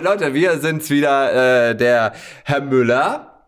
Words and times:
Leute, 0.00 0.34
wir 0.34 0.58
sind's 0.58 0.90
wieder, 0.90 1.70
äh, 1.70 1.74
der 1.76 2.12
Herr 2.44 2.60
Müller. 2.60 3.42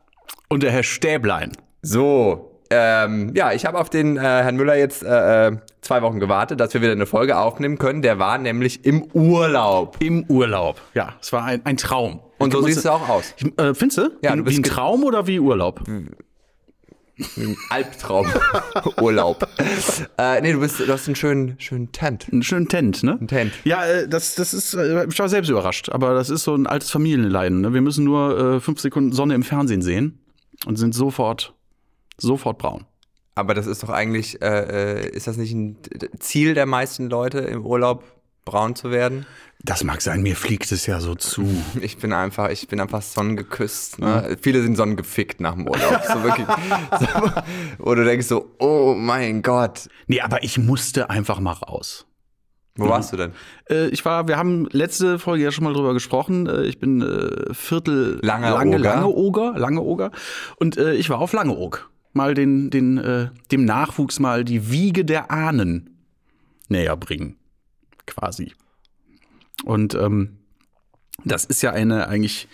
Und 0.48 0.62
der 0.62 0.70
Herr 0.70 0.82
Stäblein. 0.82 1.52
So, 1.82 2.52
ähm, 2.70 3.32
ja, 3.34 3.52
ich 3.52 3.64
habe 3.66 3.78
auf 3.78 3.90
den 3.90 4.16
äh, 4.16 4.20
Herrn 4.20 4.56
Müller 4.56 4.76
jetzt 4.76 5.02
äh, 5.02 5.48
äh, 5.48 5.56
zwei 5.82 6.02
Wochen 6.02 6.18
gewartet, 6.20 6.58
dass 6.60 6.74
wir 6.74 6.82
wieder 6.82 6.92
eine 6.92 7.06
Folge 7.06 7.36
aufnehmen 7.38 7.78
können. 7.78 8.02
Der 8.02 8.18
war 8.18 8.38
nämlich 8.38 8.84
im 8.84 9.04
Urlaub. 9.12 9.96
Im 10.00 10.24
Urlaub. 10.28 10.80
Ja, 10.94 11.14
es 11.20 11.32
war 11.32 11.44
ein, 11.44 11.60
ein 11.64 11.76
Traum. 11.76 12.20
Und 12.38 12.52
so 12.52 12.60
Ich 12.60 12.74
siehst 12.74 12.84
musste- 12.84 12.88
du 12.88 12.94
auch 12.94 13.08
aus. 13.08 13.34
Ich, 13.36 13.58
äh, 13.58 13.74
findest 13.74 13.98
du? 13.98 14.10
Ja, 14.22 14.32
wie, 14.32 14.36
du 14.38 14.44
bist 14.44 14.56
wie 14.56 14.60
ein 14.60 14.64
Traum 14.64 15.04
oder 15.04 15.26
wie 15.26 15.38
Urlaub? 15.40 15.80
Ein 17.18 17.56
Albtraum. 17.70 18.26
Urlaub. 19.00 19.48
äh, 20.18 20.40
nee, 20.42 20.52
du, 20.52 20.60
bist, 20.60 20.80
du 20.80 20.88
hast 20.88 21.06
einen 21.06 21.16
schönen, 21.16 21.58
schönen 21.58 21.90
Tent. 21.92 22.26
Einen 22.30 22.42
schönen 22.42 22.68
Tent, 22.68 23.02
ne? 23.02 23.18
Ein 23.20 23.28
Tent. 23.28 23.52
Ja, 23.64 23.86
äh, 23.86 24.08
das, 24.08 24.34
das 24.34 24.52
ist, 24.52 24.74
äh, 24.74 25.06
ich 25.06 25.18
war 25.18 25.28
selbst 25.28 25.48
überrascht, 25.48 25.88
aber 25.88 26.14
das 26.14 26.28
ist 26.28 26.44
so 26.44 26.54
ein 26.54 26.66
altes 26.66 26.90
Familienleiden. 26.90 27.62
Ne? 27.62 27.72
Wir 27.72 27.80
müssen 27.80 28.04
nur 28.04 28.56
äh, 28.56 28.60
fünf 28.60 28.80
Sekunden 28.80 29.12
Sonne 29.12 29.34
im 29.34 29.42
Fernsehen 29.42 29.80
sehen 29.80 30.20
und 30.66 30.76
sind 30.76 30.94
sofort, 30.94 31.54
sofort 32.18 32.58
braun. 32.58 32.84
Aber 33.34 33.54
das 33.54 33.66
ist 33.66 33.82
doch 33.82 33.90
eigentlich, 33.90 34.42
äh, 34.42 35.04
äh, 35.04 35.10
ist 35.10 35.26
das 35.26 35.36
nicht 35.38 35.52
ein 35.52 35.78
Ziel 36.18 36.54
der 36.54 36.66
meisten 36.66 37.08
Leute 37.08 37.38
im 37.38 37.64
Urlaub, 37.64 38.04
braun 38.44 38.74
zu 38.76 38.90
werden? 38.90 39.26
Das 39.62 39.82
mag 39.82 40.00
sein, 40.00 40.22
mir 40.22 40.36
fliegt 40.36 40.70
es 40.70 40.86
ja 40.86 41.00
so 41.00 41.14
zu. 41.14 41.44
Ich 41.80 41.96
bin 41.98 42.12
einfach, 42.12 42.50
ich 42.50 42.68
bin 42.68 42.78
einfach 42.78 43.02
sonnengeküsst. 43.02 43.98
Ne? 43.98 44.36
Viele 44.40 44.62
sind 44.62 44.76
sonnengefickt 44.76 45.40
nach 45.40 45.54
dem 45.54 45.66
Urlaub. 45.68 46.02
So 46.12 46.22
wirklich. 46.22 46.46
so, 47.00 47.30
wo 47.78 47.94
du 47.94 48.04
denkst 48.04 48.26
so, 48.26 48.54
oh 48.58 48.94
mein 48.94 49.42
Gott. 49.42 49.88
Nee, 50.06 50.20
aber 50.20 50.44
ich 50.44 50.58
musste 50.58 51.10
einfach 51.10 51.40
mal 51.40 51.52
raus. 51.52 52.06
Wo 52.76 52.88
warst 52.88 53.12
du 53.12 53.16
denn? 53.16 53.32
Äh, 53.70 53.88
ich 53.88 54.04
war, 54.04 54.28
wir 54.28 54.36
haben 54.36 54.68
letzte 54.70 55.18
Folge 55.18 55.44
ja 55.44 55.50
schon 55.50 55.64
mal 55.64 55.72
drüber 55.72 55.94
gesprochen. 55.94 56.46
Äh, 56.46 56.64
ich 56.64 56.78
bin 56.78 57.00
äh, 57.00 57.54
Viertel 57.54 58.18
Lange 58.22 58.50
lange, 58.50 58.76
Oger. 58.76 58.78
lange 58.78 59.06
Oger, 59.08 59.58
lange 59.58 59.80
Oger. 59.80 60.10
Und 60.56 60.76
äh, 60.76 60.94
ich 60.94 61.08
war 61.08 61.18
auf 61.18 61.32
Langeoog. 61.32 61.90
Mal 62.12 62.34
den, 62.34 62.70
den, 62.70 62.98
äh, 62.98 63.30
dem 63.50 63.64
Nachwuchs 63.64 64.20
mal 64.20 64.44
die 64.44 64.70
Wiege 64.70 65.04
der 65.04 65.30
Ahnen 65.30 65.98
näher 66.68 66.96
bringen. 66.96 67.36
Quasi. 68.06 68.52
Und 69.66 69.96
ähm, 69.96 70.38
das 71.24 71.44
ist 71.44 71.60
ja 71.60 71.72
eine 71.72 72.06
eigentlich 72.06 72.46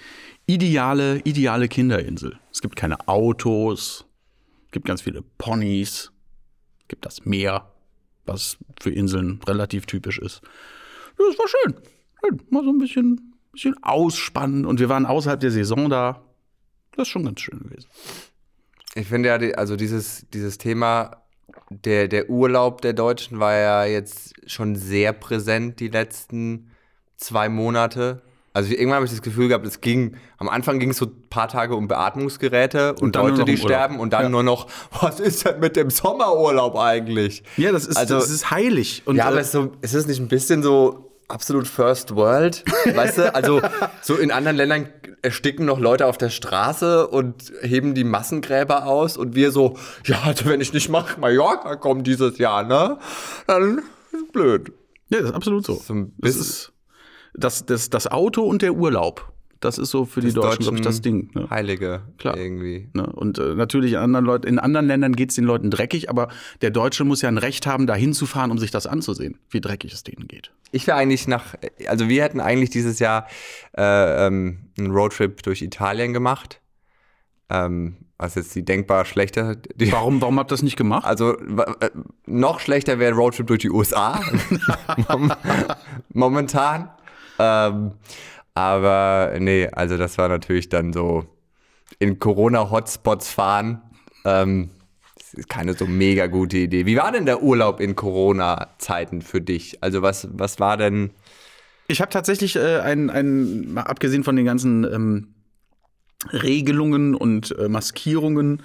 ideale, 0.46 1.20
ideale 1.24 1.68
Kinderinsel. 1.68 2.38
Es 2.50 2.62
gibt 2.62 2.74
keine 2.74 3.06
Autos, 3.06 4.06
es 4.64 4.72
gibt 4.72 4.86
ganz 4.86 5.02
viele 5.02 5.20
Ponys, 5.36 6.10
es 6.80 6.88
gibt 6.88 7.05
das 7.05 7.27
Meer, 7.27 7.70
was 8.24 8.56
für 8.80 8.90
Inseln 8.90 9.40
relativ 9.46 9.84
typisch 9.84 10.18
ist. 10.18 10.40
Ja, 11.18 11.27
es 11.30 11.38
war 11.38 11.48
schön. 11.48 11.74
schön. 12.24 12.42
Mal 12.48 12.64
so 12.64 12.70
ein 12.70 12.78
bisschen, 12.78 13.34
bisschen 13.52 13.77
ausspannen. 13.83 14.64
Und 14.64 14.80
wir 14.80 14.88
waren 14.88 15.05
außerhalb 15.05 15.38
der 15.38 15.50
Saison 15.50 15.90
da. 15.90 16.24
Das 16.92 17.08
ist 17.08 17.12
schon 17.12 17.27
ganz 17.27 17.42
schön 17.42 17.58
gewesen. 17.58 17.88
Ich 18.94 19.06
finde 19.06 19.28
ja, 19.28 19.55
also 19.56 19.77
dieses, 19.77 20.27
dieses 20.33 20.56
Thema, 20.56 21.22
der, 21.68 22.08
der 22.08 22.30
Urlaub 22.30 22.80
der 22.80 22.94
Deutschen 22.94 23.38
war 23.38 23.55
ja 23.55 23.84
jetzt 23.84 24.33
schon 24.50 24.77
sehr 24.77 25.12
präsent 25.12 25.78
die 25.78 25.88
letzten 25.88 26.71
zwei 27.22 27.48
Monate. 27.48 28.22
Also 28.54 28.70
irgendwann 28.70 28.96
habe 28.96 29.06
ich 29.06 29.10
das 29.12 29.22
Gefühl 29.22 29.48
gehabt, 29.48 29.66
es 29.66 29.80
ging, 29.80 30.16
am 30.36 30.48
Anfang 30.50 30.78
ging 30.78 30.90
es 30.90 30.98
so 30.98 31.06
ein 31.06 31.28
paar 31.30 31.48
Tage 31.48 31.74
um 31.74 31.88
Beatmungsgeräte 31.88 32.94
und, 33.00 33.14
nur 33.14 33.30
Leute, 33.30 33.44
die 33.44 33.56
sterben 33.56 33.98
und 33.98 34.12
dann 34.12 34.24
Ja. 34.24 34.28
nur 34.28 34.42
noch, 34.42 34.66
was 35.00 35.20
ist 35.20 35.46
denn 35.46 35.58
mit 35.60 35.74
dem 35.76 35.88
Sommerurlaub 35.88 36.76
eigentlich? 36.76 37.42
Ja, 37.56 37.72
das 37.72 37.86
ist, 37.86 37.96
Also- 37.96 38.16
das 38.16 38.28
ist 38.28 38.50
heilig. 38.50 39.02
Und, 39.06 39.16
Ja, 39.16 39.24
aber 39.28 39.36
äh, 39.36 39.40
es 39.40 39.46
ist, 39.46 39.52
so, 39.52 39.72
ist 39.80 39.94
es 39.94 40.06
nicht 40.06 40.20
ein 40.20 40.28
bisschen 40.28 40.62
so 40.62 41.11
absolut 41.28 41.66
First 41.66 42.14
World? 42.14 42.62
Weißt 42.94 43.16
du, 43.18 43.34
also 43.34 43.62
so 44.02 44.16
in 44.16 44.30
anderen 44.30 44.58
Ländern 44.58 44.88
ersticken 45.22 45.64
noch 45.64 45.78
Leute 45.78 46.06
auf 46.06 46.18
der 46.18 46.28
Straße 46.30 47.06
und 47.08 47.52
heben 47.62 47.94
die 47.94 48.05
Massengräber 48.05 48.84
aus 48.86 49.16
und 49.16 49.34
wir 49.34 49.50
so, 49.50 49.78
ja, 50.05 50.20
also 50.24 50.44
wenn 50.46 50.61
ich 50.61 50.74
nicht 50.74 50.90
nach 50.90 51.16
Mallorca 51.16 51.77
komme 51.77 52.02
dieses 52.02 52.36
Jahr, 52.36 52.64
ne, 52.64 52.98
dann 53.46 53.82
ist 54.12 54.30
blöd. 54.32 54.72
ja, 55.08 55.20
das 55.20 55.30
ist 55.30 55.34
absolut 55.34 55.64
so. 55.64 55.74
So 55.74 55.94
das 56.18 56.36
ist 56.36 56.71
das, 57.34 57.64
das, 57.66 57.90
das 57.90 58.06
Auto 58.10 58.42
und 58.42 58.62
der 58.62 58.74
Urlaub. 58.74 59.32
Das 59.60 59.78
ist 59.78 59.90
so 59.90 60.04
für 60.04 60.20
die 60.20 60.32
Deutschen, 60.32 60.62
glaube 60.62 60.78
ich, 60.78 60.82
das 60.82 61.02
Ding. 61.02 61.30
Ne? 61.34 61.48
Heilige 61.48 62.02
Klar. 62.18 62.36
irgendwie. 62.36 62.88
Ne? 62.94 63.06
Und 63.06 63.38
äh, 63.38 63.54
natürlich 63.54 63.92
in 63.92 63.98
anderen, 63.98 64.24
Leut 64.24 64.44
in 64.44 64.58
anderen 64.58 64.88
Ländern 64.88 65.14
geht 65.14 65.30
es 65.30 65.36
den 65.36 65.44
Leuten 65.44 65.70
dreckig, 65.70 66.10
aber 66.10 66.26
der 66.62 66.72
Deutsche 66.72 67.04
muss 67.04 67.22
ja 67.22 67.28
ein 67.28 67.38
Recht 67.38 67.64
haben, 67.64 67.86
da 67.86 67.94
hinzufahren, 67.94 68.50
um 68.50 68.58
sich 68.58 68.72
das 68.72 68.88
anzusehen, 68.88 69.38
wie 69.50 69.60
dreckig 69.60 69.92
es 69.92 70.02
denen 70.02 70.26
geht. 70.26 70.50
Ich 70.72 70.88
wäre 70.88 70.96
eigentlich 70.96 71.28
nach, 71.28 71.54
also 71.86 72.08
wir 72.08 72.24
hätten 72.24 72.40
eigentlich 72.40 72.70
dieses 72.70 72.98
Jahr 72.98 73.28
äh, 73.78 74.26
ähm, 74.26 74.58
einen 74.76 74.90
Roadtrip 74.90 75.44
durch 75.44 75.62
Italien 75.62 76.12
gemacht. 76.12 76.60
Ähm, 77.48 77.98
was 78.18 78.34
jetzt 78.34 78.54
die 78.56 78.64
denkbar 78.64 79.04
schlechte, 79.04 79.58
die, 79.76 79.92
Warum, 79.92 80.20
warum 80.22 80.38
habt 80.40 80.50
ihr 80.50 80.54
das 80.54 80.62
nicht 80.62 80.76
gemacht? 80.76 81.04
Also 81.06 81.36
äh, 81.38 81.90
noch 82.26 82.58
schlechter 82.58 82.98
wäre 82.98 83.14
Roadtrip 83.14 83.46
durch 83.46 83.60
die 83.60 83.70
USA. 83.70 84.20
Mom- 85.08 85.32
Momentan. 86.12 86.90
Ähm, 87.42 87.92
aber 88.55 89.35
nee, 89.39 89.67
also 89.69 89.97
das 89.97 90.19
war 90.19 90.29
natürlich 90.29 90.69
dann 90.69 90.92
so 90.92 91.25
in 91.98 92.19
Corona-Hotspots 92.19 93.30
fahren. 93.30 93.83
Ähm, 94.25 94.70
keine 95.48 95.75
so 95.75 95.86
mega 95.86 96.27
gute 96.27 96.58
Idee. 96.58 96.86
Wie 96.86 96.97
war 96.97 97.11
denn 97.11 97.27
der 97.27 97.42
Urlaub 97.42 97.80
in 97.80 97.97
Corona-Zeiten 97.97 99.23
für 99.23 99.41
dich? 99.41 99.83
Also 99.83 100.03
was, 100.03 100.29
was 100.33 100.61
war 100.61 100.77
denn. 100.77 101.11
Ich 101.89 102.01
habe 102.01 102.11
tatsächlich 102.11 102.57
äh, 102.57 102.80
ein, 102.80 103.11
ein, 103.11 103.73
mal 103.73 103.83
abgesehen 103.83 104.24
von 104.24 104.36
den 104.36 104.45
ganzen 104.45 104.85
ähm, 104.85 105.35
Regelungen 106.33 107.14
und 107.14 107.57
äh, 107.59 107.69
Maskierungen, 107.69 108.63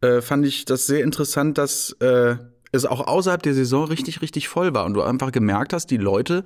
äh, 0.00 0.20
fand 0.20 0.44
ich 0.44 0.64
das 0.64 0.86
sehr 0.86 1.02
interessant, 1.02 1.56
dass 1.56 1.92
äh, 2.00 2.36
es 2.72 2.84
auch 2.84 3.06
außerhalb 3.06 3.42
der 3.42 3.54
Saison 3.54 3.84
richtig, 3.86 4.20
richtig 4.20 4.48
voll 4.48 4.74
war 4.74 4.84
und 4.84 4.94
du 4.94 5.02
einfach 5.02 5.32
gemerkt 5.32 5.72
hast, 5.72 5.90
die 5.90 5.96
Leute, 5.96 6.44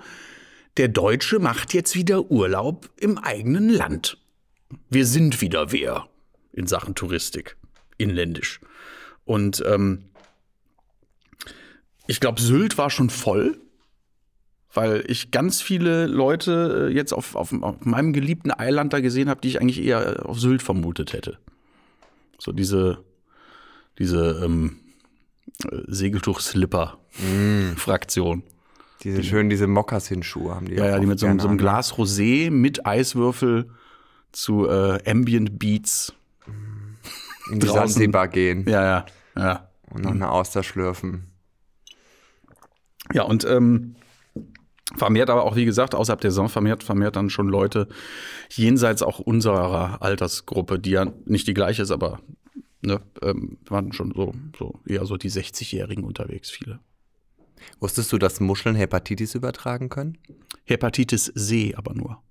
der 0.77 0.89
Deutsche 0.89 1.39
macht 1.39 1.75
jetzt 1.75 1.95
wieder 1.95 2.31
Urlaub 2.31 2.91
im 2.99 3.19
eigenen 3.19 3.69
Land. 3.69 4.19
Wir 4.89 5.07
sind 5.07 5.41
wieder 5.41 5.73
wer 5.73 6.09
in 6.53 6.67
Sachen 6.67 6.95
Touristik, 6.95 7.57
inländisch. 7.99 8.61
Und 9.25 9.63
ähm, 9.67 10.05
ich 12.07 12.21
glaube, 12.21 12.41
Sylt 12.41 12.79
war 12.79 12.91
schon 12.91 13.11
voll 13.11 13.59
weil 14.75 15.05
ich 15.07 15.31
ganz 15.31 15.61
viele 15.61 16.07
Leute 16.07 16.89
äh, 16.91 16.95
jetzt 16.95 17.13
auf, 17.13 17.37
auf, 17.37 17.53
auf 17.53 17.77
meinem 17.81 18.15
geliebten 18.15 18.51
Eiland 18.51 18.93
da 18.93 18.99
gesehen 19.01 19.29
habe, 19.29 19.41
die 19.41 19.49
ich 19.49 19.61
eigentlich 19.61 19.83
eher 19.83 20.25
auf 20.27 20.39
Sylt 20.41 20.63
vermutet 20.63 21.13
hätte. 21.13 21.39
So 22.39 22.53
diese, 22.53 23.05
diese 23.99 24.41
ähm, 24.45 24.77
äh, 25.71 25.79
Segeltuch-Slipper-Fraktion. 25.87 28.43
Diese 29.03 29.23
schön, 29.25 29.51
diese 29.51 29.67
Mokassin-Schuhe 29.67 30.55
haben 30.55 30.67
die 30.67 30.75
Ja, 30.75 30.87
ja, 30.87 30.99
die 30.99 31.07
mit 31.07 31.19
so, 31.19 31.27
so 31.27 31.31
einem 31.31 31.41
an. 31.41 31.59
Glas 31.59 31.95
Rosé 31.95 32.51
mit 32.51 32.87
Eiswürfel 32.87 33.71
zu 34.33 34.69
äh, 34.69 34.99
Ambient 35.11 35.59
Beats. 35.59 36.13
in 37.51 37.61
die. 37.61 37.67
Sansibar 37.67 38.29
gehen 38.29 38.65
Ja, 38.69 38.83
ja, 38.85 39.07
ja. 39.37 39.69
und 39.91 40.05
noch 40.05 40.13
eine 40.13 40.31
Auster 40.31 40.63
schlürfen. 40.63 41.27
Ja, 43.13 43.25
und 43.25 43.45
ähm, 43.45 43.97
vermehrt 44.97 45.31
aber 45.31 45.45
auch, 45.45 45.57
wie 45.57 45.65
gesagt, 45.65 45.95
außerhalb 45.95 46.21
der 46.21 46.31
Saison 46.31 46.49
vermehrt, 46.49 46.83
vermehrt 46.85 47.17
dann 47.17 47.31
schon 47.31 47.49
Leute 47.49 47.89
jenseits 48.51 49.03
auch 49.03 49.19
unserer 49.19 50.01
Altersgruppe, 50.03 50.79
die 50.79 50.91
ja 50.91 51.07
nicht 51.25 51.47
die 51.47 51.55
gleiche 51.55 51.83
ist, 51.83 51.91
aber 51.91 52.21
ne, 52.81 53.01
ähm, 53.23 53.59
waren 53.67 53.93
schon 53.93 54.13
so, 54.15 54.35
so 54.59 54.81
eher 54.87 55.05
so 55.07 55.17
die 55.17 55.31
60-Jährigen 55.31 56.05
unterwegs, 56.05 56.51
viele. 56.51 56.79
Wusstest 57.81 58.13
du, 58.13 58.19
dass 58.19 58.41
Muscheln 58.41 58.77
Hepatitis 58.77 59.35
übertragen 59.35 59.89
können? 59.89 60.19
Hepatitis 60.65 61.33
C 61.35 61.75
aber 61.77 61.95
nur. 61.95 62.23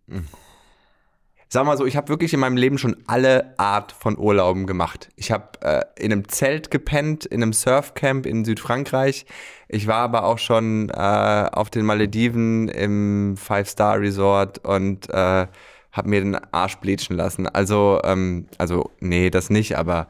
Sag 1.53 1.65
mal 1.65 1.77
so, 1.77 1.85
ich 1.85 1.97
habe 1.97 2.07
wirklich 2.07 2.33
in 2.33 2.39
meinem 2.39 2.55
Leben 2.55 2.77
schon 2.77 2.95
alle 3.07 3.59
Art 3.59 3.91
von 3.91 4.17
Urlauben 4.17 4.67
gemacht. 4.67 5.09
Ich 5.17 5.31
habe 5.31 5.49
äh, 5.61 5.83
in 5.97 6.13
einem 6.13 6.29
Zelt 6.29 6.71
gepennt, 6.71 7.25
in 7.25 7.43
einem 7.43 7.51
Surfcamp 7.51 8.25
in 8.25 8.45
Südfrankreich. 8.45 9.25
Ich 9.67 9.85
war 9.85 9.97
aber 9.97 10.23
auch 10.23 10.37
schon 10.37 10.89
äh, 10.89 11.49
auf 11.51 11.69
den 11.69 11.85
Malediven 11.85 12.69
im 12.69 13.35
Five-Star-Resort 13.35 14.65
und 14.65 15.09
äh, 15.09 15.47
habe 15.91 16.09
mir 16.09 16.21
den 16.21 16.37
Arsch 16.53 16.77
bleachen 16.77 17.17
lassen. 17.17 17.47
Also, 17.47 17.99
ähm, 18.05 18.47
also 18.57 18.89
nee, 19.01 19.29
das 19.29 19.49
nicht, 19.49 19.77
aber 19.77 20.07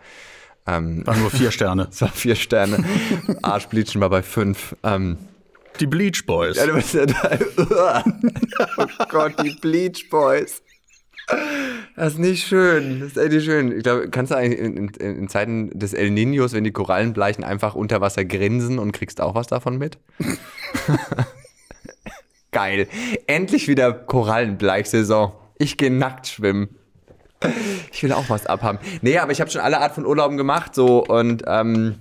ähm, 0.78 1.06
Waren 1.06 1.22
nur 1.22 1.32
vier 1.32 1.52
Sterne. 1.52 1.88
es 1.92 2.02
war 2.02 2.10
vier 2.10 2.36
Sterne. 2.36 2.84
Arschbleachen 3.42 4.00
war 4.02 4.10
bei 4.10 4.22
fünf. 4.24 4.76
Ähm, 4.84 5.18
Die 5.80 5.88
Bleach 5.88 6.26
Boys. 6.26 6.58
ja, 6.58 6.66
du 6.68 6.74
bist 6.74 6.94
ja 6.94 7.06
oh 8.78 8.86
Gott, 9.10 9.34
die 9.44 9.56
Bleach 9.62 10.10
Boys. 10.10 10.62
Das 11.96 12.14
ist 12.14 12.20
nicht 12.20 12.46
schön. 12.48 13.00
Das 13.00 13.10
ist 13.12 13.18
echt 13.18 13.32
nicht 13.32 13.46
schön. 13.46 13.72
Ich 13.78 13.84
glaube, 13.84 14.10
kannst 14.10 14.32
du 14.32 14.36
eigentlich 14.36 14.60
in, 14.60 14.88
in, 14.90 15.16
in 15.18 15.28
Zeiten 15.30 15.70
des 15.78 15.94
El 15.94 16.10
Niños, 16.10 16.52
wenn 16.54 16.64
die 16.64 16.72
Korallen 16.72 17.14
bleichen, 17.14 17.44
einfach 17.44 17.76
unter 17.76 18.02
Wasser 18.02 18.26
grinsen 18.26 18.80
und 18.80 18.92
kriegst 18.92 19.22
auch 19.22 19.36
was 19.36 19.48
davon 19.48 19.78
mit? 19.78 19.98
Geil. 22.52 22.88
Endlich 23.28 23.68
wieder 23.68 23.94
Korallenbleichsaison. 23.94 25.32
Ich 25.58 25.78
gehe 25.78 25.92
nackt 25.92 26.28
schwimmen. 26.28 26.76
Ich 27.94 28.04
will 28.04 28.14
auch 28.14 28.30
was 28.30 28.46
abhaben. 28.46 28.80
Nee, 29.02 29.18
aber 29.18 29.32
ich 29.32 29.42
habe 29.42 29.50
schon 29.52 29.62
alle 29.62 29.80
Art 29.80 29.94
von 29.94 30.06
Urlauben 30.06 30.38
gemacht, 30.38 30.74
so 30.76 31.04
und 31.06 31.44
ähm, 31.48 31.96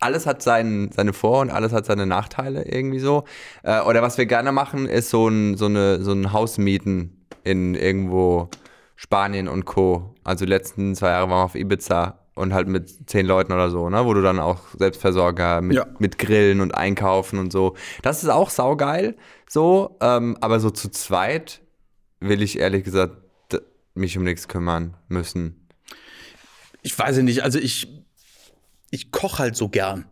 alles 0.00 0.26
hat 0.26 0.42
sein, 0.42 0.90
seine 0.94 1.12
Vor- 1.12 1.40
und 1.40 1.50
alles 1.50 1.72
hat 1.72 1.86
seine 1.86 2.06
Nachteile 2.06 2.64
irgendwie 2.64 2.98
so. 2.98 3.24
Äh, 3.62 3.80
oder 3.82 4.02
was 4.02 4.18
wir 4.18 4.26
gerne 4.26 4.50
machen, 4.52 4.86
ist 4.86 5.10
so 5.10 5.28
ein, 5.28 5.56
so 5.56 5.66
eine, 5.66 6.02
so 6.02 6.12
ein 6.12 6.32
Haus 6.32 6.58
mieten 6.58 7.24
in 7.44 7.74
irgendwo 7.74 8.48
Spanien 8.96 9.48
und 9.48 9.64
Co. 9.64 10.14
Also 10.24 10.44
die 10.44 10.50
letzten 10.50 10.94
zwei 10.94 11.10
Jahre 11.10 11.28
waren 11.30 11.38
wir 11.40 11.44
auf 11.44 11.54
Ibiza 11.54 12.18
und 12.34 12.52
halt 12.54 12.66
mit 12.68 13.08
zehn 13.10 13.26
Leuten 13.26 13.52
oder 13.52 13.70
so, 13.70 13.90
ne? 13.90 14.04
Wo 14.04 14.14
du 14.14 14.22
dann 14.22 14.38
auch 14.40 14.60
Selbstversorger 14.78 15.60
mit, 15.60 15.76
Ja. 15.76 15.86
mit 15.98 16.18
Grillen 16.18 16.60
und 16.60 16.74
Einkaufen 16.74 17.38
und 17.38 17.52
so. 17.52 17.74
Das 18.02 18.22
ist 18.22 18.28
auch 18.30 18.50
saugeil, 18.50 19.16
so. 19.48 19.96
Ähm, 20.00 20.36
aber 20.40 20.58
so 20.58 20.70
zu 20.70 20.90
zweit 20.90 21.60
will 22.20 22.42
ich 22.42 22.58
ehrlich 22.58 22.84
gesagt 22.84 23.16
mich 23.94 24.16
um 24.16 24.24
nichts 24.24 24.48
kümmern 24.48 24.94
müssen. 25.08 25.68
Ich 26.82 26.98
weiß 26.98 27.16
ja 27.18 27.22
nicht, 27.22 27.42
also 27.42 27.58
ich, 27.58 27.88
ich 28.90 29.10
koche 29.10 29.38
halt 29.38 29.56
so 29.56 29.68
gern. 29.68 30.06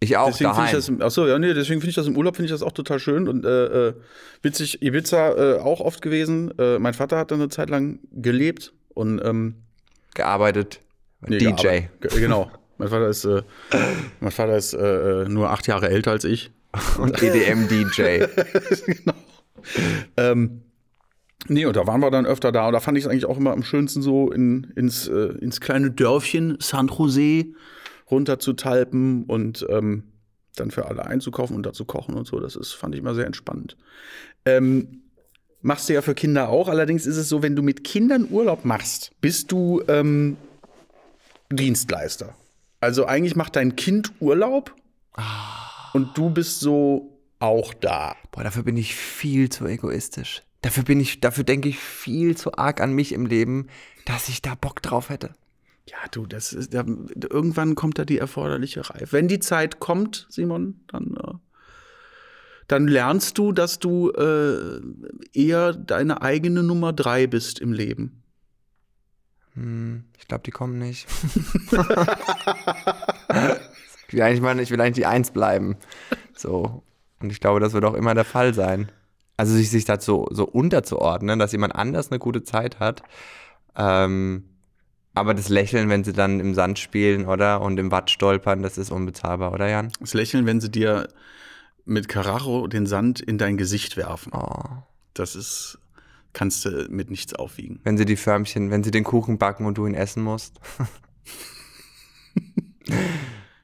Ich 0.00 0.16
auch 0.16 0.26
Deswegen 0.26 0.50
finde 0.50 0.56
daheim. 0.56 0.66
ich 0.66 0.72
das, 0.72 0.88
im- 0.88 1.00
ach 1.02 1.10
so, 1.10 1.26
ja, 1.26 1.38
nee, 1.38 1.54
deswegen 1.54 1.80
finde 1.80 1.90
ich 1.90 1.94
das 1.96 2.06
im 2.06 2.16
Urlaub 2.18 2.36
finde 2.36 2.46
ich 2.46 2.50
das 2.52 2.62
auch 2.62 2.72
total 2.72 2.98
schön 2.98 3.28
und 3.28 3.44
äh, 3.46 3.88
äh, 3.88 3.94
witzig 4.42 4.82
Ibiza 4.82 5.30
äh, 5.56 5.58
auch 5.58 5.80
oft 5.80 6.02
gewesen. 6.02 6.52
Äh, 6.58 6.78
mein 6.78 6.92
Vater 6.94 7.16
hat 7.16 7.30
da 7.30 7.34
eine 7.34 7.48
Zeit 7.48 7.70
lang 7.70 8.00
gelebt 8.12 8.74
und 8.94 9.24
ähm, 9.24 9.54
gearbeitet. 10.14 10.80
nee, 11.26 11.38
DJ. 11.38 11.46
gearbeitet. 11.46 11.90
Ge- 12.00 12.20
Genau. 12.20 12.50
Mein 12.78 12.88
Vater 12.88 13.08
ist, 13.08 13.24
äh, 13.24 13.42
mein 14.20 14.32
Vater 14.32 14.54
ist 14.56 14.74
äh, 14.74 15.22
äh, 15.22 15.28
nur 15.30 15.48
acht 15.50 15.66
Jahre 15.66 15.88
älter 15.88 16.10
als 16.10 16.24
ich. 16.24 16.50
Und 16.98 17.22
EDM-DJ. 17.22 18.26
genau. 18.86 19.14
Ähm, 20.18 20.60
nee, 21.48 21.66
und 21.66 21.76
da 21.76 21.86
waren 21.86 22.00
wir 22.00 22.10
dann 22.10 22.26
öfter 22.26 22.52
da. 22.52 22.66
Und 22.66 22.72
da 22.72 22.80
fand 22.80 22.98
ich 22.98 23.04
es 23.04 23.10
eigentlich 23.10 23.26
auch 23.26 23.38
immer 23.38 23.52
am 23.52 23.62
schönsten, 23.62 24.02
so 24.02 24.30
in, 24.30 24.72
ins, 24.76 25.08
äh, 25.08 25.34
ins 25.40 25.60
kleine 25.60 25.90
Dörfchen 25.90 26.56
San 26.60 26.88
Jose 26.88 27.46
runter 28.10 28.38
zu 28.38 28.52
talpen 28.52 29.24
und 29.24 29.66
ähm, 29.68 30.04
dann 30.54 30.70
für 30.70 30.86
alle 30.86 31.06
einzukaufen 31.06 31.56
und 31.56 31.66
da 31.66 31.72
zu 31.72 31.84
kochen 31.84 32.14
und 32.14 32.26
so. 32.26 32.40
Das 32.40 32.56
ist, 32.56 32.72
fand 32.72 32.94
ich 32.94 33.00
immer 33.00 33.14
sehr 33.14 33.26
entspannend. 33.26 33.76
Ähm, 34.44 35.02
machst 35.62 35.88
du 35.88 35.94
ja 35.94 36.02
für 36.02 36.14
Kinder 36.14 36.48
auch. 36.48 36.68
Allerdings 36.68 37.06
ist 37.06 37.16
es 37.16 37.28
so, 37.28 37.42
wenn 37.42 37.56
du 37.56 37.62
mit 37.62 37.84
Kindern 37.84 38.28
Urlaub 38.30 38.64
machst, 38.64 39.10
bist 39.20 39.52
du 39.52 39.82
ähm, 39.88 40.36
Dienstleister. 41.50 42.34
Also 42.80 43.06
eigentlich 43.06 43.36
macht 43.36 43.56
dein 43.56 43.76
Kind 43.76 44.12
Urlaub 44.20 44.74
und 45.92 46.16
du 46.16 46.30
bist 46.30 46.60
so 46.60 47.18
auch 47.38 47.74
da. 47.74 48.14
Boah, 48.30 48.44
dafür 48.44 48.62
bin 48.62 48.76
ich 48.76 48.94
viel 48.94 49.48
zu 49.48 49.66
egoistisch. 49.66 50.42
Dafür 50.66 50.82
bin 50.82 50.98
ich, 50.98 51.20
dafür 51.20 51.44
denke 51.44 51.68
ich 51.68 51.78
viel 51.78 52.36
zu 52.36 52.58
arg 52.58 52.80
an 52.80 52.92
mich 52.92 53.12
im 53.12 53.24
Leben, 53.24 53.68
dass 54.04 54.28
ich 54.28 54.42
da 54.42 54.56
Bock 54.56 54.82
drauf 54.82 55.10
hätte. 55.10 55.30
Ja, 55.88 55.96
du, 56.10 56.26
das 56.26 56.52
ist, 56.52 56.74
da, 56.74 56.84
irgendwann 57.30 57.76
kommt 57.76 58.00
da 58.00 58.04
die 58.04 58.18
erforderliche 58.18 58.90
Reife. 58.90 59.12
Wenn 59.12 59.28
die 59.28 59.38
Zeit 59.38 59.78
kommt, 59.78 60.26
Simon, 60.28 60.80
dann, 60.88 61.16
äh, 61.16 61.34
dann 62.66 62.88
lernst 62.88 63.38
du, 63.38 63.52
dass 63.52 63.78
du 63.78 64.10
äh, 64.10 64.80
eher 65.32 65.72
deine 65.72 66.20
eigene 66.22 66.64
Nummer 66.64 66.92
drei 66.92 67.28
bist 67.28 67.60
im 67.60 67.72
Leben. 67.72 68.24
Hm, 69.54 70.02
ich 70.18 70.26
glaube, 70.26 70.42
die 70.42 70.50
kommen 70.50 70.80
nicht. 70.80 71.06
ich, 71.68 71.72
will 74.12 74.22
eigentlich 74.22 74.40
mal, 74.40 74.58
ich 74.58 74.72
will 74.72 74.80
eigentlich 74.80 74.94
die 74.94 75.06
Eins 75.06 75.30
bleiben. 75.30 75.76
So. 76.34 76.82
Und 77.20 77.30
ich 77.30 77.38
glaube, 77.38 77.60
das 77.60 77.72
wird 77.72 77.84
auch 77.84 77.94
immer 77.94 78.14
der 78.14 78.24
Fall 78.24 78.52
sein. 78.52 78.90
Also 79.36 79.54
sich, 79.54 79.70
sich 79.70 79.84
dazu 79.84 80.26
so 80.30 80.44
unterzuordnen, 80.44 81.38
dass 81.38 81.52
jemand 81.52 81.74
anders 81.74 82.10
eine 82.10 82.18
gute 82.18 82.42
Zeit 82.42 82.78
hat. 82.80 83.02
Ähm, 83.76 84.44
aber 85.14 85.34
das 85.34 85.48
Lächeln, 85.48 85.88
wenn 85.88 86.04
sie 86.04 86.12
dann 86.12 86.40
im 86.40 86.54
Sand 86.54 86.78
spielen, 86.78 87.26
oder? 87.26 87.60
Und 87.60 87.78
im 87.78 87.90
Watt 87.90 88.10
stolpern, 88.10 88.62
das 88.62 88.78
ist 88.78 88.90
unbezahlbar, 88.90 89.52
oder 89.52 89.68
Jan? 89.68 89.90
Das 90.00 90.14
Lächeln, 90.14 90.46
wenn 90.46 90.60
sie 90.60 90.70
dir 90.70 91.08
mit 91.84 92.08
Karacho 92.08 92.66
den 92.66 92.86
Sand 92.86 93.20
in 93.20 93.38
dein 93.38 93.56
Gesicht 93.56 93.96
werfen. 93.96 94.32
Oh. 94.34 94.82
Das 95.14 95.34
ist, 95.36 95.78
kannst 96.32 96.64
du 96.64 96.86
mit 96.90 97.10
nichts 97.10 97.34
aufwiegen. 97.34 97.80
Wenn 97.84 97.96
sie 97.96 98.04
die 98.04 98.16
Förmchen, 98.16 98.70
wenn 98.70 98.82
sie 98.84 98.90
den 98.90 99.04
Kuchen 99.04 99.38
backen 99.38 99.64
und 99.66 99.78
du 99.78 99.86
ihn 99.86 99.94
essen 99.94 100.22
musst. 100.22 100.58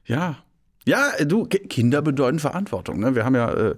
Ja. 0.05 0.37
Ja, 0.85 1.11
du, 1.23 1.45
Ki- 1.45 1.65
Kinder 1.67 2.01
bedeuten 2.01 2.39
Verantwortung. 2.39 2.99
Ne? 2.99 3.15
Wir 3.15 3.23
haben 3.23 3.35
ja 3.35 3.53
äh, 3.53 3.75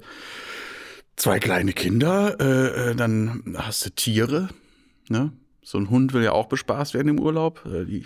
zwei 1.15 1.39
kleine 1.39 1.73
Kinder, 1.73 2.38
äh, 2.39 2.91
äh, 2.91 2.95
dann 2.95 3.56
hast 3.57 3.85
du 3.85 3.89
Tiere. 3.91 4.50
Ne? 5.09 5.31
So 5.63 5.77
ein 5.77 5.89
Hund 5.89 6.13
will 6.13 6.23
ja 6.23 6.31
auch 6.31 6.47
bespaßt 6.47 6.94
werden 6.94 7.09
im 7.09 7.19
Urlaub. 7.19 7.65
Äh, 7.65 7.85
die 7.85 8.06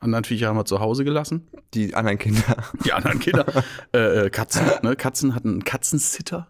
anderen 0.00 0.24
Viecher 0.24 0.48
haben 0.48 0.56
wir 0.56 0.64
zu 0.64 0.80
Hause 0.80 1.04
gelassen. 1.04 1.48
Die 1.74 1.94
anderen 1.94 2.18
Kinder. 2.18 2.56
Die 2.84 2.92
anderen 2.92 3.18
Kinder. 3.18 3.46
äh, 3.92 4.26
äh, 4.26 4.30
Katzen. 4.30 4.66
Ne? 4.82 4.96
Katzen 4.96 5.34
hatten 5.34 5.48
einen 5.48 5.64
Katzensitter. 5.64 6.48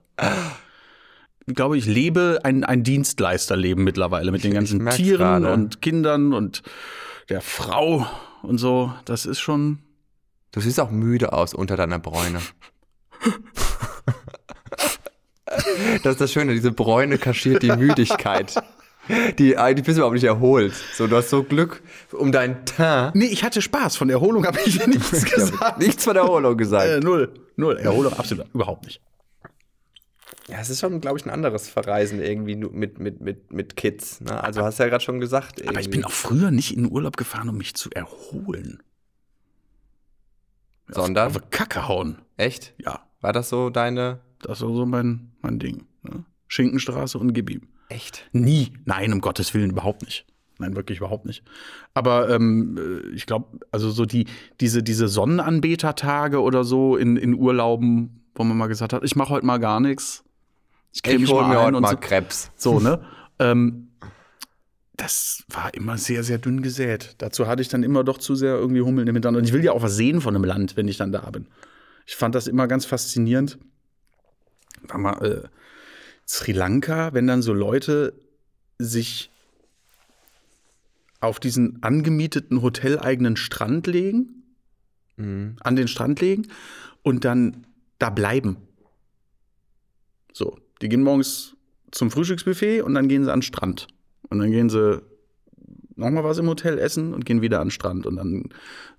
Ich 1.46 1.54
glaube, 1.54 1.78
ich 1.78 1.86
lebe 1.86 2.40
ein, 2.42 2.64
ein 2.64 2.82
Dienstleisterleben 2.82 3.82
mittlerweile 3.82 4.32
mit 4.32 4.44
den 4.44 4.52
ganzen 4.52 4.86
Tieren 4.90 5.42
gerade. 5.42 5.52
und 5.52 5.80
Kindern 5.80 6.34
und 6.34 6.62
der 7.30 7.40
Frau 7.40 8.06
und 8.42 8.58
so. 8.58 8.92
Das 9.04 9.24
ist 9.26 9.40
schon. 9.40 9.78
Du 10.50 10.60
siehst 10.60 10.80
auch 10.80 10.90
müde 10.90 11.32
aus 11.32 11.54
unter 11.54 11.76
deiner 11.76 11.98
Bräune. 11.98 12.40
Das 16.02 16.12
ist 16.12 16.20
das 16.20 16.32
Schöne, 16.32 16.52
diese 16.54 16.72
Bräune 16.72 17.18
kaschiert 17.18 17.62
die 17.62 17.72
Müdigkeit. 17.72 18.54
Die, 19.38 19.56
die 19.56 19.82
bist 19.82 19.88
du 19.88 20.00
überhaupt 20.00 20.14
nicht 20.14 20.24
erholt. 20.24 20.74
So, 20.94 21.06
du 21.06 21.16
hast 21.16 21.30
so 21.30 21.42
Glück 21.42 21.82
um 22.12 22.30
dein 22.30 22.66
Teint. 22.66 23.14
Nee, 23.14 23.26
ich 23.26 23.42
hatte 23.42 23.62
Spaß. 23.62 23.96
Von 23.96 24.10
Erholung 24.10 24.46
habe 24.46 24.58
ich 24.66 24.86
nichts 24.86 25.24
gesagt. 25.34 25.78
nichts 25.78 26.04
von 26.04 26.14
Erholung 26.16 26.52
Äh, 26.52 26.56
gesagt. 26.56 27.02
null. 27.02 27.32
Null. 27.56 27.78
Erholung 27.78 28.12
absolut 28.12 28.46
überhaupt 28.52 28.84
nicht. 28.84 29.00
Ja, 30.48 30.58
es 30.60 30.68
ist 30.70 30.80
schon, 30.80 31.00
glaube 31.00 31.18
ich, 31.18 31.24
ein 31.26 31.30
anderes 31.30 31.68
Verreisen 31.68 32.20
irgendwie 32.22 32.56
mit, 32.56 32.98
mit, 32.98 33.20
mit, 33.20 33.50
mit 33.52 33.76
Kids. 33.76 34.20
Ne? 34.20 34.42
Also 34.42 34.62
hast 34.62 34.78
du 34.78 34.82
ja 34.82 34.88
gerade 34.90 35.04
schon 35.04 35.20
gesagt. 35.20 35.60
Aber 35.62 35.72
ich 35.80 35.86
irgendwie. 35.86 35.98
bin 35.98 36.04
auch 36.04 36.10
früher 36.10 36.50
nicht 36.50 36.74
in 36.76 36.84
den 36.84 36.92
Urlaub 36.92 37.16
gefahren, 37.16 37.48
um 37.48 37.56
mich 37.56 37.74
zu 37.74 37.90
erholen. 37.90 38.82
Sondern? 40.88 41.28
Auf, 41.28 41.36
auf 41.36 41.50
Kacke 41.50 41.88
hauen. 41.88 42.18
Echt? 42.36 42.74
Ja, 42.78 43.00
War 43.20 43.32
das 43.32 43.48
so 43.48 43.70
deine. 43.70 44.20
Das 44.40 44.60
war 44.62 44.74
so 44.74 44.86
mein, 44.86 45.32
mein 45.40 45.58
Ding. 45.58 45.86
Ne? 46.02 46.24
Schinkenstraße 46.48 47.18
und 47.18 47.32
gib 47.32 47.50
ihm. 47.50 47.62
Echt? 47.88 48.28
Nie. 48.32 48.72
Nein, 48.84 49.12
um 49.12 49.20
Gottes 49.20 49.54
Willen 49.54 49.70
überhaupt 49.70 50.02
nicht. 50.02 50.26
Nein, 50.58 50.74
wirklich 50.74 50.98
überhaupt 50.98 51.24
nicht. 51.24 51.44
Aber 51.94 52.28
ähm, 52.30 52.76
äh, 52.76 53.14
ich 53.14 53.26
glaube, 53.26 53.58
also 53.70 53.90
so 53.90 54.04
die, 54.04 54.26
diese, 54.60 54.82
diese 54.82 55.06
Sonnenanbetertage 55.08 56.42
oder 56.42 56.64
so 56.64 56.96
in, 56.96 57.16
in 57.16 57.34
Urlauben, 57.34 58.24
wo 58.34 58.44
man 58.44 58.56
mal 58.56 58.66
gesagt 58.66 58.92
hat, 58.92 59.04
ich 59.04 59.14
mache 59.14 59.30
heute 59.30 59.46
mal 59.46 59.58
gar 59.58 59.80
nichts. 59.80 60.24
Ich 60.92 61.02
creme 61.02 61.22
Ich 61.22 61.30
hol 61.30 61.42
mal 61.42 61.48
mir 61.48 61.62
heute 61.62 61.80
mal 61.80 61.90
so. 61.90 61.96
Krebs. 61.96 62.50
So, 62.56 62.80
ne? 62.80 63.00
ähm, 63.38 63.88
das 64.96 65.44
war 65.48 65.72
immer 65.74 65.96
sehr, 65.96 66.24
sehr 66.24 66.38
dünn 66.38 66.60
gesät. 66.60 67.14
Dazu 67.18 67.46
hatte 67.46 67.62
ich 67.62 67.68
dann 67.68 67.84
immer 67.84 68.02
doch 68.02 68.18
zu 68.18 68.34
sehr 68.34 68.56
irgendwie 68.56 68.80
Hummeln 68.80 69.06
im 69.06 69.14
Hintern. 69.14 69.36
Und 69.36 69.44
ich 69.44 69.52
will 69.52 69.62
ja 69.62 69.72
auch 69.72 69.82
was 69.82 69.94
sehen 69.94 70.20
von 70.20 70.34
einem 70.34 70.44
Land, 70.44 70.76
wenn 70.76 70.88
ich 70.88 70.96
dann 70.96 71.12
da 71.12 71.30
bin. 71.30 71.46
Ich 72.04 72.16
fand 72.16 72.34
das 72.34 72.48
immer 72.48 72.66
ganz 72.66 72.84
faszinierend. 72.84 73.58
War 74.82 74.98
mal 74.98 75.24
äh, 75.24 75.48
Sri 76.26 76.52
Lanka, 76.52 77.14
wenn 77.14 77.26
dann 77.26 77.42
so 77.42 77.52
Leute 77.52 78.14
sich 78.78 79.30
auf 81.20 81.40
diesen 81.40 81.82
angemieteten 81.82 82.62
hoteleigenen 82.62 83.36
Strand 83.36 83.86
legen, 83.86 84.34
Mhm. 85.16 85.56
an 85.60 85.74
den 85.74 85.88
Strand 85.88 86.20
legen 86.20 86.46
und 87.02 87.24
dann 87.24 87.66
da 87.98 88.08
bleiben. 88.08 88.56
So, 90.32 90.56
die 90.80 90.88
gehen 90.88 91.02
morgens 91.02 91.56
zum 91.90 92.10
Frühstücksbuffet 92.10 92.82
und 92.82 92.94
dann 92.94 93.08
gehen 93.08 93.24
sie 93.24 93.32
an 93.32 93.40
den 93.40 93.42
Strand. 93.42 93.88
Und 94.30 94.38
dann 94.38 94.52
gehen 94.52 94.70
sie 94.70 95.02
nochmal 95.96 96.22
was 96.22 96.38
im 96.38 96.46
Hotel 96.46 96.78
essen 96.78 97.14
und 97.14 97.24
gehen 97.24 97.42
wieder 97.42 97.60
an 97.60 97.66
den 97.66 97.72
Strand. 97.72 98.06
Und 98.06 98.16
dann 98.16 98.50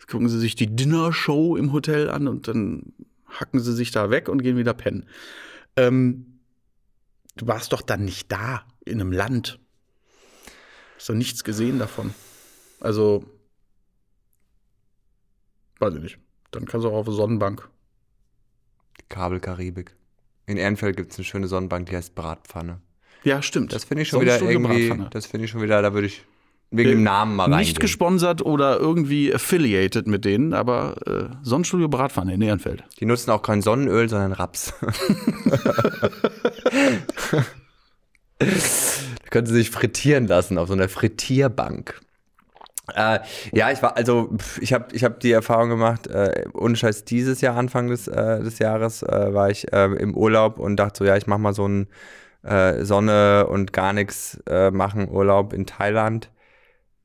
gucken 0.07 0.27
sie 0.27 0.39
sich 0.39 0.55
die 0.55 0.75
Dinnershow 0.75 1.55
im 1.55 1.71
Hotel 1.71 2.09
an 2.09 2.27
und 2.27 2.49
dann 2.49 2.91
hacken 3.27 3.61
sie 3.61 3.73
sich 3.73 3.91
da 3.91 4.09
weg 4.09 4.27
und 4.27 4.43
gehen 4.43 4.57
wieder 4.57 4.73
pennen. 4.73 5.05
Ähm, 5.75 6.39
du 7.35 7.47
warst 7.47 7.73
doch 7.73 7.81
dann 7.81 8.05
nicht 8.05 8.31
da, 8.31 8.65
in 8.85 8.99
einem 8.99 9.11
Land. 9.11 9.59
Hast 10.95 11.09
doch 11.09 11.15
nichts 11.15 11.43
gesehen 11.43 11.79
davon. 11.79 12.13
Also, 12.79 13.25
weiß 15.79 15.95
ich 15.95 16.01
nicht. 16.01 16.19
Dann 16.51 16.65
kannst 16.65 16.85
du 16.85 16.89
auch 16.89 16.97
auf 16.97 17.07
eine 17.07 17.15
Sonnenbank. 17.15 17.69
Kabelkaribik. 19.07 19.95
In 20.45 20.57
Ehrenfeld 20.57 20.97
gibt 20.97 21.11
es 21.11 21.17
eine 21.17 21.25
schöne 21.25 21.47
Sonnenbank, 21.47 21.89
die 21.89 21.95
heißt 21.95 22.15
Bratpfanne. 22.15 22.81
Ja, 23.23 23.41
stimmt. 23.41 23.73
Das 23.73 23.83
finde 23.83 24.03
ich 24.03 24.09
schon 24.09 24.21
wieder 24.21 24.41
irgendwie, 24.41 25.05
das 25.11 25.25
finde 25.25 25.45
ich 25.45 25.51
schon 25.51 25.61
wieder, 25.61 25.81
da 25.81 25.93
würde 25.93 26.07
ich 26.07 26.23
wegen 26.71 26.89
dem 26.89 27.03
Namen 27.03 27.35
mal 27.35 27.43
reingehen. 27.43 27.59
Nicht 27.59 27.79
gesponsert 27.79 28.43
oder 28.45 28.79
irgendwie 28.79 29.33
affiliated 29.33 30.07
mit 30.07 30.25
denen, 30.25 30.53
aber 30.53 30.95
äh, 31.07 31.25
Sonnenstudio 31.41 31.87
Bratpfanne 31.87 32.33
in 32.33 32.41
Ehrenfeld. 32.41 32.83
Die 32.99 33.05
nutzen 33.05 33.31
auch 33.31 33.41
kein 33.41 33.61
Sonnenöl, 33.61 34.07
sondern 34.09 34.33
Raps. 34.33 34.73
könnte 39.29 39.51
sich 39.51 39.69
frittieren 39.69 40.27
lassen 40.27 40.57
auf 40.57 40.67
so 40.67 40.73
einer 40.73 40.89
Frittierbank. 40.89 41.99
Äh, 42.95 43.19
ja, 43.51 43.71
ich 43.71 43.83
war, 43.83 43.95
also 43.97 44.29
ich 44.59 44.73
habe 44.73 44.87
ich 44.93 45.03
hab 45.03 45.19
die 45.19 45.31
Erfahrung 45.31 45.69
gemacht, 45.69 46.07
äh, 46.07 46.45
ohne 46.53 46.75
Scheiß 46.75 47.05
dieses 47.05 47.41
Jahr, 47.41 47.55
Anfang 47.55 47.87
des, 47.87 48.07
äh, 48.07 48.41
des 48.41 48.57
Jahres, 48.59 49.03
äh, 49.03 49.33
war 49.33 49.49
ich 49.49 49.71
äh, 49.71 49.85
im 49.85 50.15
Urlaub 50.15 50.59
und 50.59 50.77
dachte 50.77 50.99
so, 50.99 51.05
ja, 51.05 51.15
ich 51.15 51.27
mache 51.27 51.39
mal 51.39 51.53
so 51.53 51.65
einen 51.65 51.87
äh, 52.41 52.83
Sonne 52.83 53.45
und 53.47 53.73
gar 53.73 53.93
nichts 53.93 54.39
machen 54.71 55.09
Urlaub 55.09 55.53
in 55.53 55.65
Thailand. 55.65 56.31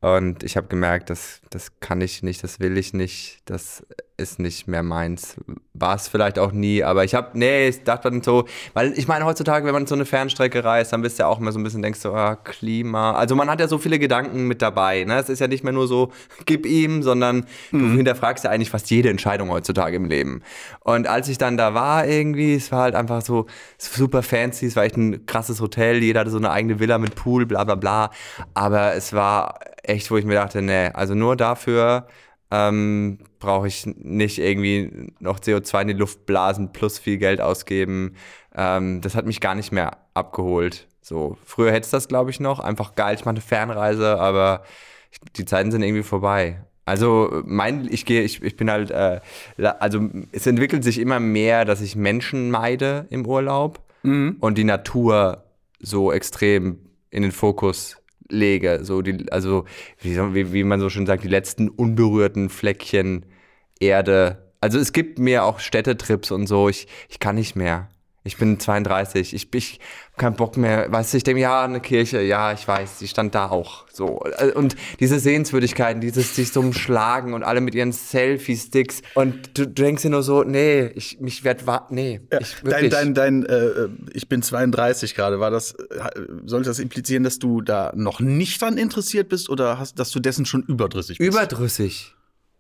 Und 0.05 0.43
ich 0.43 0.59
habe 0.59 0.67
gemerkt, 0.67 1.09
das, 1.09 1.41
das 1.49 1.81
kann 1.81 2.03
ich 2.03 2.23
nicht, 2.23 2.45
das 2.45 2.61
will 2.61 2.77
ich 2.77 2.93
nicht, 2.93 3.41
das 3.47 3.87
ist 4.17 4.39
nicht 4.39 4.69
mehr 4.69 4.85
meins. 4.85 5.37
War 5.73 5.97
es 5.97 6.07
vielleicht 6.07 6.39
auch 6.39 6.53
nie, 6.53 6.85
aber 6.85 7.03
ich 7.03 7.17
habe, 7.17 7.37
nee, 7.37 7.69
ich 7.69 7.83
dachte 7.83 8.11
dann 8.11 8.23
so, 8.23 8.45
weil 8.73 8.93
ich 8.97 9.09
meine, 9.09 9.25
heutzutage, 9.25 9.67
wenn 9.67 9.73
man 9.73 9.87
so 9.87 9.97
eine 9.97 10.05
Fernstrecke 10.05 10.63
reist, 10.63 10.93
dann 10.93 11.03
bist 11.03 11.19
du 11.19 11.25
ja 11.25 11.29
auch 11.29 11.41
immer 11.41 11.51
so 11.51 11.59
ein 11.59 11.65
bisschen, 11.65 11.83
denkst 11.83 12.03
du, 12.03 12.13
ah, 12.13 12.37
Klima. 12.37 13.13
Also 13.15 13.35
man 13.35 13.51
hat 13.51 13.59
ja 13.59 13.67
so 13.67 13.79
viele 13.79 13.99
Gedanken 13.99 14.47
mit 14.47 14.63
dabei. 14.63 15.03
Ne? 15.03 15.19
Es 15.19 15.29
ist 15.29 15.41
ja 15.41 15.49
nicht 15.49 15.65
mehr 15.65 15.73
nur 15.73 15.89
so, 15.89 16.13
gib 16.47 16.65
ihm, 16.65 17.03
sondern 17.03 17.47
mhm. 17.73 17.91
du 17.91 17.97
hinterfragst 17.97 18.45
ja 18.45 18.51
eigentlich 18.51 18.71
fast 18.71 18.89
jede 18.89 19.11
Entscheidung 19.11 19.51
heutzutage 19.51 19.97
im 19.97 20.05
Leben. 20.05 20.43
Und 20.81 21.09
als 21.09 21.29
ich 21.29 21.39
dann 21.39 21.57
da 21.57 21.75
war 21.75 22.07
irgendwie, 22.07 22.55
es 22.55 22.71
war 22.71 22.83
halt 22.83 22.95
einfach 22.95 23.21
so 23.21 23.47
super 23.79 24.23
fancy, 24.23 24.67
es 24.67 24.77
war 24.77 24.85
echt 24.85 24.97
ein 24.97 25.27
krasses 25.27 25.61
Hotel, 25.61 26.01
jeder 26.03 26.21
hatte 26.21 26.31
so 26.31 26.39
eine 26.39 26.51
eigene 26.51 26.79
Villa 26.79 26.99
mit 26.99 27.17
Pool, 27.17 27.47
bla 27.47 27.65
bla 27.65 27.75
bla. 27.75 28.11
Aber 28.55 28.95
es 28.95 29.13
war 29.13 29.59
echt, 29.83 30.11
wo 30.13 30.17
ich 30.17 30.25
mir 30.25 30.35
dachte, 30.35 30.63
nee, 30.63 30.91
also 30.95 31.15
nur 31.15 31.35
dafür 31.35 32.07
ähm, 32.51 33.19
brauche 33.39 33.67
ich 33.67 33.87
nicht 33.87 34.39
irgendwie 34.39 35.13
noch 35.19 35.41
CO2 35.41 35.83
in 35.83 35.89
die 35.89 35.95
Luft 35.95 36.27
blasen 36.27 36.73
plus 36.73 36.99
viel 36.99 37.19
Geld 37.19 37.41
ausgeben. 37.41 38.15
Ähm, 38.55 39.01
das 39.01 39.15
hat 39.15 39.27
mich 39.27 39.41
gar 39.41 39.55
nicht 39.55 39.73
mehr 39.73 39.99
abgeholt. 40.15 40.87
So, 41.01 41.37
früher 41.45 41.73
hätte 41.73 41.85
es 41.85 41.91
das, 41.91 42.09
glaube 42.09 42.31
ich, 42.31 42.41
noch. 42.41 42.61
Einfach 42.61 42.95
geil, 42.95 43.15
ich 43.15 43.25
mache 43.25 43.35
eine 43.35 43.41
Fernreise, 43.41 44.19
aber 44.19 44.63
ich, 45.11 45.19
die 45.37 45.45
Zeiten 45.45 45.71
sind 45.71 45.83
irgendwie 45.83 46.03
vorbei. 46.03 46.65
Also 46.87 47.43
mein, 47.45 47.89
ich 47.91 48.05
gehe, 48.05 48.23
ich, 48.23 48.43
ich 48.43 48.57
bin 48.57 48.71
halt, 48.71 48.91
äh, 48.91 49.21
also 49.79 50.09
es 50.33 50.47
entwickelt 50.47 50.85
sich 50.85 50.99
immer 50.99 51.19
mehr, 51.19 51.65
dass 51.65 51.81
ich 51.81 51.97
Menschen 51.97 52.51
meide 52.51 53.07
im 53.11 53.27
Urlaub 53.27 53.81
mhm. 54.03 54.37
und 54.41 54.59
die 54.59 54.65
Natur 54.65 55.45
so 55.79 56.13
extrem 56.13 56.79
in 57.11 57.23
den 57.23 57.33
Fokus 57.33 57.97
lege. 58.29 58.81
So 58.83 59.03
die, 59.03 59.31
also, 59.31 59.65
wie, 60.01 60.53
wie 60.53 60.65
man 60.65 60.81
so 60.81 60.91
schön 60.91 61.07
sagt, 61.07 61.25
die 61.25 61.29
letzten 61.29 61.69
unberührten 61.69 62.49
Fleckchen 62.49 63.27
Erde. 63.81 64.53
Also 64.61 64.79
es 64.79 64.93
gibt 64.93 65.19
mir 65.19 65.45
auch 65.45 65.61
Städtetrips 65.61 66.31
und 66.31 66.47
so. 66.47 66.69
Ich, 66.69 66.87
ich 67.09 67.19
kann 67.19 67.35
nicht 67.35 67.57
mehr. 67.57 67.89
Ich 68.27 68.39
bin 68.39 68.59
32, 68.59 69.35
ich, 69.35 69.53
ich 69.53 69.81
habe 70.07 70.17
keinen 70.17 70.37
Bock 70.37 70.57
mehr. 70.57 70.91
Weißt 70.91 71.13
du, 71.13 71.19
ich 71.19 71.25
denke, 71.25 71.43
ja, 71.43 71.63
eine 71.63 71.81
Kirche, 71.81 72.23
ja, 72.23 72.55
ich 72.55 72.67
weiß, 72.67 72.97
die 73.01 73.07
stand 73.07 73.35
da 73.35 73.51
auch. 73.51 73.85
So. 73.93 74.23
Und 74.55 74.77
diese 74.99 75.19
Sehenswürdigkeiten, 75.19 76.01
dieses 76.01 76.35
sich 76.35 76.51
so 76.51 76.61
umschlagen 76.61 77.35
und 77.35 77.43
alle 77.43 77.61
mit 77.61 77.75
ihren 77.75 77.93
Selfie-Sticks. 77.93 79.03
Und 79.13 79.59
du, 79.59 79.67
du, 79.67 79.83
denkst 79.83 80.05
dir 80.05 80.09
nur 80.09 80.23
so, 80.23 80.43
nee, 80.43 80.87
ich 80.95 81.21
mich 81.21 81.45
werd 81.45 81.65
nee. 81.91 82.23
Ja, 82.33 82.41
ich, 82.41 82.57
dein, 82.65 82.89
dein, 82.89 83.13
dein, 83.13 83.45
äh, 83.45 83.89
ich 84.15 84.27
bin 84.27 84.41
32 84.41 85.15
gerade. 85.15 85.39
War 85.39 85.51
das, 85.51 85.77
soll 86.47 86.63
das 86.63 86.79
implizieren, 86.79 87.25
dass 87.25 87.39
du 87.39 87.61
da 87.61 87.93
noch 87.95 88.21
nicht 88.21 88.63
dran 88.63 88.79
interessiert 88.79 89.29
bist 89.29 89.51
oder 89.51 89.79
hast, 89.79 89.99
dass 89.99 90.11
du 90.11 90.21
dessen 90.21 90.47
schon 90.47 90.63
überdrüssig 90.63 91.19
bist? 91.19 91.29
Überdrüssig. 91.29 92.15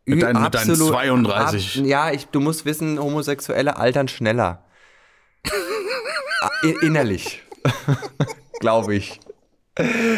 Mit 0.04 0.22
deinen, 0.22 0.42
mit 0.42 0.54
deinen 0.54 0.76
32. 0.76 1.78
Ab, 1.78 1.86
ja, 1.86 2.10
ich, 2.12 2.26
du 2.26 2.40
musst 2.40 2.66
wissen, 2.66 2.98
Homosexuelle 2.98 3.78
altern 3.78 4.08
schneller. 4.08 4.63
Ah, 6.40 6.50
innerlich. 6.82 7.42
Glaube 8.60 8.94
ich. 8.94 9.20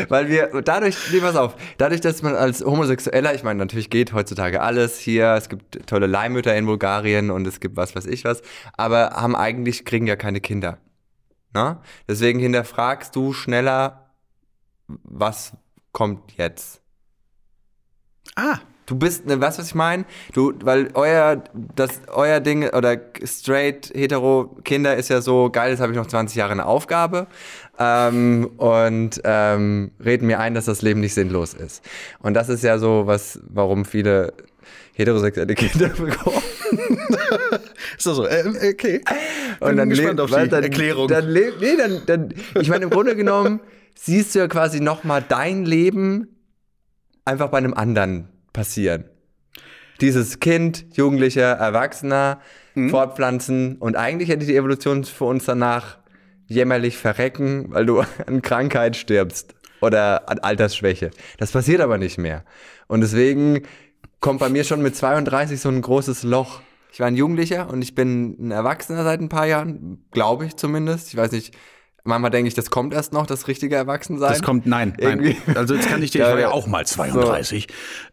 Weil 0.08 0.28
wir 0.28 0.60
dadurch, 0.62 0.96
nee, 1.12 1.20
pass 1.20 1.34
auf, 1.34 1.56
dadurch, 1.78 2.02
dass 2.02 2.20
man 2.22 2.34
als 2.34 2.62
Homosexueller, 2.62 3.34
ich 3.34 3.42
meine, 3.42 3.58
natürlich 3.58 3.88
geht 3.88 4.12
heutzutage 4.12 4.60
alles 4.60 4.98
hier, 4.98 5.32
es 5.32 5.48
gibt 5.48 5.86
tolle 5.86 6.06
Leihmütter 6.06 6.54
in 6.54 6.66
Bulgarien 6.66 7.30
und 7.30 7.46
es 7.46 7.58
gibt 7.58 7.76
was 7.76 7.96
weiß 7.96 8.04
ich 8.06 8.24
was, 8.24 8.42
aber 8.76 9.12
haben 9.12 9.34
eigentlich, 9.34 9.86
kriegen 9.86 10.06
ja 10.06 10.16
keine 10.16 10.40
Kinder. 10.42 10.78
Na? 11.54 11.82
Deswegen 12.06 12.38
hinterfragst 12.38 13.16
du 13.16 13.32
schneller, 13.32 14.10
was 14.88 15.52
kommt 15.92 16.36
jetzt. 16.36 16.82
Ah, 18.34 18.58
Du 18.86 18.94
bist, 18.94 19.26
ne, 19.26 19.40
weißt 19.40 19.58
du, 19.58 19.62
was 19.62 19.68
ich 19.68 19.74
meine? 19.74 20.04
Du, 20.32 20.54
weil 20.62 20.90
euer, 20.94 21.42
das, 21.74 22.00
euer 22.06 22.38
Ding 22.38 22.68
oder 22.68 22.96
straight, 23.24 23.90
hetero 23.94 24.56
Kinder 24.62 24.96
ist 24.96 25.08
ja 25.08 25.20
so, 25.20 25.50
geil, 25.50 25.72
jetzt 25.72 25.80
habe 25.80 25.92
ich 25.92 25.98
noch 25.98 26.06
20 26.06 26.36
Jahre 26.36 26.52
eine 26.52 26.66
Aufgabe 26.66 27.26
ähm, 27.80 28.48
und 28.56 29.20
ähm, 29.24 29.90
reden 30.02 30.28
mir 30.28 30.38
ein, 30.38 30.54
dass 30.54 30.66
das 30.66 30.82
Leben 30.82 31.00
nicht 31.00 31.14
sinnlos 31.14 31.52
ist. 31.52 31.84
Und 32.20 32.34
das 32.34 32.48
ist 32.48 32.62
ja 32.62 32.78
so, 32.78 33.02
was, 33.06 33.40
warum 33.48 33.84
viele 33.84 34.32
heterosexuelle 34.94 35.54
Kinder 35.54 35.88
bekommen. 35.98 36.42
ist 37.96 38.06
das 38.06 38.16
so? 38.16 38.24
Äh, 38.24 38.44
okay. 38.72 39.00
Bin 39.58 39.68
und 39.68 39.76
dann 39.78 39.90
gespannt 39.90 40.20
auf 40.20 40.30
die 40.30 40.48
dann, 40.48 40.62
Erklärung. 40.62 41.08
Dann, 41.08 41.32
nee, 41.32 41.76
dann, 41.76 42.02
dann, 42.06 42.34
ich 42.60 42.68
meine, 42.68 42.84
im 42.84 42.90
Grunde 42.90 43.16
genommen 43.16 43.60
siehst 43.94 44.34
du 44.34 44.38
ja 44.38 44.48
quasi 44.48 44.80
nochmal 44.80 45.24
dein 45.28 45.64
Leben 45.64 46.28
einfach 47.24 47.48
bei 47.48 47.58
einem 47.58 47.74
anderen 47.74 48.28
passieren. 48.56 49.04
Dieses 50.00 50.40
Kind, 50.40 50.86
Jugendlicher, 50.96 51.52
Erwachsener, 51.52 52.40
mhm. 52.74 52.90
fortpflanzen 52.90 53.76
und 53.76 53.96
eigentlich 53.96 54.30
hätte 54.30 54.46
die 54.46 54.56
Evolution 54.56 55.04
für 55.04 55.26
uns 55.26 55.44
danach 55.44 55.98
jämmerlich 56.46 56.96
verrecken, 56.96 57.66
weil 57.68 57.86
du 57.86 58.02
an 58.26 58.42
Krankheit 58.42 58.96
stirbst 58.96 59.54
oder 59.80 60.28
an 60.28 60.38
Altersschwäche. 60.38 61.10
Das 61.38 61.52
passiert 61.52 61.80
aber 61.80 61.98
nicht 61.98 62.18
mehr. 62.18 62.44
Und 62.88 63.02
deswegen 63.02 63.62
kommt 64.20 64.40
bei 64.40 64.48
mir 64.48 64.64
schon 64.64 64.82
mit 64.82 64.96
32 64.96 65.60
so 65.60 65.68
ein 65.68 65.82
großes 65.82 66.22
Loch. 66.22 66.62
Ich 66.92 67.00
war 67.00 67.08
ein 67.08 67.16
Jugendlicher 67.16 67.68
und 67.68 67.82
ich 67.82 67.94
bin 67.94 68.36
ein 68.40 68.50
Erwachsener 68.50 69.04
seit 69.04 69.20
ein 69.20 69.28
paar 69.28 69.46
Jahren, 69.46 70.04
glaube 70.12 70.46
ich 70.46 70.56
zumindest. 70.56 71.08
Ich 71.08 71.16
weiß 71.16 71.32
nicht, 71.32 71.54
Manchmal 72.06 72.30
denke 72.30 72.48
ich, 72.48 72.54
das 72.54 72.70
kommt 72.70 72.94
erst 72.94 73.12
noch, 73.12 73.26
das 73.26 73.48
richtige 73.48 73.76
Erwachsensein. 73.76 74.30
Das 74.30 74.42
kommt, 74.42 74.66
nein, 74.66 74.96
nein. 75.00 75.36
Also 75.54 75.74
jetzt 75.74 75.88
kann 75.88 76.02
ich 76.02 76.10
dir, 76.10 76.22
ich 76.22 76.32
war 76.32 76.40
ja 76.40 76.50
auch 76.50 76.66
mal 76.66 76.86
32. 76.86 77.66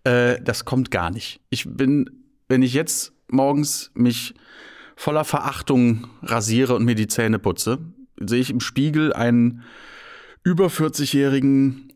So. 0.06 0.12
Äh, 0.12 0.42
das 0.42 0.66
kommt 0.66 0.92
gar 0.92 1.12
nicht. 1.12 1.42
Ich 1.50 1.66
bin, 1.68 2.10
wenn 2.48 2.62
ich 2.62 2.74
jetzt 2.74 3.14
morgens 3.30 3.92
mich 3.94 4.34
voller 4.96 5.24
Verachtung 5.26 6.08
rasiere 6.22 6.76
und 6.76 6.86
mir 6.86 6.96
die 6.96 7.08
Zähne 7.08 7.40
putze, 7.40 7.80
sehe 8.20 8.40
ich 8.40 8.50
im 8.50 8.60
Spiegel 8.60 9.14
einen 9.14 9.64
über 10.44 10.68
40-jährigen 10.68 11.94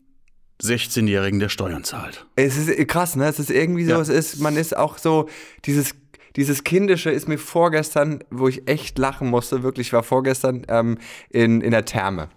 16-Jährigen, 0.62 1.38
der 1.38 1.48
Steuern 1.48 1.84
zahlt. 1.84 2.26
Es 2.34 2.56
ist 2.56 2.88
krass, 2.88 3.14
ne? 3.14 3.26
Es 3.28 3.38
ist 3.38 3.50
irgendwie 3.50 3.84
so, 3.84 3.92
ja. 3.92 4.00
es 4.00 4.08
ist, 4.08 4.40
man 4.40 4.56
ist 4.56 4.76
auch 4.76 4.98
so, 4.98 5.28
dieses 5.64 5.94
dieses 6.38 6.62
Kindische 6.62 7.10
ist 7.10 7.26
mir 7.26 7.36
vorgestern, 7.36 8.22
wo 8.30 8.46
ich 8.46 8.68
echt 8.68 8.96
lachen 8.96 9.28
musste, 9.28 9.64
wirklich 9.64 9.92
war 9.92 10.04
vorgestern 10.04 10.64
ähm, 10.68 10.98
in, 11.30 11.60
in 11.62 11.72
der 11.72 11.84
Therme. 11.84 12.28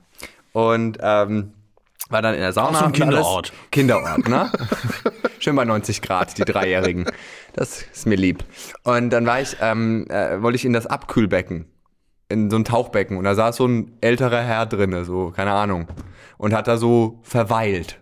Und 0.53 0.97
ähm, 1.01 1.53
war 2.09 2.23
dann 2.23 2.33
in 2.33 2.41
der 2.41 2.51
Sauna. 2.51 2.69
Auch 2.69 2.79
so 2.79 2.85
ein 2.85 2.93
Kinderort. 2.93 3.53
Kinderort, 3.71 4.27
ne? 4.27 4.51
Schön 5.39 5.55
bei 5.55 5.65
90 5.65 6.01
Grad, 6.01 6.35
die 6.39 6.45
Dreijährigen. 6.45 7.05
Das 7.53 7.83
ist 7.83 8.07
mir 8.07 8.15
lieb. 8.15 8.43
Und 8.83 9.11
dann 9.11 9.27
war 9.27 9.39
ich, 9.39 9.57
ähm, 9.61 10.07
äh, 10.09 10.41
wollte 10.41 10.55
ich 10.55 10.65
in 10.65 10.73
das 10.73 10.87
Abkühlbecken. 10.87 11.65
In 12.27 12.49
so 12.49 12.55
ein 12.55 12.65
Tauchbecken. 12.65 13.17
Und 13.17 13.25
da 13.25 13.35
saß 13.35 13.57
so 13.57 13.67
ein 13.67 13.99
älterer 14.01 14.41
Herr 14.41 14.65
drinne, 14.65 15.05
so, 15.05 15.29
keine 15.29 15.51
Ahnung. 15.51 15.87
Und 16.39 16.55
hat 16.55 16.67
da 16.67 16.77
so 16.77 17.19
verweilt. 17.21 17.99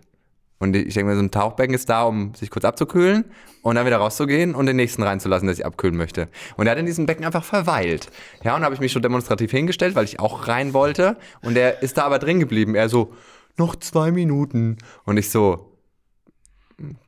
Und 0.60 0.76
ich 0.76 0.92
denke 0.92 1.10
mir, 1.10 1.16
so 1.16 1.22
ein 1.22 1.30
Tauchbecken 1.30 1.74
ist 1.74 1.88
da, 1.88 2.02
um 2.02 2.34
sich 2.34 2.50
kurz 2.50 2.66
abzukühlen 2.66 3.24
und 3.62 3.76
dann 3.76 3.86
wieder 3.86 3.96
rauszugehen 3.96 4.54
und 4.54 4.66
den 4.66 4.76
nächsten 4.76 5.02
reinzulassen, 5.02 5.46
der 5.46 5.56
sich 5.56 5.64
abkühlen 5.64 5.96
möchte. 5.96 6.28
Und 6.56 6.66
er 6.66 6.72
hat 6.72 6.78
in 6.78 6.84
diesem 6.84 7.06
Becken 7.06 7.24
einfach 7.24 7.44
verweilt. 7.44 8.10
Ja, 8.44 8.54
und 8.54 8.62
habe 8.62 8.74
ich 8.74 8.80
mich 8.80 8.92
schon 8.92 9.00
demonstrativ 9.00 9.50
hingestellt, 9.50 9.94
weil 9.94 10.04
ich 10.04 10.20
auch 10.20 10.48
rein 10.48 10.74
wollte. 10.74 11.16
Und 11.40 11.56
er 11.56 11.82
ist 11.82 11.96
da 11.96 12.04
aber 12.04 12.18
drin 12.18 12.40
geblieben. 12.40 12.74
Er 12.74 12.90
so, 12.90 13.14
noch 13.56 13.74
zwei 13.74 14.10
Minuten. 14.10 14.76
Und 15.04 15.16
ich 15.16 15.30
so, 15.30 15.78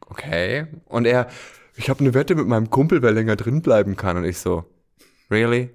okay. 0.09 0.66
Und 0.87 1.06
er, 1.06 1.28
ich 1.76 1.90
habe 1.90 2.00
eine 2.00 2.14
Wette 2.14 2.35
mit 2.35 2.47
meinem 2.47 2.71
Kumpel, 2.71 3.02
wer 3.02 3.12
länger 3.12 3.37
drin 3.37 3.61
bleiben 3.61 3.97
kann. 3.97 4.16
Und 4.16 4.25
ich 4.25 4.38
so, 4.38 4.64
really? 5.30 5.71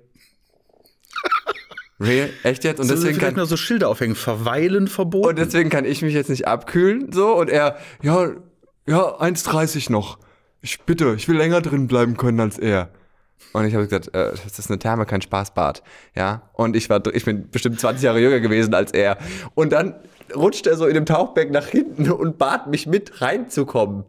Real? 2.00 2.30
Echt 2.44 2.63
jetzt? 2.63 2.80
Und 2.80 2.89
deswegen 2.89 3.18
kann 3.18 3.34
nur 3.34 3.48
so 3.48 3.58
Schilder 3.58 3.89
aufhängen, 3.89 4.16
verweilen 4.16 4.88
verboten. 4.88 5.30
Und 5.30 5.39
deswegen 5.39 5.70
kann 5.70 5.86
ich 5.86 6.01
mich 6.01 6.13
jetzt 6.13 6.30
nicht 6.30 6.48
abkühlen, 6.48 7.12
so. 7.12 7.36
Und 7.36 7.50
er, 7.50 7.77
ja, 8.04 8.32
ja, 8.86 9.20
1,30 9.20 9.92
noch. 9.92 10.20
Ich 10.62 10.82
bitte, 10.82 11.13
ich 11.16 11.27
will 11.27 11.38
länger 11.38 11.62
drin 11.62 11.88
bleiben 11.88 12.18
können 12.18 12.39
als 12.39 12.60
er. 12.60 12.89
Und 13.54 13.66
ich 13.66 13.74
habe 13.74 13.86
gesagt, 13.86 14.13
äh, 14.13 14.32
das 14.44 14.60
ist 14.60 14.70
eine 14.70 14.80
Therme, 14.80 15.06
kein 15.06 15.22
Spaßbad. 15.22 15.82
Ja. 16.16 16.50
Und 16.54 16.75
ich 16.75 16.89
war, 16.89 17.01
ich 17.13 17.25
bin 17.25 17.50
bestimmt 17.50 17.80
20 17.80 18.04
Jahre 18.04 18.20
jünger 18.20 18.39
gewesen 18.39 18.74
als 18.74 18.92
er. 18.92 19.18
Und 19.56 19.72
dann 19.72 19.96
rutscht 20.36 20.68
er 20.68 20.75
so 20.75 20.86
in 20.86 20.94
dem 20.94 21.06
Tauchbecken 21.06 21.54
nach 21.54 21.68
hinten 21.68 22.12
und 22.12 22.38
bat 22.38 22.68
mich 22.68 22.86
mit 22.86 23.22
reinzukommen 23.22 24.04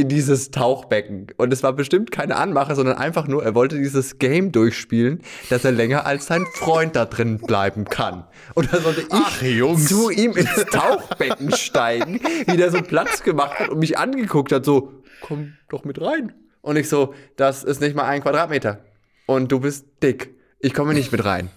in 0.00 0.08
dieses 0.08 0.50
Tauchbecken. 0.50 1.28
Und 1.36 1.52
es 1.52 1.62
war 1.62 1.72
bestimmt 1.72 2.10
keine 2.10 2.36
Anmache, 2.36 2.74
sondern 2.74 2.96
einfach 2.96 3.28
nur, 3.28 3.44
er 3.44 3.54
wollte 3.54 3.78
dieses 3.78 4.18
Game 4.18 4.52
durchspielen, 4.52 5.20
dass 5.48 5.64
er 5.64 5.72
länger 5.72 6.06
als 6.06 6.26
sein 6.26 6.46
Freund 6.54 6.96
da 6.96 7.04
drin 7.04 7.38
bleiben 7.38 7.84
kann. 7.84 8.24
Und 8.54 8.72
da 8.72 8.80
sollte 8.80 9.02
ich 9.02 9.06
Ach, 9.10 9.40
zu 9.86 10.10
ihm 10.10 10.36
ins 10.36 10.64
Tauchbecken 10.70 11.52
steigen, 11.52 12.20
wie 12.46 12.56
der 12.56 12.70
so 12.70 12.82
Platz 12.82 13.22
gemacht 13.22 13.58
hat 13.58 13.68
und 13.68 13.78
mich 13.78 13.98
angeguckt 13.98 14.52
hat, 14.52 14.64
so, 14.64 14.92
komm 15.20 15.54
doch 15.68 15.84
mit 15.84 16.00
rein. 16.00 16.32
Und 16.62 16.76
ich 16.76 16.88
so, 16.88 17.14
das 17.36 17.64
ist 17.64 17.80
nicht 17.80 17.94
mal 17.94 18.04
ein 18.04 18.22
Quadratmeter. 18.22 18.80
Und 19.26 19.52
du 19.52 19.60
bist 19.60 19.86
dick. 20.02 20.34
Ich 20.58 20.74
komme 20.74 20.94
nicht 20.94 21.12
mit 21.12 21.24
rein. 21.24 21.48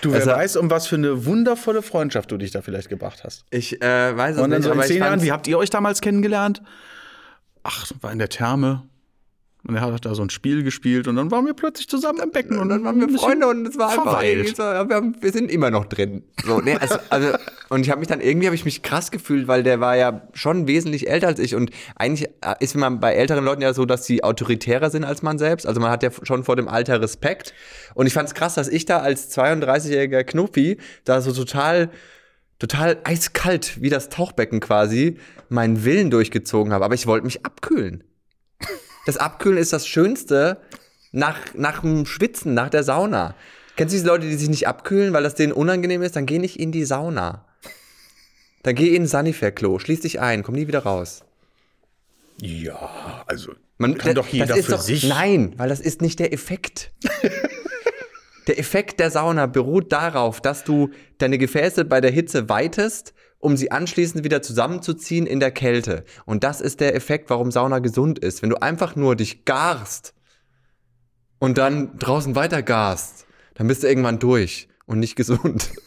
Du, 0.00 0.10
wer 0.12 0.20
Also- 0.20 0.30
weiß, 0.30 0.56
um 0.56 0.70
was 0.70 0.86
für 0.86 0.96
eine 0.96 1.26
wundervolle 1.26 1.82
Freundschaft 1.82 2.30
du 2.30 2.36
dich 2.36 2.50
da 2.50 2.62
vielleicht 2.62 2.88
gebracht 2.88 3.24
hast. 3.24 3.44
Ich 3.50 3.82
äh, 3.82 4.16
weiß 4.16 4.36
es 4.36 4.42
Und 4.42 4.50
dann 4.50 4.60
nicht, 4.60 4.68
so 4.68 4.72
in 4.72 4.82
zehn 4.82 4.98
Jahren, 4.98 5.22
wie 5.22 5.32
habt 5.32 5.46
ihr 5.46 5.58
euch 5.58 5.70
damals 5.70 6.00
kennengelernt? 6.00 6.62
Ach, 7.62 7.90
war 8.00 8.12
in 8.12 8.18
der 8.18 8.28
Therme. 8.28 8.82
Und 9.66 9.76
er 9.76 9.80
hat 9.80 10.04
da 10.04 10.14
so 10.14 10.20
ein 10.20 10.28
Spiel 10.28 10.62
gespielt 10.62 11.08
und 11.08 11.16
dann 11.16 11.30
waren 11.30 11.46
wir 11.46 11.54
plötzlich 11.54 11.88
zusammen 11.88 12.20
im 12.22 12.30
Becken. 12.30 12.58
Und 12.58 12.68
dann 12.68 12.84
waren 12.84 13.00
wir 13.00 13.08
Freunde 13.18 13.46
und 13.46 13.66
es 13.66 13.78
war 13.78 13.88
einfach 13.88 14.02
verweilt. 14.02 14.58
ja, 14.58 14.86
wir, 14.86 14.96
haben, 14.96 15.16
wir 15.18 15.32
sind 15.32 15.50
immer 15.50 15.70
noch 15.70 15.86
drin. 15.86 16.22
So, 16.44 16.60
nee, 16.60 16.76
also, 16.76 16.96
also, 17.08 17.28
und 17.70 17.80
ich 17.80 17.90
habe 17.90 18.00
mich 18.00 18.08
dann 18.08 18.20
irgendwie 18.20 18.46
habe 18.46 18.54
ich 18.54 18.66
mich 18.66 18.82
krass 18.82 19.10
gefühlt, 19.10 19.48
weil 19.48 19.62
der 19.62 19.80
war 19.80 19.96
ja 19.96 20.28
schon 20.34 20.66
wesentlich 20.66 21.08
älter 21.08 21.28
als 21.28 21.38
ich 21.38 21.54
und 21.54 21.70
eigentlich 21.96 22.28
äh, 22.42 22.54
ist 22.60 22.76
man 22.76 23.00
bei 23.00 23.14
älteren 23.14 23.42
Leuten 23.42 23.62
ja 23.62 23.72
so, 23.72 23.86
dass 23.86 24.04
sie 24.04 24.22
autoritärer 24.22 24.90
sind 24.90 25.04
als 25.04 25.22
man 25.22 25.38
selbst. 25.38 25.66
Also 25.66 25.80
man 25.80 25.90
hat 25.90 26.02
ja 26.02 26.10
schon 26.24 26.44
vor 26.44 26.56
dem 26.56 26.68
Alter 26.68 27.00
Respekt. 27.00 27.54
Und 27.94 28.06
ich 28.06 28.12
fand 28.12 28.28
es 28.28 28.34
krass, 28.34 28.54
dass 28.54 28.68
ich 28.68 28.84
da 28.84 28.98
als 28.98 29.34
32-jähriger 29.34 30.24
Knuppi 30.24 30.76
da 31.04 31.22
so 31.22 31.32
total 31.32 31.90
total 32.58 32.98
eiskalt 33.04 33.82
wie 33.82 33.90
das 33.90 34.10
Tauchbecken 34.10 34.60
quasi 34.60 35.16
meinen 35.48 35.84
Willen 35.84 36.10
durchgezogen 36.10 36.72
habe, 36.72 36.84
aber 36.84 36.94
ich 36.94 37.06
wollte 37.06 37.24
mich 37.24 37.44
abkühlen. 37.44 38.04
Das 39.06 39.16
Abkühlen 39.16 39.58
ist 39.58 39.72
das 39.72 39.86
Schönste 39.86 40.58
nach, 41.12 41.38
nach 41.54 41.80
dem 41.82 42.06
Schwitzen, 42.06 42.54
nach 42.54 42.70
der 42.70 42.82
Sauna. 42.84 43.34
Kennst 43.76 43.92
du 43.92 43.96
diese 43.96 44.06
Leute, 44.06 44.26
die 44.28 44.34
sich 44.36 44.48
nicht 44.48 44.66
abkühlen, 44.68 45.12
weil 45.12 45.22
das 45.22 45.34
denen 45.34 45.52
unangenehm 45.52 46.02
ist? 46.02 46.16
Dann 46.16 46.26
geh 46.26 46.38
nicht 46.38 46.58
in 46.58 46.72
die 46.72 46.84
Sauna. 46.84 47.44
Dann 48.62 48.74
geh 48.74 48.94
in 48.94 49.02
ein 49.02 49.06
Sanifair-Klo, 49.06 49.78
schließ 49.78 50.00
dich 50.00 50.20
ein, 50.20 50.42
komm 50.42 50.54
nie 50.54 50.66
wieder 50.68 50.84
raus. 50.84 51.22
Ja, 52.38 53.24
also 53.26 53.52
Man, 53.78 53.96
kann 53.98 54.14
das- 54.14 54.24
doch 54.24 54.32
jeder 54.32 54.56
für 54.56 54.72
doch, 54.72 54.80
sich. 54.80 55.04
Nein, 55.04 55.52
weil 55.56 55.68
das 55.68 55.80
ist 55.80 56.00
nicht 56.00 56.18
der 56.18 56.32
Effekt. 56.32 56.90
der 58.46 58.58
Effekt 58.58 59.00
der 59.00 59.10
Sauna 59.10 59.46
beruht 59.46 59.92
darauf, 59.92 60.40
dass 60.40 60.64
du 60.64 60.90
deine 61.18 61.38
Gefäße 61.38 61.84
bei 61.84 62.00
der 62.00 62.10
Hitze 62.10 62.48
weitest, 62.48 63.12
um 63.44 63.56
sie 63.56 63.70
anschließend 63.70 64.24
wieder 64.24 64.40
zusammenzuziehen 64.40 65.26
in 65.26 65.38
der 65.38 65.50
Kälte. 65.50 66.04
Und 66.24 66.44
das 66.44 66.60
ist 66.60 66.80
der 66.80 66.94
Effekt, 66.94 67.28
warum 67.28 67.50
Sauna 67.50 67.78
gesund 67.78 68.18
ist. 68.18 68.42
Wenn 68.42 68.50
du 68.50 68.62
einfach 68.62 68.96
nur 68.96 69.16
dich 69.16 69.44
garst 69.44 70.14
und 71.38 71.58
dann 71.58 71.98
draußen 71.98 72.34
weiter 72.34 72.62
garst, 72.62 73.26
dann 73.54 73.68
bist 73.68 73.82
du 73.82 73.86
irgendwann 73.86 74.18
durch 74.18 74.68
und 74.86 74.98
nicht 74.98 75.16
gesund. 75.16 75.70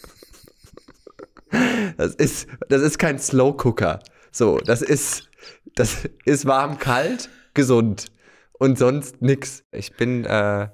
Das 1.96 2.14
ist, 2.14 2.48
das 2.68 2.82
ist 2.82 3.00
kein 3.00 3.18
Slow 3.18 3.56
Cooker. 3.64 4.00
So, 4.32 4.58
das 4.60 4.82
ist, 4.82 5.30
das 5.76 6.08
ist 6.26 6.46
warm, 6.46 6.78
kalt, 6.78 7.30
gesund 7.54 8.12
und 8.60 8.78
sonst 8.78 9.22
nix. 9.22 9.64
Ich 9.72 9.96
bin, 9.96 10.26
äh, 10.26 10.68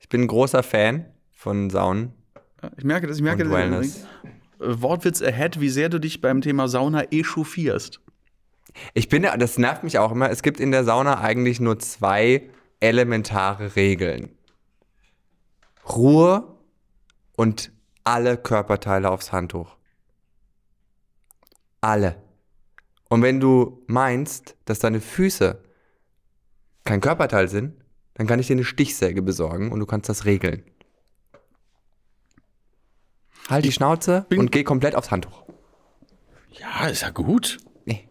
ich 0.00 0.08
bin 0.08 0.22
ein 0.22 0.26
großer 0.26 0.62
Fan 0.62 1.12
von 1.30 1.68
Saunen. 1.68 2.14
Ich 2.78 2.84
merke 2.84 3.06
das, 3.06 3.18
ich 3.18 3.22
merke 3.22 3.44
Und 3.44 3.50
das. 3.50 4.06
Wortwitz 4.64 5.22
ahead, 5.22 5.60
wie 5.60 5.68
sehr 5.68 5.88
du 5.88 5.98
dich 5.98 6.20
beim 6.20 6.40
Thema 6.40 6.68
Sauna 6.68 7.04
echauffierst. 7.10 8.00
Ich 8.92 9.08
bin, 9.08 9.22
das 9.22 9.58
nervt 9.58 9.84
mich 9.84 9.98
auch 9.98 10.12
immer. 10.12 10.30
Es 10.30 10.42
gibt 10.42 10.60
in 10.60 10.70
der 10.70 10.84
Sauna 10.84 11.20
eigentlich 11.20 11.60
nur 11.60 11.78
zwei 11.78 12.50
elementare 12.80 13.76
Regeln. 13.76 14.30
Ruhe 15.88 16.58
und 17.36 17.72
alle 18.04 18.36
Körperteile 18.36 19.10
aufs 19.10 19.32
Handtuch. 19.32 19.76
Alle. 21.80 22.22
Und 23.08 23.22
wenn 23.22 23.40
du 23.40 23.84
meinst, 23.86 24.56
dass 24.64 24.78
deine 24.78 25.00
Füße 25.00 25.62
kein 26.84 27.00
Körperteil 27.00 27.48
sind, 27.48 27.74
dann 28.14 28.26
kann 28.26 28.40
ich 28.40 28.46
dir 28.46 28.54
eine 28.54 28.64
Stichsäge 28.64 29.22
besorgen 29.22 29.72
und 29.72 29.80
du 29.80 29.86
kannst 29.86 30.08
das 30.08 30.24
regeln. 30.24 30.64
Halt 33.48 33.64
die 33.64 33.72
Schnauze 33.72 34.26
und 34.30 34.52
geh 34.52 34.64
komplett 34.64 34.94
aufs 34.94 35.10
Handtuch. 35.10 35.44
Ja, 36.50 36.86
ist 36.86 37.02
ja 37.02 37.10
gut. 37.10 37.58
Nee. 37.84 38.08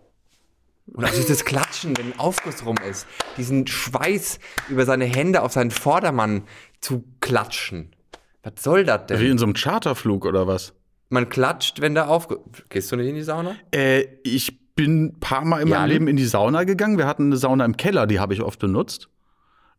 Und 0.88 1.06
auch 1.06 1.10
dieses 1.10 1.46
Klatschen, 1.46 1.98
wenn 1.98 2.14
ein 2.14 2.20
Aufguss 2.20 2.66
rum 2.66 2.76
ist, 2.90 3.08
diesen 3.38 3.66
Schweiß 3.68 4.40
über 4.70 4.86
seine 4.86 5.06
Hände 5.06 5.42
auf 5.42 5.54
seinen 5.54 5.72
Vordermann 5.72 6.44
zu 6.82 7.04
klatschen. 7.22 7.96
Was 8.44 8.62
soll 8.62 8.84
das 8.84 9.04
Wie 9.10 9.16
denn? 9.16 9.32
in 9.32 9.38
so 9.38 9.46
einem 9.46 9.54
Charterflug 9.54 10.26
oder 10.26 10.48
was? 10.48 10.74
Man 11.10 11.30
klatscht, 11.30 11.80
wenn 11.80 11.96
da 11.96 12.08
aufge... 12.08 12.40
Gehst 12.70 12.92
du 12.92 12.96
nicht 12.96 13.08
in 13.08 13.16
die 13.16 13.24
Sauna? 13.24 13.56
Äh, 13.74 14.06
ich 14.24 14.76
bin 14.76 15.06
ein 15.06 15.20
paar 15.20 15.46
Mal 15.46 15.62
in 15.62 15.70
meinem 15.70 15.82
Jan? 15.82 15.90
Leben 15.90 16.08
in 16.08 16.16
die 16.16 16.26
Sauna 16.26 16.64
gegangen. 16.64 16.98
Wir 16.98 17.08
hatten 17.08 17.28
eine 17.28 17.38
Sauna 17.38 17.66
im 17.66 17.78
Keller, 17.78 18.08
die 18.08 18.20
habe 18.20 18.34
ich 18.34 18.42
oft 18.42 18.60
benutzt. 18.60 19.10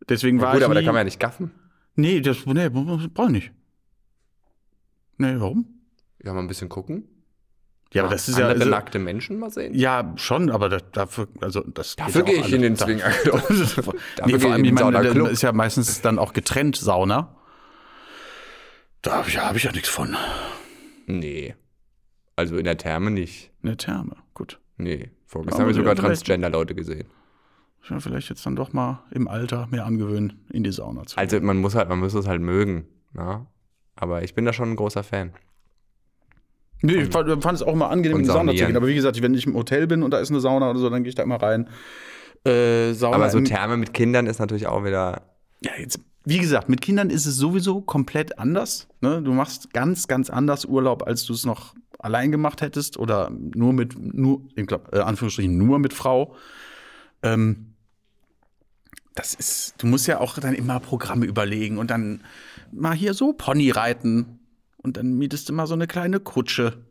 Deswegen 0.08 0.40
war 0.40 0.52
Gut, 0.52 0.60
ich 0.60 0.64
aber 0.64 0.74
da 0.74 0.80
kann 0.80 0.94
man 0.94 1.00
ja 1.00 1.04
nicht 1.04 1.20
gaffen. 1.20 1.50
Nee, 1.96 2.20
das 2.20 2.46
nee, 2.46 2.68
brauche 2.68 3.26
ich 3.26 3.28
nicht. 3.28 3.52
Nee, 5.18 5.34
warum? 5.38 5.66
Ja, 6.22 6.32
mal 6.32 6.40
ein 6.40 6.48
bisschen 6.48 6.68
gucken. 6.68 7.08
Ja, 7.92 8.02
aber 8.02 8.12
das 8.12 8.28
ist 8.28 8.38
ja 8.38 8.48
also, 8.48 8.68
nackte 8.68 8.98
Menschen 8.98 9.38
mal 9.38 9.50
sehen. 9.50 9.72
ja 9.72 10.12
schon, 10.16 10.50
aber 10.50 10.68
da, 10.68 10.78
dafür 10.78 11.28
also 11.40 11.60
das 11.62 11.94
Dafür 11.94 12.22
ja 12.22 12.32
gehe 12.32 12.40
ich 12.40 12.52
in 12.52 12.62
den 12.62 12.72
alles. 12.72 12.78
Da- 12.80 12.86
Zwinger. 12.86 13.94
nee, 14.26 14.38
vor 14.38 14.50
allem, 14.52 14.64
ich 14.64 14.68
in 14.70 14.74
meine, 14.74 14.78
Saunaclub. 14.96 15.26
da 15.26 15.30
ist 15.30 15.42
ja 15.42 15.52
meistens 15.52 16.00
dann 16.00 16.18
auch 16.18 16.32
getrennt 16.32 16.76
Sauna. 16.76 17.36
Da 19.02 19.18
habe 19.18 19.28
ich, 19.28 19.34
ja- 19.34 19.48
hab 19.48 19.54
ich 19.54 19.62
ja 19.64 19.70
nichts 19.72 19.88
von. 19.88 20.16
Nee. 21.06 21.54
Also 22.36 22.56
in 22.56 22.64
der 22.64 22.76
Therme 22.76 23.10
nicht. 23.12 23.52
Eine 23.62 23.76
Therme, 23.76 24.16
gut. 24.32 24.58
Nee. 24.76 25.10
Vorgestern 25.26 25.60
haben 25.62 25.68
wir 25.68 25.74
sogar 25.74 25.94
Transgender-Leute 25.94 26.74
gesehen. 26.74 27.06
Ich 27.82 27.90
will 27.90 28.00
vielleicht 28.00 28.30
jetzt 28.30 28.44
dann 28.46 28.56
doch 28.56 28.72
mal 28.72 29.04
im 29.10 29.28
Alter 29.28 29.68
mehr 29.70 29.84
angewöhnen, 29.84 30.44
in 30.50 30.64
die 30.64 30.72
Sauna 30.72 31.04
zu 31.04 31.14
gehen. 31.16 31.20
Also 31.20 31.40
man 31.40 31.58
muss 31.58 31.74
halt, 31.74 31.88
man 31.88 32.00
muss 32.00 32.14
es 32.14 32.26
halt 32.26 32.40
mögen. 32.40 32.86
Na? 33.12 33.46
Aber 33.96 34.22
ich 34.22 34.34
bin 34.34 34.44
da 34.44 34.52
schon 34.52 34.70
ein 34.70 34.76
großer 34.76 35.02
Fan. 35.02 35.32
Nee, 36.82 37.02
ich 37.02 37.10
fand, 37.10 37.42
fand 37.42 37.56
es 37.56 37.62
auch 37.62 37.72
immer 37.72 37.90
angenehm, 37.90 38.18
in 38.18 38.24
die 38.24 38.28
Sauna 38.28 38.52
zu 38.52 38.66
gehen. 38.66 38.76
Aber 38.76 38.86
wie 38.86 38.94
gesagt, 38.94 39.20
wenn 39.22 39.34
ich 39.34 39.46
im 39.46 39.54
Hotel 39.54 39.86
bin 39.86 40.02
und 40.02 40.10
da 40.10 40.18
ist 40.18 40.30
eine 40.30 40.40
Sauna 40.40 40.70
oder 40.70 40.78
so, 40.78 40.90
dann 40.90 41.02
gehe 41.02 41.08
ich 41.08 41.14
da 41.14 41.22
immer 41.22 41.42
rein. 41.42 41.68
Äh, 42.44 42.92
Sauna 42.92 43.16
Aber 43.16 43.30
so 43.30 43.40
Therme 43.40 43.76
mit 43.76 43.94
Kindern 43.94 44.26
ist 44.26 44.38
natürlich 44.38 44.66
auch 44.66 44.84
wieder. 44.84 45.22
ja, 45.62 45.72
jetzt, 45.78 45.98
wie 46.26 46.38
gesagt, 46.38 46.68
mit 46.68 46.80
Kindern 46.80 47.10
ist 47.10 47.26
es 47.26 47.36
sowieso 47.36 47.80
komplett 47.80 48.38
anders. 48.38 48.88
Ne? 49.00 49.22
Du 49.22 49.32
machst 49.32 49.72
ganz, 49.72 50.08
ganz 50.08 50.28
anders 50.30 50.64
Urlaub, 50.64 51.06
als 51.06 51.24
du 51.24 51.32
es 51.32 51.46
noch 51.46 51.74
allein 51.98 52.30
gemacht 52.30 52.60
hättest 52.60 52.98
oder 52.98 53.30
nur 53.30 53.72
mit, 53.72 53.98
nur, 53.98 54.42
glaub, 54.54 54.94
äh, 54.94 55.00
Anführungsstrichen, 55.00 55.56
nur 55.56 55.78
mit 55.78 55.94
Frau. 55.94 56.34
Ähm, 57.22 57.74
das 59.14 59.34
ist, 59.34 59.74
du 59.78 59.86
musst 59.86 60.06
ja 60.06 60.20
auch 60.20 60.38
dann 60.38 60.54
immer 60.54 60.80
Programme 60.80 61.24
überlegen 61.24 61.78
und 61.78 61.90
dann 61.90 62.24
mal 62.74 62.94
hier 62.94 63.14
so 63.14 63.32
Pony 63.32 63.70
reiten 63.70 64.40
und 64.78 64.96
dann 64.96 65.14
mietest 65.14 65.48
du 65.48 65.52
mal 65.52 65.66
so 65.66 65.74
eine 65.74 65.86
kleine 65.86 66.20
Kutsche. 66.20 66.84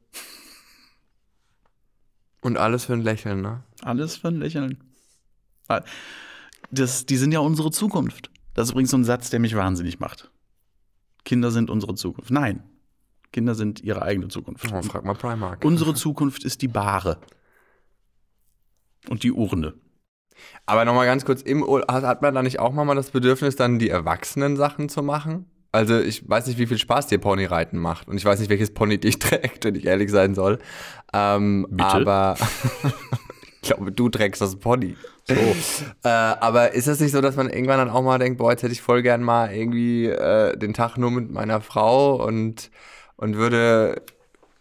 Und 2.41 2.58
alles 2.58 2.86
für 2.86 2.93
ein 2.93 3.02
Lächeln, 3.02 3.41
ne? 3.41 3.63
Alles 3.82 4.17
für 4.17 4.28
ein 4.28 4.39
Lächeln. 4.39 4.84
Ah, 5.67 5.82
Das, 6.72 7.06
die 7.06 7.17
sind 7.17 7.32
ja 7.32 7.39
unsere 7.39 7.72
Zukunft. 7.72 8.30
Das 8.54 8.67
ist 8.67 8.72
übrigens 8.72 8.91
so 8.91 8.98
ein 8.98 9.06
Satz, 9.06 9.30
der 9.30 9.39
mich 9.39 9.56
wahnsinnig 9.56 10.00
macht. 10.00 10.30
Kinder 11.24 11.52
sind 11.52 11.69
unsere 11.69 11.96
Zukunft. 11.96 12.32
Nein. 12.32 12.63
Kinder 13.32 13.56
sind 13.56 13.82
ihre 13.82 14.02
eigene 14.02 14.28
Zukunft. 14.28 14.72
Oh, 14.72 14.82
frag 14.82 15.06
mal 15.06 15.15
Primark. 15.15 15.63
Unsere 15.63 15.93
Zukunft 15.93 16.43
ist 16.43 16.62
die 16.62 16.67
Bahre. 16.67 17.19
Und 19.10 19.24
die 19.24 19.32
Urne. 19.32 19.74
Aber 20.65 20.86
nochmal 20.86 21.06
ganz 21.06 21.26
kurz, 21.26 21.41
im 21.41 21.65
hat, 21.65 22.04
hat 22.04 22.22
man 22.22 22.36
da 22.36 22.43
nicht 22.43 22.60
auch 22.60 22.74
mal 22.74 22.93
das 22.96 23.12
Bedürfnis, 23.12 23.56
dann 23.56 23.80
die 23.80 23.89
Erwachsenen-Sachen 23.89 24.89
zu 24.89 25.02
machen? 25.02 25.46
Also 25.73 25.99
ich 25.99 26.29
weiß 26.29 26.45
nicht, 26.45 26.59
wie 26.59 26.67
viel 26.67 26.77
Spaß 26.77 27.07
dir 27.07 27.17
Ponyreiten 27.17 27.79
macht. 27.79 28.07
Und 28.07 28.15
ich 28.15 28.23
weiß 28.23 28.39
nicht, 28.39 28.49
welches 28.49 28.73
Pony 28.73 28.99
dich 28.99 29.19
trägt, 29.19 29.65
wenn 29.65 29.75
ich 29.75 29.86
ehrlich 29.86 30.12
sein 30.12 30.36
soll. 30.36 30.59
Ähm, 31.13 31.65
Bitte? 31.69 31.83
Aber 31.83 32.38
ich 33.62 33.69
glaube, 33.69 33.91
du 33.91 34.07
trägst 34.07 34.39
das 34.39 34.55
Pony. 34.55 34.95
So. 35.27 35.33
äh, 36.03 36.09
aber 36.09 36.73
ist 36.73 36.88
das 36.88 36.99
nicht 36.99 37.12
so, 37.12 37.21
dass 37.21 37.36
man 37.36 37.49
irgendwann 37.49 37.79
dann 37.79 37.89
auch 37.89 38.03
mal 38.03 38.19
denkt, 38.19 38.38
boah, 38.38 38.51
jetzt 38.51 38.62
hätte 38.62 38.71
ich 38.71 38.83
voll 38.83 39.01
gern 39.01 39.23
mal 39.23 39.51
irgendwie 39.51 40.05
äh, 40.05 40.55
den 40.55 40.75
Tag 40.75 40.97
nur 40.97 41.09
mit 41.09 41.31
meiner 41.31 41.59
Frau 41.59 42.23
und, 42.23 42.69
und 43.15 43.36
würde 43.36 44.03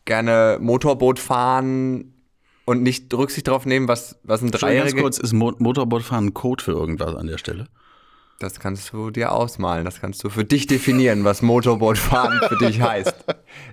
gerne 0.06 0.56
Motorboot 0.62 1.18
fahren 1.18 2.14
und 2.64 2.82
nicht 2.82 3.12
Rücksicht 3.12 3.48
darauf 3.48 3.66
nehmen, 3.66 3.86
was, 3.86 4.18
was 4.22 4.40
ein 4.40 4.46
Entschuldigung, 4.46 4.50
ganz 4.50 4.60
Dreijähriger 4.60 5.02
kurz, 5.02 5.18
ist 5.18 5.34
Mo 5.34 5.52
Motorbootfahren 5.58 6.28
ein 6.28 6.34
Code 6.34 6.64
für 6.64 6.72
irgendwas 6.72 7.14
an 7.14 7.26
der 7.26 7.36
Stelle? 7.36 7.66
Das 8.38 8.58
kannst 8.58 8.92
du 8.92 9.10
dir 9.10 9.32
ausmalen. 9.32 9.84
Das 9.84 10.00
kannst 10.00 10.24
du 10.24 10.30
für 10.30 10.44
dich 10.44 10.66
definieren, 10.66 11.24
was 11.24 11.42
Motorbootfahren 11.42 12.40
für 12.48 12.56
dich 12.56 12.80
heißt. 12.80 13.14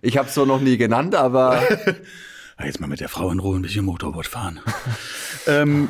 Ich 0.01 0.17
habe 0.17 0.27
es 0.27 0.35
so 0.35 0.45
noch 0.45 0.61
nie 0.61 0.77
genannt, 0.77 1.15
aber 1.15 1.61
Jetzt 2.63 2.81
mal 2.81 2.87
mit 2.87 2.99
der 2.99 3.07
Frau 3.09 3.31
in 3.31 3.39
Ruhe 3.39 3.57
ein 3.57 3.61
bisschen 3.61 3.85
Motorboot 3.85 4.27
fahren. 4.27 4.59
ähm, 5.47 5.89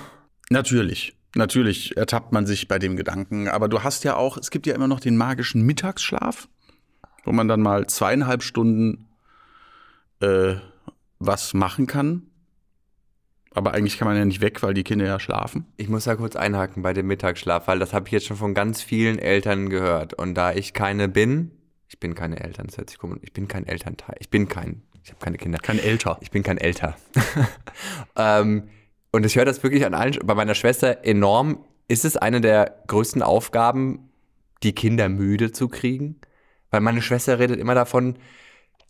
Natürlich. 0.50 1.16
Natürlich 1.36 1.96
ertappt 1.96 2.32
man 2.32 2.46
sich 2.46 2.68
bei 2.68 2.80
dem 2.80 2.96
Gedanken. 2.96 3.48
Aber 3.48 3.68
du 3.68 3.84
hast 3.84 4.04
ja 4.04 4.16
auch, 4.16 4.38
es 4.38 4.50
gibt 4.50 4.66
ja 4.66 4.74
immer 4.74 4.88
noch 4.88 5.00
den 5.00 5.16
magischen 5.16 5.62
Mittagsschlaf, 5.64 6.48
wo 7.24 7.32
man 7.32 7.48
dann 7.48 7.62
mal 7.62 7.88
zweieinhalb 7.88 8.42
Stunden 8.44 9.08
äh, 10.22 10.56
was 11.20 11.54
machen 11.54 11.86
kann. 11.86 12.24
Aber 13.60 13.74
eigentlich 13.74 13.98
kann 13.98 14.08
man 14.08 14.16
ja 14.16 14.24
nicht 14.24 14.40
weg, 14.40 14.64
weil 14.64 14.74
die 14.74 14.86
Kinder 14.86 15.06
ja 15.06 15.20
schlafen. 15.20 15.66
Ich 15.76 15.90
muss 15.90 16.06
da 16.06 16.16
kurz 16.16 16.38
einhaken 16.38 16.82
bei 16.82 16.94
dem 16.94 17.08
Mittagsschlaf, 17.08 17.68
weil 17.68 17.78
das 17.78 17.92
habe 17.92 18.08
ich 18.08 18.14
jetzt 18.14 18.26
schon 18.26 18.38
von 18.38 18.54
ganz 18.54 18.82
vielen 18.82 19.20
Eltern 19.20 19.70
gehört. 19.70 20.14
Und 20.14 20.36
da 20.36 20.54
ich 20.54 20.74
keine 20.74 21.10
bin, 21.10 21.52
ich 21.90 22.00
bin 22.00 22.16
keine 22.16 22.40
Eltern, 22.40 22.68
das 22.68 22.78
hört 22.78 22.90
sich 22.90 22.98
komisch, 22.98 23.20
ich 23.22 23.34
bin 23.34 23.50
kein 23.50 23.68
Elternteil, 23.68 24.16
ich 24.22 24.30
bin 24.30 24.48
kein, 24.48 24.84
ich 25.04 25.10
habe 25.10 25.20
keine 25.20 25.36
Kinder. 25.36 25.60
Kein 25.60 25.78
Älter. 25.78 26.18
Ich 26.22 26.32
bin 26.32 26.42
kein 26.42 26.58
Älter. 26.58 26.96
ähm, 28.16 28.70
und 29.12 29.26
ich 29.26 29.36
höre 29.36 29.44
das 29.44 29.62
wirklich 29.62 29.86
an 29.86 29.94
allen, 29.94 30.18
bei 30.24 30.36
meiner 30.36 30.56
Schwester 30.56 31.04
enorm. 31.04 31.66
Ist 31.90 32.06
es 32.06 32.16
eine 32.16 32.40
der 32.40 32.82
größten 32.88 33.22
Aufgaben, 33.22 34.10
die 34.64 34.72
Kinder 34.72 35.10
müde 35.10 35.52
zu 35.52 35.68
kriegen? 35.68 36.22
Weil 36.72 36.80
meine 36.80 37.02
Schwester 37.02 37.40
redet 37.40 37.60
immer 37.60 37.76
davon, 37.76 38.20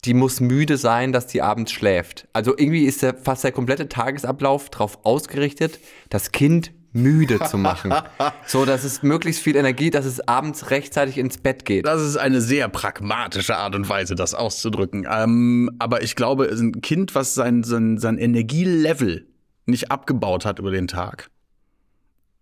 die 0.06 0.14
muss 0.14 0.40
müde 0.40 0.78
sein, 0.78 1.12
dass 1.12 1.28
die 1.28 1.42
abends 1.42 1.72
schläft. 1.72 2.28
Also 2.34 2.58
irgendwie 2.58 2.86
ist 2.86 3.02
der, 3.02 3.16
fast 3.16 3.44
der 3.44 3.52
komplette 3.52 3.90
Tagesablauf 3.90 4.70
darauf 4.70 5.04
ausgerichtet, 5.04 5.80
das 6.10 6.32
Kind 6.32 6.72
müde 6.92 7.40
zu 7.40 7.58
machen. 7.58 7.94
so, 8.48 8.66
dass 8.66 8.84
es 8.84 9.04
möglichst 9.04 9.44
viel 9.44 9.56
Energie, 9.56 9.90
dass 9.90 10.06
es 10.06 10.28
abends 10.28 10.72
rechtzeitig 10.72 11.18
ins 11.18 11.38
Bett 11.38 11.66
geht. 11.66 11.86
Das 11.86 12.02
ist 12.02 12.18
eine 12.18 12.42
sehr 12.42 12.68
pragmatische 12.70 13.58
Art 13.58 13.76
und 13.76 13.88
Weise, 13.90 14.16
das 14.16 14.34
auszudrücken. 14.34 15.06
Ähm, 15.10 15.70
aber 15.80 16.02
ich 16.02 16.16
glaube, 16.16 16.50
ein 16.50 16.82
Kind, 16.82 17.14
was 17.14 17.36
sein, 17.36 17.64
sein, 17.64 17.98
sein 17.98 18.18
Energielevel 18.18 19.28
nicht 19.66 19.92
abgebaut 19.92 20.46
hat 20.46 20.60
über 20.60 20.72
den 20.72 20.88
Tag, 20.88 21.30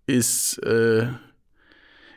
ist, 0.05 0.59
äh, 0.59 1.07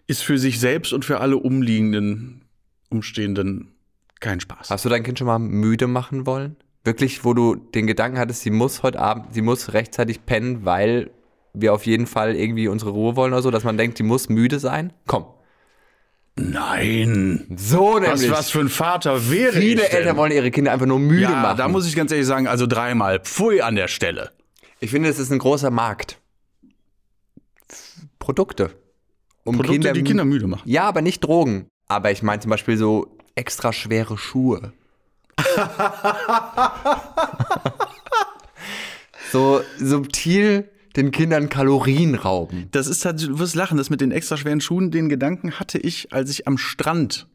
ist 0.06 0.22
für 0.22 0.38
sich 0.38 0.60
selbst 0.60 0.92
und 0.92 1.04
für 1.04 1.20
alle 1.20 1.36
umliegenden, 1.36 2.44
umstehenden 2.90 3.74
kein 4.20 4.40
Spaß. 4.40 4.70
Hast 4.70 4.84
du 4.84 4.88
dein 4.88 5.02
Kind 5.02 5.18
schon 5.18 5.26
mal 5.26 5.38
müde 5.38 5.86
machen 5.86 6.26
wollen? 6.26 6.56
Wirklich, 6.84 7.24
wo 7.24 7.34
du 7.34 7.56
den 7.56 7.86
Gedanken 7.86 8.18
hattest, 8.18 8.42
sie 8.42 8.50
muss 8.50 8.82
heute 8.82 8.98
Abend, 9.00 9.34
sie 9.34 9.42
muss 9.42 9.72
rechtzeitig 9.72 10.24
pennen, 10.24 10.64
weil 10.64 11.10
wir 11.52 11.74
auf 11.74 11.84
jeden 11.84 12.06
Fall 12.06 12.36
irgendwie 12.36 12.68
unsere 12.68 12.90
Ruhe 12.92 13.16
wollen 13.16 13.32
oder 13.32 13.42
so, 13.42 13.50
dass 13.50 13.64
man 13.64 13.76
denkt, 13.76 13.98
die 13.98 14.02
muss 14.02 14.28
müde 14.28 14.58
sein? 14.58 14.92
Komm. 15.06 15.26
Nein. 16.36 17.46
So 17.56 17.96
Was, 18.00 18.20
nämlich. 18.20 18.30
was 18.30 18.50
für 18.50 18.60
ein 18.60 18.68
Vater 18.68 19.30
wäre 19.30 19.52
Viele 19.52 19.82
ich 19.82 19.88
denn? 19.88 19.98
Eltern 19.98 20.16
wollen 20.16 20.32
ihre 20.32 20.50
Kinder 20.50 20.72
einfach 20.72 20.86
nur 20.86 20.98
müde 20.98 21.22
ja, 21.22 21.30
machen. 21.30 21.58
da 21.58 21.68
muss 21.68 21.86
ich 21.86 21.94
ganz 21.96 22.12
ehrlich 22.12 22.26
sagen, 22.26 22.46
also 22.46 22.66
dreimal 22.66 23.20
Pfui 23.20 23.60
an 23.60 23.74
der 23.74 23.88
Stelle. 23.88 24.30
ich 24.78 24.90
finde, 24.90 25.08
es 25.08 25.18
ist 25.18 25.30
ein 25.32 25.38
großer 25.38 25.70
Markt. 25.70 26.18
Produkte. 28.18 28.70
Um 29.44 29.56
Produkte, 29.56 29.92
die 29.92 30.04
Kinder 30.04 30.24
müde 30.24 30.46
machen. 30.46 30.62
Ja, 30.68 30.84
aber 30.84 31.02
nicht 31.02 31.20
Drogen. 31.24 31.66
Aber 31.88 32.10
ich 32.10 32.22
meine 32.22 32.40
zum 32.40 32.50
Beispiel 32.50 32.76
so 32.76 33.18
extra 33.34 33.72
schwere 33.72 34.18
Schuhe. 34.18 34.72
so 39.32 39.62
subtil 39.78 40.68
den 40.96 41.10
Kindern 41.12 41.48
Kalorien 41.48 42.14
rauben. 42.14 42.68
Das 42.72 42.86
ist 42.86 43.04
halt, 43.04 43.22
du 43.22 43.38
wirst 43.38 43.54
lachen, 43.54 43.78
das 43.78 43.90
mit 43.90 44.00
den 44.00 44.10
extra 44.12 44.36
schweren 44.36 44.60
Schuhen, 44.60 44.90
den 44.90 45.08
Gedanken 45.08 45.52
hatte 45.60 45.78
ich, 45.78 46.12
als 46.12 46.30
ich 46.30 46.46
am 46.48 46.58
Strand 46.58 47.28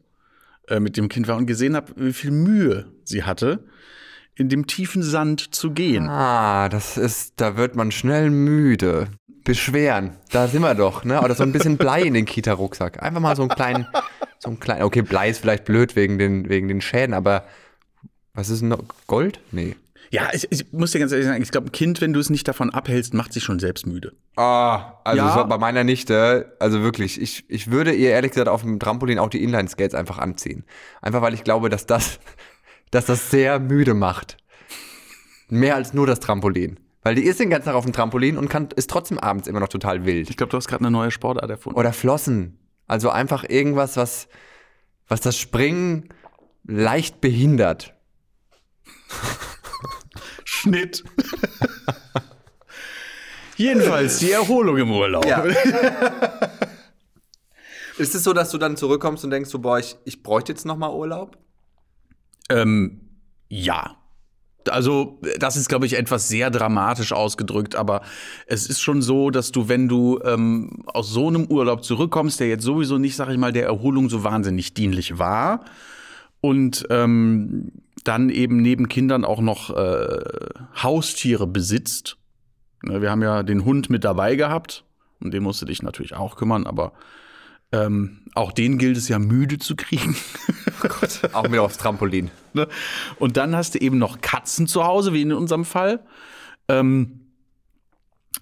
äh, 0.68 0.80
mit 0.80 0.96
dem 0.96 1.08
Kind 1.08 1.28
war 1.28 1.36
und 1.36 1.46
gesehen 1.46 1.74
habe, 1.74 1.92
wie 1.96 2.12
viel 2.12 2.30
Mühe 2.30 2.86
sie 3.04 3.24
hatte, 3.24 3.64
in 4.34 4.48
dem 4.48 4.66
tiefen 4.66 5.02
Sand 5.02 5.54
zu 5.54 5.70
gehen. 5.70 6.08
Ah, 6.08 6.68
das 6.68 6.98
ist, 6.98 7.34
da 7.36 7.56
wird 7.56 7.74
man 7.76 7.90
schnell 7.90 8.30
müde. 8.30 9.08
Beschweren, 9.44 10.16
da 10.32 10.48
sind 10.48 10.62
wir 10.62 10.74
doch, 10.74 11.04
ne? 11.04 11.22
Oder 11.22 11.36
so 11.36 11.44
ein 11.44 11.52
bisschen 11.52 11.76
Blei 11.76 12.02
in 12.02 12.14
den 12.14 12.24
Kita-Rucksack. 12.24 13.00
Einfach 13.00 13.20
mal 13.20 13.36
so 13.36 13.42
einen 13.42 13.50
kleinen, 13.50 13.86
so 14.46 14.50
einen 14.50 14.60
kleinen, 14.60 14.82
okay, 14.82 15.02
Blei 15.02 15.28
ist 15.28 15.38
vielleicht 15.40 15.64
blöd 15.64 15.96
wegen 15.96 16.18
den, 16.18 16.48
wegen 16.48 16.68
den 16.68 16.80
Schäden, 16.80 17.14
aber 17.14 17.44
was 18.34 18.48
ist 18.48 18.60
denn 18.60 18.68
noch? 18.68 18.82
Gold? 19.06 19.40
Nee. 19.52 19.76
Ja, 20.10 20.28
ich, 20.32 20.46
ich 20.50 20.72
muss 20.72 20.92
dir 20.92 21.00
ganz 21.00 21.10
ehrlich 21.10 21.26
sagen, 21.26 21.42
ich 21.42 21.50
glaube, 21.50 21.66
ein 21.68 21.72
Kind, 21.72 22.00
wenn 22.00 22.12
du 22.12 22.20
es 22.20 22.30
nicht 22.30 22.46
davon 22.46 22.70
abhältst, 22.70 23.12
macht 23.12 23.32
sich 23.32 23.42
schon 23.42 23.58
selbst 23.58 23.86
müde. 23.86 24.12
Ah, 24.36 24.94
also 25.02 25.18
Ja. 25.24 25.42
bei 25.42 25.58
meiner 25.58 25.82
Nichte, 25.82 26.54
also 26.60 26.82
wirklich, 26.82 27.20
ich, 27.20 27.44
ich 27.50 27.70
würde 27.72 27.92
ihr 27.92 28.10
ehrlich 28.10 28.30
gesagt 28.30 28.48
auf 28.48 28.62
dem 28.62 28.78
Trampolin 28.78 29.18
auch 29.18 29.30
die 29.30 29.42
Inline-Skates 29.42 29.94
einfach 29.96 30.18
anziehen. 30.18 30.64
Einfach 31.02 31.22
weil 31.22 31.34
ich 31.34 31.42
glaube, 31.42 31.68
dass 31.70 31.86
das, 31.86 32.20
dass 32.92 33.06
das 33.06 33.30
sehr 33.30 33.58
müde 33.58 33.94
macht. 33.94 34.36
Mehr 35.48 35.74
als 35.74 35.92
nur 35.92 36.06
das 36.06 36.20
Trampolin. 36.20 36.78
Weil 37.02 37.14
die 37.14 37.22
ist 37.24 37.38
den 37.40 37.50
ganzen 37.50 37.66
Tag 37.66 37.74
auf 37.74 37.84
dem 37.84 37.92
Trampolin 37.92 38.36
und 38.36 38.48
kann, 38.48 38.68
ist 38.76 38.90
trotzdem 38.90 39.18
abends 39.18 39.48
immer 39.48 39.60
noch 39.60 39.68
total 39.68 40.04
wild. 40.04 40.28
Ich 40.30 40.36
glaube, 40.36 40.50
du 40.50 40.56
hast 40.56 40.66
gerade 40.68 40.80
eine 40.82 40.90
neue 40.90 41.10
Sportart 41.10 41.48
erfunden. 41.50 41.78
Oder 41.78 41.92
Flossen. 41.92 42.58
Also 42.86 43.10
einfach 43.10 43.44
irgendwas, 43.48 43.96
was, 43.96 44.28
was 45.08 45.20
das 45.20 45.38
Springen 45.38 46.08
leicht 46.64 47.20
behindert. 47.20 47.94
Schnitt. 50.44 51.04
Jedenfalls 53.56 54.18
die 54.18 54.32
Erholung 54.32 54.76
im 54.76 54.90
Urlaub. 54.90 55.24
Ist 57.98 58.14
es 58.14 58.24
so, 58.24 58.34
dass 58.34 58.50
du 58.50 58.58
dann 58.58 58.76
zurückkommst 58.76 59.24
und 59.24 59.30
denkst 59.30 59.48
so, 59.48 59.58
boah, 59.60 59.78
ich, 59.78 59.96
ich 60.04 60.22
bräuchte 60.22 60.52
jetzt 60.52 60.66
noch 60.66 60.76
mal 60.76 60.92
Urlaub? 60.92 61.38
Ähm, 62.50 63.00
ja. 63.48 63.96
Also, 64.70 65.18
das 65.38 65.56
ist, 65.56 65.68
glaube 65.68 65.86
ich, 65.86 65.98
etwas 65.98 66.28
sehr 66.28 66.50
dramatisch 66.50 67.12
ausgedrückt, 67.12 67.76
aber 67.76 68.02
es 68.46 68.66
ist 68.66 68.80
schon 68.80 69.02
so, 69.02 69.30
dass 69.30 69.52
du, 69.52 69.68
wenn 69.68 69.88
du 69.88 70.20
ähm, 70.24 70.84
aus 70.86 71.10
so 71.10 71.28
einem 71.28 71.46
Urlaub 71.46 71.84
zurückkommst, 71.84 72.40
der 72.40 72.48
jetzt 72.48 72.64
sowieso 72.64 72.98
nicht, 72.98 73.16
sag 73.16 73.28
ich 73.30 73.38
mal, 73.38 73.52
der 73.52 73.66
Erholung 73.66 74.08
so 74.08 74.24
wahnsinnig 74.24 74.74
dienlich 74.74 75.18
war 75.18 75.64
und 76.40 76.86
ähm, 76.90 77.72
dann 78.04 78.28
eben 78.30 78.62
neben 78.62 78.88
Kindern 78.88 79.24
auch 79.24 79.40
noch 79.40 79.70
äh, 79.70 80.18
Haustiere 80.82 81.46
besitzt. 81.46 82.16
Ne, 82.82 83.02
wir 83.02 83.10
haben 83.10 83.22
ja 83.22 83.42
den 83.42 83.64
Hund 83.64 83.90
mit 83.90 84.04
dabei 84.04 84.36
gehabt, 84.36 84.84
um 85.20 85.30
den 85.30 85.42
musst 85.42 85.62
du 85.62 85.66
dich 85.66 85.82
natürlich 85.82 86.14
auch 86.14 86.36
kümmern, 86.36 86.66
aber 86.66 86.92
ähm, 87.72 88.22
auch 88.34 88.52
den 88.52 88.78
gilt 88.78 88.96
es 88.96 89.08
ja 89.08 89.18
müde 89.18 89.58
zu 89.58 89.76
kriegen. 89.76 90.14
Auch 91.32 91.48
mit 91.48 91.58
aufs 91.58 91.78
Trampolin. 91.78 92.30
Ne? 92.52 92.68
Und 93.18 93.36
dann 93.36 93.56
hast 93.56 93.74
du 93.74 93.78
eben 93.78 93.98
noch 93.98 94.20
Katzen 94.20 94.66
zu 94.66 94.84
Hause, 94.84 95.12
wie 95.12 95.22
in 95.22 95.32
unserem 95.32 95.64
Fall. 95.64 96.04
Ähm, 96.68 97.26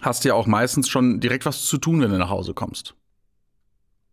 hast 0.01 0.25
ja 0.25 0.35
auch 0.35 0.47
meistens 0.47 0.89
schon 0.89 1.21
direkt 1.21 1.47
was 1.47 1.65
zu 1.65 1.79
tun, 1.79 2.01
wenn 2.01 2.11
du 2.11 2.19
nach 2.19 2.29
Hause 2.29 2.55
kommst. 2.55 2.95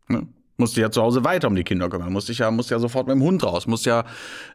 Ne? 0.07 0.27
Musst 0.57 0.77
du 0.77 0.81
ja 0.81 0.91
zu 0.91 1.01
Hause 1.01 1.23
weiter 1.23 1.47
um 1.47 1.55
die 1.55 1.63
Kinder 1.63 1.89
kümmern. 1.89 2.13
Musst 2.13 2.29
dich 2.29 2.37
ja, 2.37 2.51
musst 2.51 2.69
ja 2.69 2.77
sofort 2.77 3.07
mit 3.07 3.15
dem 3.15 3.23
Hund 3.23 3.43
raus. 3.43 3.65
Musst 3.65 3.87
ja 3.87 4.05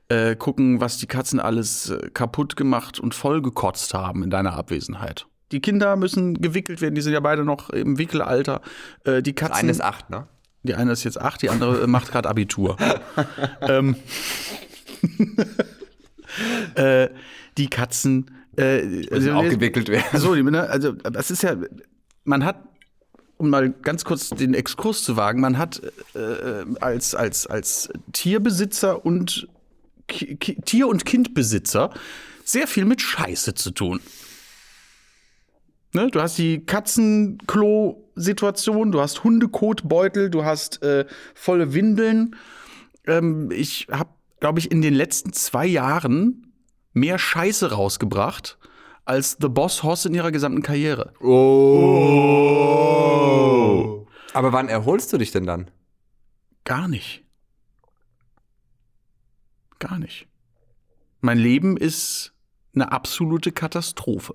äh, 0.09 0.37
gucken, 0.37 0.81
was 0.81 0.99
die 0.99 1.07
Katzen 1.07 1.41
alles 1.41 1.91
äh, 1.91 2.11
kaputt 2.15 2.57
gemacht 2.57 3.01
und 3.01 3.15
vollgekotzt 3.15 3.93
haben 3.93 4.23
in 4.23 4.31
deiner 4.31 4.55
Abwesenheit. 4.55 5.27
Die 5.53 5.61
Kinder 5.61 5.97
müssen 5.97 6.41
gewickelt 6.41 6.81
werden, 6.81 6.95
die 6.95 7.01
sind 7.01 7.13
ja 7.13 7.21
beide 7.21 7.45
noch 7.45 7.71
im 7.71 7.99
Wickelalter. 7.99 8.61
Äh, 9.05 9.23
die 9.23 9.33
Katzen. 9.33 9.57
Eine 9.57 9.71
ist 9.73 9.81
acht, 9.83 10.11
ne? 10.11 10.29
Die 10.67 10.75
eine 10.75 10.93
ist 10.93 11.05
jetzt 11.05 11.21
acht, 11.21 11.43
die 11.43 11.51
andere 11.51 11.87
macht 11.87 12.11
gerade 12.11 12.29
Abitur. 12.29 12.77
ähm, 13.63 13.97
äh, 16.75 17.09
die 17.57 17.69
Katzen. 17.69 18.31
Äh, 18.57 18.83
Müssen 18.83 19.33
auch 19.33 19.43
gewickelt 19.43 19.89
werden. 19.89 20.19
So, 20.19 20.35
die, 20.35 20.43
ne, 20.43 20.69
also 20.69 20.93
das 20.93 21.31
ist 21.31 21.43
ja, 21.43 21.57
man 22.25 22.45
hat, 22.45 22.57
um 23.37 23.51
mal 23.51 23.71
ganz 23.71 24.05
kurz 24.05 24.31
den 24.31 24.55
Exkurs 24.55 25.03
zu 25.03 25.17
wagen, 25.17 25.41
man 25.41 25.59
hat 25.59 25.83
äh, 26.15 26.65
als, 26.81 27.15
als, 27.15 27.47
als 27.47 27.91
Tierbesitzer 28.13 29.05
und 29.05 29.49
Ki 30.09 30.37
Tier- 30.37 30.89
und 30.89 31.05
Kindbesitzer 31.05 31.91
sehr 32.45 32.67
viel 32.67 32.85
mit 32.85 33.03
Scheiße 33.03 33.55
zu 33.55 33.73
tun. 33.73 34.01
Ne? 35.97 36.11
Du 36.11 36.21
hast 36.21 36.37
die 36.37 36.65
Katzenklo-Situation, 36.65 38.93
du 38.93 39.01
hast 39.01 39.25
Hundekotbeutel, 39.25 40.29
du 40.29 40.45
hast 40.45 40.83
äh, 40.83 41.07
volle 41.35 41.73
Windeln. 41.73 42.37
Ähm, 43.07 43.51
ich 43.51 43.87
habe, 43.91 44.11
glaube 44.39 44.59
ich, 44.59 44.71
in 44.71 44.83
den 44.83 44.93
letzten 44.93 45.33
zwei 45.33 45.65
Jahren 45.65 46.53
mehr 46.93 47.19
Scheiße 47.19 47.73
rausgebracht 47.73 48.59
als 49.07 49.39
The 49.41 49.49
Boss 49.49 49.83
Hoss 49.85 50.05
in 50.05 50.13
ihrer 50.13 50.33
gesamten 50.33 50.61
Karriere. 50.61 51.15
Oh. 51.21 52.47
Aber 54.35 54.53
wann 54.53 54.69
erholst 54.69 55.15
du 55.15 55.19
dich 55.19 55.31
denn 55.31 55.47
dann? 55.47 55.71
Gar 56.65 56.89
nicht. 56.89 57.25
Gar 59.79 59.99
nicht. 59.99 60.29
Mein 61.23 61.39
Leben 61.39 61.79
ist 61.79 62.35
eine 62.75 62.93
absolute 62.93 63.51
Katastrophe. 63.51 64.35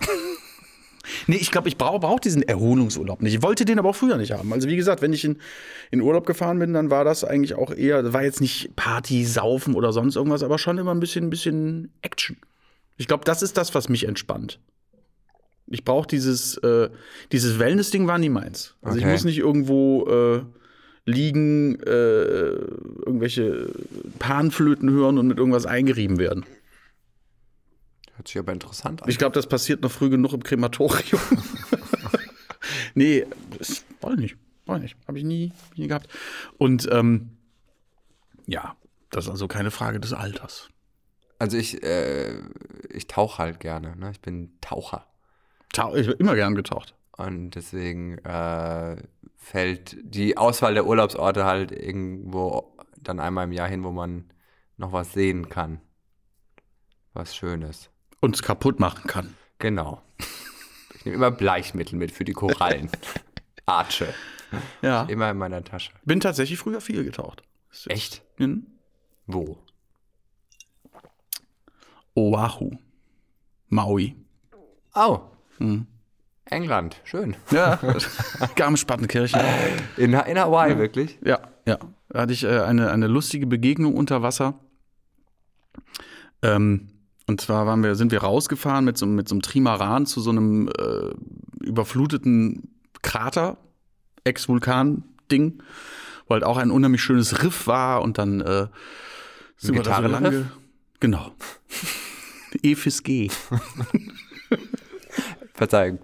nee, 1.26 1.36
ich 1.36 1.50
glaube, 1.50 1.68
ich 1.68 1.76
brauche 1.76 1.98
brauch 2.00 2.20
diesen 2.20 2.42
Erholungsurlaub 2.42 3.22
nicht. 3.22 3.34
Ich 3.34 3.42
wollte 3.42 3.64
den 3.64 3.78
aber 3.78 3.90
auch 3.90 3.96
früher 3.96 4.16
nicht 4.16 4.32
haben. 4.32 4.52
Also 4.52 4.68
wie 4.68 4.76
gesagt, 4.76 5.02
wenn 5.02 5.12
ich 5.12 5.24
in, 5.24 5.38
in 5.90 6.00
Urlaub 6.00 6.26
gefahren 6.26 6.58
bin, 6.58 6.72
dann 6.72 6.90
war 6.90 7.04
das 7.04 7.24
eigentlich 7.24 7.54
auch 7.54 7.72
eher, 7.72 8.02
das 8.02 8.12
war 8.12 8.22
jetzt 8.22 8.40
nicht 8.40 8.74
Party, 8.76 9.24
Saufen 9.24 9.74
oder 9.74 9.92
sonst 9.92 10.16
irgendwas, 10.16 10.42
aber 10.42 10.58
schon 10.58 10.78
immer 10.78 10.92
ein 10.94 11.00
bisschen, 11.00 11.26
ein 11.26 11.30
bisschen 11.30 11.92
Action. 12.02 12.36
Ich 12.96 13.08
glaube, 13.08 13.24
das 13.24 13.42
ist 13.42 13.56
das, 13.56 13.74
was 13.74 13.88
mich 13.88 14.06
entspannt. 14.06 14.60
Ich 15.66 15.84
brauche 15.84 16.06
dieses, 16.06 16.56
äh, 16.58 16.90
dieses 17.32 17.58
Wellness-Ding 17.58 18.06
war 18.06 18.18
nie 18.18 18.28
meins. 18.28 18.74
Also 18.82 18.98
ich 18.98 19.04
Okay. 19.04 19.12
muss 19.12 19.24
nicht 19.24 19.38
irgendwo 19.38 20.06
äh, 20.06 20.42
liegen, 21.06 21.80
äh, 21.80 21.90
irgendwelche 21.90 23.70
Panflöten 24.18 24.90
hören 24.90 25.18
und 25.18 25.26
mit 25.28 25.38
irgendwas 25.38 25.66
eingerieben 25.66 26.18
werden. 26.18 26.44
Hört 28.22 28.28
sich 28.28 28.38
aber 28.38 28.52
interessant 28.52 29.02
an. 29.02 29.08
Ich 29.08 29.18
glaube, 29.18 29.34
das 29.34 29.48
passiert 29.48 29.82
noch 29.82 29.90
früh 29.90 30.08
genug 30.08 30.32
im 30.32 30.44
Krematorium. 30.44 31.20
nee, 32.94 33.26
das 33.58 33.84
weiß 34.00 34.12
ich 34.12 34.20
nicht. 34.20 34.36
Weiß 34.64 34.76
ich 34.76 34.82
nicht. 34.82 35.08
Habe 35.08 35.18
ich 35.18 35.24
nie, 35.24 35.52
nie 35.74 35.88
gehabt. 35.88 36.06
Und 36.56 36.88
ähm, 36.92 37.30
ja, 38.46 38.76
das 39.10 39.24
ist 39.24 39.30
also 39.32 39.48
keine 39.48 39.72
Frage 39.72 39.98
des 39.98 40.12
Alters. 40.12 40.68
Also 41.40 41.56
ich, 41.56 41.82
äh, 41.82 42.38
ich 42.90 43.08
tauche 43.08 43.38
halt 43.38 43.58
gerne. 43.58 43.96
Ne? 43.96 44.12
Ich 44.12 44.20
bin 44.20 44.52
Taucher. 44.60 45.04
Tau 45.72 45.96
ich 45.96 46.06
bin 46.06 46.16
immer 46.18 46.36
gern 46.36 46.54
getaucht. 46.54 46.94
Und 47.16 47.56
deswegen 47.56 48.18
äh, 48.18 49.02
fällt 49.36 49.96
die 50.00 50.36
Auswahl 50.36 50.74
der 50.74 50.86
Urlaubsorte 50.86 51.44
halt 51.44 51.72
irgendwo 51.72 52.76
dann 53.00 53.18
einmal 53.18 53.46
im 53.46 53.52
Jahr 53.52 53.66
hin, 53.66 53.82
wo 53.82 53.90
man 53.90 54.32
noch 54.76 54.92
was 54.92 55.12
sehen 55.12 55.48
kann. 55.48 55.80
Was 57.14 57.34
Schönes. 57.34 57.91
Und 58.22 58.36
es 58.36 58.42
kaputt 58.42 58.78
machen 58.78 59.08
kann. 59.08 59.34
Genau. 59.58 60.00
Ich 60.94 61.04
nehme 61.04 61.16
immer 61.16 61.32
Bleichmittel 61.32 61.98
mit 61.98 62.12
für 62.12 62.22
die 62.22 62.32
Korallen. 62.32 62.88
Arche. 63.66 64.14
Ja. 64.80 65.02
Immer 65.06 65.32
in 65.32 65.38
meiner 65.38 65.64
Tasche. 65.64 65.90
Bin 66.04 66.20
tatsächlich 66.20 66.58
früher 66.60 66.80
viel 66.80 67.02
getaucht. 67.02 67.42
Echt? 67.86 68.22
In 68.36 68.68
Wo? 69.26 69.58
Oahu. 72.14 72.78
Maui. 73.68 74.14
Oh. 74.94 75.20
England. 76.44 77.00
Schön. 77.02 77.34
Ja, 77.50 77.80
Garmisch-Partenkirchen. 78.54 79.40
In, 79.96 80.12
in 80.12 80.38
Hawaii, 80.38 80.78
wirklich? 80.78 81.18
Ja, 81.24 81.40
ja. 81.66 81.78
Da 82.08 82.20
hatte 82.20 82.32
ich 82.32 82.44
äh, 82.44 82.60
eine, 82.60 82.92
eine 82.92 83.08
lustige 83.08 83.48
Begegnung 83.48 83.96
unter 83.96 84.22
Wasser. 84.22 84.60
Ähm, 86.42 86.91
und 87.26 87.40
zwar 87.40 87.66
waren 87.66 87.82
wir, 87.82 87.94
sind 87.94 88.12
wir 88.12 88.20
rausgefahren 88.22 88.84
mit 88.84 88.98
so, 88.98 89.06
mit 89.06 89.28
so 89.28 89.34
einem 89.34 89.42
Trimaran 89.42 90.06
zu 90.06 90.20
so 90.20 90.30
einem 90.30 90.68
äh, 90.68 91.64
überfluteten 91.64 92.68
Krater, 93.02 93.56
Ex-Vulkan-Ding, 94.24 95.62
wo 96.26 96.34
halt 96.34 96.44
auch 96.44 96.56
ein 96.56 96.70
unheimlich 96.70 97.02
schönes 97.02 97.42
Riff 97.42 97.66
war 97.66 98.02
und 98.02 98.18
dann 98.18 98.40
äh, 98.40 98.66
sind 99.56 99.74
wir 99.74 99.82
da 99.82 99.96
so 99.96 100.02
Gitarrenriff? 100.02 100.32
lange. 100.32 100.50
Genau. 101.00 101.32
E 102.62 102.74
fürs 102.74 103.02
G. 103.02 103.30
Verzeihung. 105.54 105.98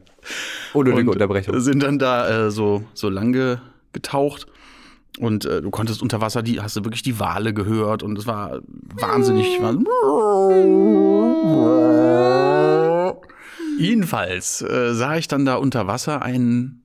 Und 0.73 0.89
Unterbrechung. 0.89 1.61
Sind 1.61 1.83
dann 1.83 1.99
da 1.99 2.47
äh, 2.47 2.51
so, 2.51 2.85
so 2.95 3.09
lang 3.09 3.33
ge- 3.33 3.59
getaucht. 3.93 4.47
Und 5.19 5.45
äh, 5.45 5.61
du 5.61 5.71
konntest 5.71 6.03
unter 6.03 6.21
Wasser, 6.21 6.43
die, 6.43 6.61
hast 6.61 6.77
du 6.77 6.85
wirklich 6.85 7.03
die 7.03 7.19
Wale 7.19 7.53
gehört 7.53 8.03
und 8.03 8.17
es 8.19 8.27
war 8.27 8.61
wahnsinnig. 8.95 9.61
War 9.61 9.75
Jedenfalls 13.79 14.63
äh, 14.63 14.95
sah 14.95 15.17
ich 15.17 15.29
dann 15.29 15.45
da 15.45 15.57
unter 15.57 15.87
Wasser 15.87 16.23
einen 16.23 16.85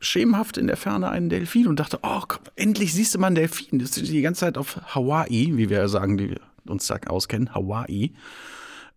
schemenhaft 0.00 0.58
in 0.58 0.66
der 0.66 0.76
Ferne 0.76 1.08
einen 1.08 1.28
Delfin 1.28 1.66
und 1.66 1.80
dachte, 1.80 1.98
oh, 2.02 2.20
komm, 2.28 2.42
endlich 2.56 2.92
siehst 2.92 3.14
du 3.14 3.18
mal 3.18 3.28
einen 3.28 3.36
Delfin. 3.36 3.78
Das 3.78 3.96
ist 3.96 4.10
die 4.10 4.22
ganze 4.22 4.40
Zeit 4.40 4.58
auf 4.58 4.80
Hawaii, 4.94 5.56
wie 5.56 5.70
wir 5.70 5.88
sagen, 5.88 6.18
die 6.18 6.30
wir 6.30 6.40
uns 6.66 6.86
da 6.86 6.96
auskennen, 7.06 7.54
Hawaii. 7.54 8.14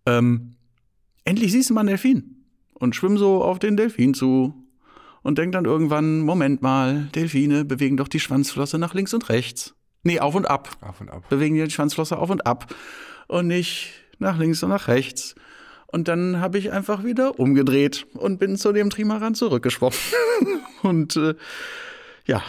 Ähm, 0.05 0.55
endlich 1.23 1.51
siehst 1.51 1.69
du 1.69 1.73
mal 1.73 1.81
einen 1.81 1.89
Delfin 1.89 2.45
und 2.73 2.95
schwimm 2.95 3.17
so 3.17 3.41
auf 3.43 3.59
den 3.59 3.77
Delfin 3.77 4.13
zu 4.13 4.53
und 5.27 5.37
denk 5.37 5.51
dann 5.51 5.65
irgendwann, 5.65 6.21
Moment 6.21 6.61
mal, 6.61 7.09
Delfine 7.13 7.65
bewegen 7.65 7.97
doch 7.97 8.07
die 8.07 8.19
Schwanzflosse 8.21 8.77
nach 8.77 8.93
links 8.93 9.13
und 9.13 9.27
rechts. 9.27 9.73
Nee, 10.03 10.21
auf 10.21 10.35
und 10.35 10.49
ab. 10.49 10.69
Auf 10.79 11.01
und 11.01 11.09
ab. 11.11 11.27
Bewegen 11.29 11.55
die 11.55 11.69
Schwanzflosse 11.69 12.17
auf 12.17 12.29
und 12.29 12.47
ab 12.47 12.73
und 13.27 13.47
nicht 13.47 13.89
nach 14.19 14.37
links 14.37 14.63
und 14.63 14.69
nach 14.69 14.87
rechts. 14.87 15.35
Und 15.87 16.07
dann 16.07 16.39
habe 16.39 16.57
ich 16.57 16.71
einfach 16.71 17.03
wieder 17.03 17.39
umgedreht 17.39 18.07
und 18.13 18.39
bin 18.39 18.55
zu 18.55 18.71
dem 18.71 18.89
Trimaran 18.89 19.35
zurückgeschwommen. 19.35 19.97
und 20.83 21.17
äh, 21.17 21.35
ja, 22.25 22.41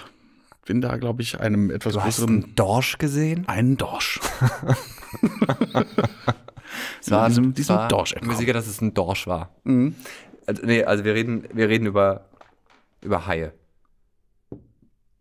bin 0.65 0.81
da, 0.81 0.97
glaube 0.99 1.23
ich, 1.23 1.41
einem 1.41 1.71
etwas 1.71 1.95
Du 1.95 2.01
hast 2.03 2.19
größeren. 2.19 2.45
einen 2.45 2.55
Dorsch 2.55 2.99
gesehen? 2.99 3.49
Einen 3.49 3.77
Dorsch. 3.77 4.21
War, 7.07 7.29
diesem- 7.29 7.49
es 7.51 7.55
diesem 7.55 7.77
war- 7.77 7.89
Dorsch 7.89 8.13
Ich 8.15 8.21
bin 8.21 8.29
mir 8.29 8.37
sicher, 8.37 8.53
dass 8.53 8.67
es 8.67 8.81
ein 8.81 8.93
Dorsch 8.95 9.27
war. 9.27 9.51
Also, 10.47 10.63
nee, 10.67 10.85
also 10.85 11.05
wir 11.05 11.15
reden, 11.15 11.45
wir 11.53 11.69
reden 11.69 11.87
über, 11.87 12.28
über 13.01 13.27
Haie. 13.27 13.53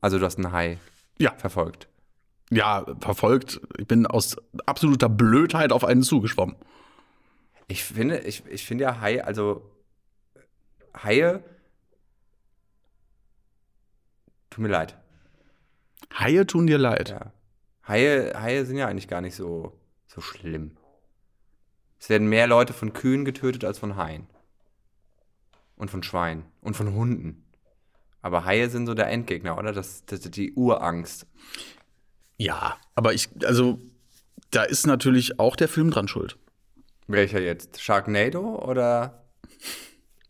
Also 0.01 0.19
du 0.19 0.25
hast 0.25 0.37
einen 0.37 0.51
Hai 0.51 0.77
Ja. 1.19 1.33
verfolgt. 1.35 1.87
Ja, 2.49 2.85
verfolgt. 3.01 3.59
Ich 3.77 3.87
bin 3.87 4.05
aus 4.07 4.37
absoluter 4.65 5.09
Blödheit 5.09 5.71
auf 5.71 5.83
einen 5.83 6.03
zugeschwommen. 6.03 6.55
Ich 7.67 7.83
finde, 7.83 8.19
ich, 8.19 8.45
ich 8.45 8.65
finde 8.65 8.85
ja 8.85 9.01
Haie, 9.01 9.25
also 9.25 9.69
Haie, 11.03 11.43
tut 14.49 14.61
mir 14.61 14.69
leid. 14.69 14.97
Haie 16.17 16.47
tun 16.47 16.67
dir 16.67 16.77
leid. 16.77 17.09
Ja. 17.09 17.33
Haie, 17.87 18.33
Haie 18.39 18.65
sind 18.65 18.77
ja 18.77 18.87
eigentlich 18.87 19.07
gar 19.07 19.21
nicht 19.21 19.35
so, 19.35 19.77
so 20.07 20.21
schlimm. 20.21 20.77
Es 21.99 22.09
werden 22.09 22.29
mehr 22.29 22.47
Leute 22.47 22.73
von 22.73 22.93
Kühen 22.93 23.25
getötet 23.25 23.65
als 23.65 23.79
von 23.79 23.95
Haien. 23.95 24.27
Und 25.75 25.91
von 25.91 26.01
Schweinen. 26.03 26.45
Und 26.61 26.75
von 26.75 26.93
Hunden. 26.93 27.43
Aber 28.21 28.45
Haie 28.45 28.69
sind 28.69 28.87
so 28.87 28.93
der 28.93 29.09
Endgegner, 29.09 29.57
oder? 29.57 29.73
Das, 29.73 30.05
das 30.05 30.19
ist 30.19 30.35
die 30.35 30.53
Urangst. 30.53 31.25
Ja, 32.37 32.77
aber 32.95 33.13
ich, 33.13 33.29
also, 33.43 33.79
da 34.51 34.63
ist 34.63 34.85
natürlich 34.85 35.39
auch 35.39 35.55
der 35.55 35.67
Film 35.67 35.91
dran 35.91 36.07
schuld. 36.07 36.37
Welcher 37.07 37.39
jetzt? 37.39 37.81
Sharknado 37.81 38.59
oder? 38.63 39.23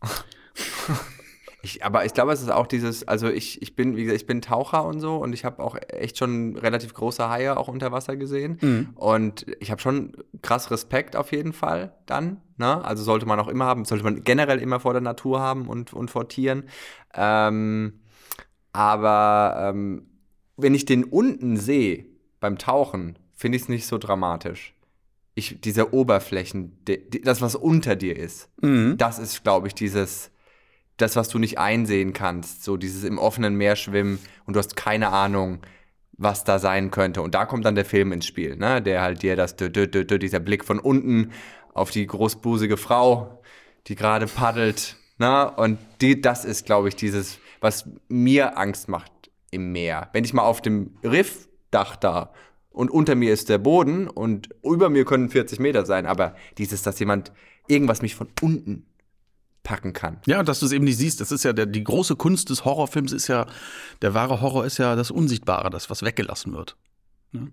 ich, 1.60 1.84
aber 1.84 2.04
ich 2.04 2.14
glaube, 2.14 2.32
es 2.32 2.40
ist 2.40 2.52
auch 2.52 2.68
dieses, 2.68 3.06
also 3.08 3.28
ich, 3.28 3.60
ich 3.62 3.74
bin, 3.74 3.96
wie 3.96 4.04
gesagt, 4.04 4.20
ich 4.20 4.26
bin 4.26 4.40
Taucher 4.40 4.84
und 4.84 5.00
so 5.00 5.16
und 5.16 5.32
ich 5.32 5.44
habe 5.44 5.62
auch 5.62 5.76
echt 5.88 6.16
schon 6.16 6.56
relativ 6.56 6.94
große 6.94 7.28
Haie 7.28 7.56
auch 7.56 7.66
unter 7.66 7.90
Wasser 7.90 8.16
gesehen. 8.16 8.58
Und 8.94 9.44
ich 9.58 9.72
habe 9.72 9.80
schon 9.80 10.12
krass 10.40 10.70
Respekt 10.70 11.16
auf 11.16 11.32
jeden 11.32 11.52
Fall 11.52 11.94
dann. 12.06 12.40
Ne? 12.58 12.84
Also 12.84 13.02
sollte 13.02 13.26
man 13.26 13.40
auch 13.40 13.48
immer 13.48 13.64
haben, 13.64 13.84
sollte 13.84 14.04
man 14.04 14.22
generell 14.22 14.60
immer 14.60 14.78
vor 14.78 14.92
der 14.92 15.02
Natur 15.02 15.40
haben 15.40 15.68
und, 15.68 15.92
und 15.92 16.10
vor 16.12 16.28
Tieren. 16.28 16.64
Ähm, 17.14 18.00
aber 18.72 19.70
ähm, 19.70 20.06
wenn 20.56 20.74
ich 20.74 20.84
den 20.84 21.02
unten 21.02 21.56
sehe 21.56 22.06
beim 22.38 22.58
Tauchen, 22.58 23.18
finde 23.34 23.56
ich 23.56 23.62
es 23.62 23.68
nicht 23.68 23.86
so 23.86 23.98
dramatisch. 23.98 24.74
Ich, 25.34 25.60
diese 25.60 25.92
Oberflächen, 25.92 26.84
die, 26.86 27.10
die, 27.10 27.20
das, 27.20 27.40
was 27.40 27.56
unter 27.56 27.96
dir 27.96 28.16
ist, 28.16 28.48
das 28.96 29.18
ist, 29.18 29.42
glaube 29.42 29.66
ich, 29.68 29.74
dieses, 29.74 30.30
das, 30.98 31.16
was 31.16 31.28
du 31.28 31.38
nicht 31.38 31.58
einsehen 31.58 32.12
kannst, 32.12 32.64
so 32.64 32.76
dieses 32.76 33.04
im 33.04 33.18
offenen 33.18 33.54
Meer 33.54 33.76
schwimmen 33.76 34.18
und 34.44 34.54
du 34.54 34.58
hast 34.58 34.76
keine 34.76 35.08
Ahnung, 35.08 35.60
was 36.18 36.44
da 36.44 36.58
sein 36.58 36.90
könnte. 36.90 37.22
Und 37.22 37.34
da 37.34 37.46
kommt 37.46 37.64
dann 37.64 37.76
der 37.76 37.84
Film 37.84 38.12
ins 38.12 38.26
Spiel, 38.26 38.56
ne? 38.56 38.82
der 38.82 39.00
halt 39.00 39.22
dir 39.22 39.36
das, 39.36 39.56
dieser 39.56 40.40
Blick 40.40 40.64
von 40.64 40.80
unten 40.80 41.32
auf 41.72 41.90
die 41.90 42.06
großbusige 42.06 42.76
Frau, 42.76 43.40
die 43.86 43.94
gerade 43.94 44.26
paddelt, 44.26 44.96
ne? 45.18 45.50
und 45.52 45.78
die, 46.00 46.20
das 46.20 46.44
ist, 46.44 46.66
glaube 46.66 46.88
ich, 46.88 46.96
dieses, 46.96 47.38
was 47.60 47.88
mir 48.08 48.58
Angst 48.58 48.88
macht 48.88 49.12
im 49.50 49.70
Meer. 49.72 50.10
Wenn 50.12 50.24
ich 50.24 50.34
mal 50.34 50.42
auf 50.42 50.60
dem 50.60 50.98
Riffdach 51.04 51.94
da 51.94 52.32
und 52.70 52.90
unter 52.90 53.14
mir 53.14 53.32
ist 53.32 53.48
der 53.48 53.58
Boden 53.58 54.08
und 54.08 54.48
über 54.64 54.90
mir 54.90 55.04
können 55.04 55.30
40 55.30 55.60
Meter 55.60 55.86
sein, 55.86 56.06
aber 56.06 56.34
dieses, 56.58 56.82
dass 56.82 56.98
jemand 56.98 57.32
irgendwas 57.68 58.02
mich 58.02 58.16
von 58.16 58.28
unten 58.42 58.87
packen 59.68 59.92
kann. 59.92 60.16
Ja, 60.24 60.40
und 60.40 60.48
dass 60.48 60.60
du 60.60 60.66
es 60.66 60.72
eben 60.72 60.86
nicht 60.86 60.96
siehst, 60.96 61.20
das 61.20 61.30
ist 61.30 61.44
ja 61.44 61.52
der, 61.52 61.66
die 61.66 61.84
große 61.84 62.16
Kunst 62.16 62.48
des 62.48 62.64
Horrorfilms 62.64 63.12
ist 63.12 63.28
ja, 63.28 63.44
der 64.00 64.14
wahre 64.14 64.40
Horror 64.40 64.64
ist 64.64 64.78
ja 64.78 64.96
das 64.96 65.10
Unsichtbare, 65.10 65.68
das, 65.68 65.90
was 65.90 66.02
weggelassen 66.02 66.54
wird. 66.54 66.78
Ne? 67.32 67.52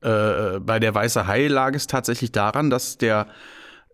Äh, 0.00 0.58
bei 0.58 0.80
der 0.80 0.92
Weiße 0.92 1.28
Hai 1.28 1.46
lag 1.46 1.72
es 1.76 1.86
tatsächlich 1.86 2.32
daran, 2.32 2.68
dass 2.68 2.98
der 2.98 3.28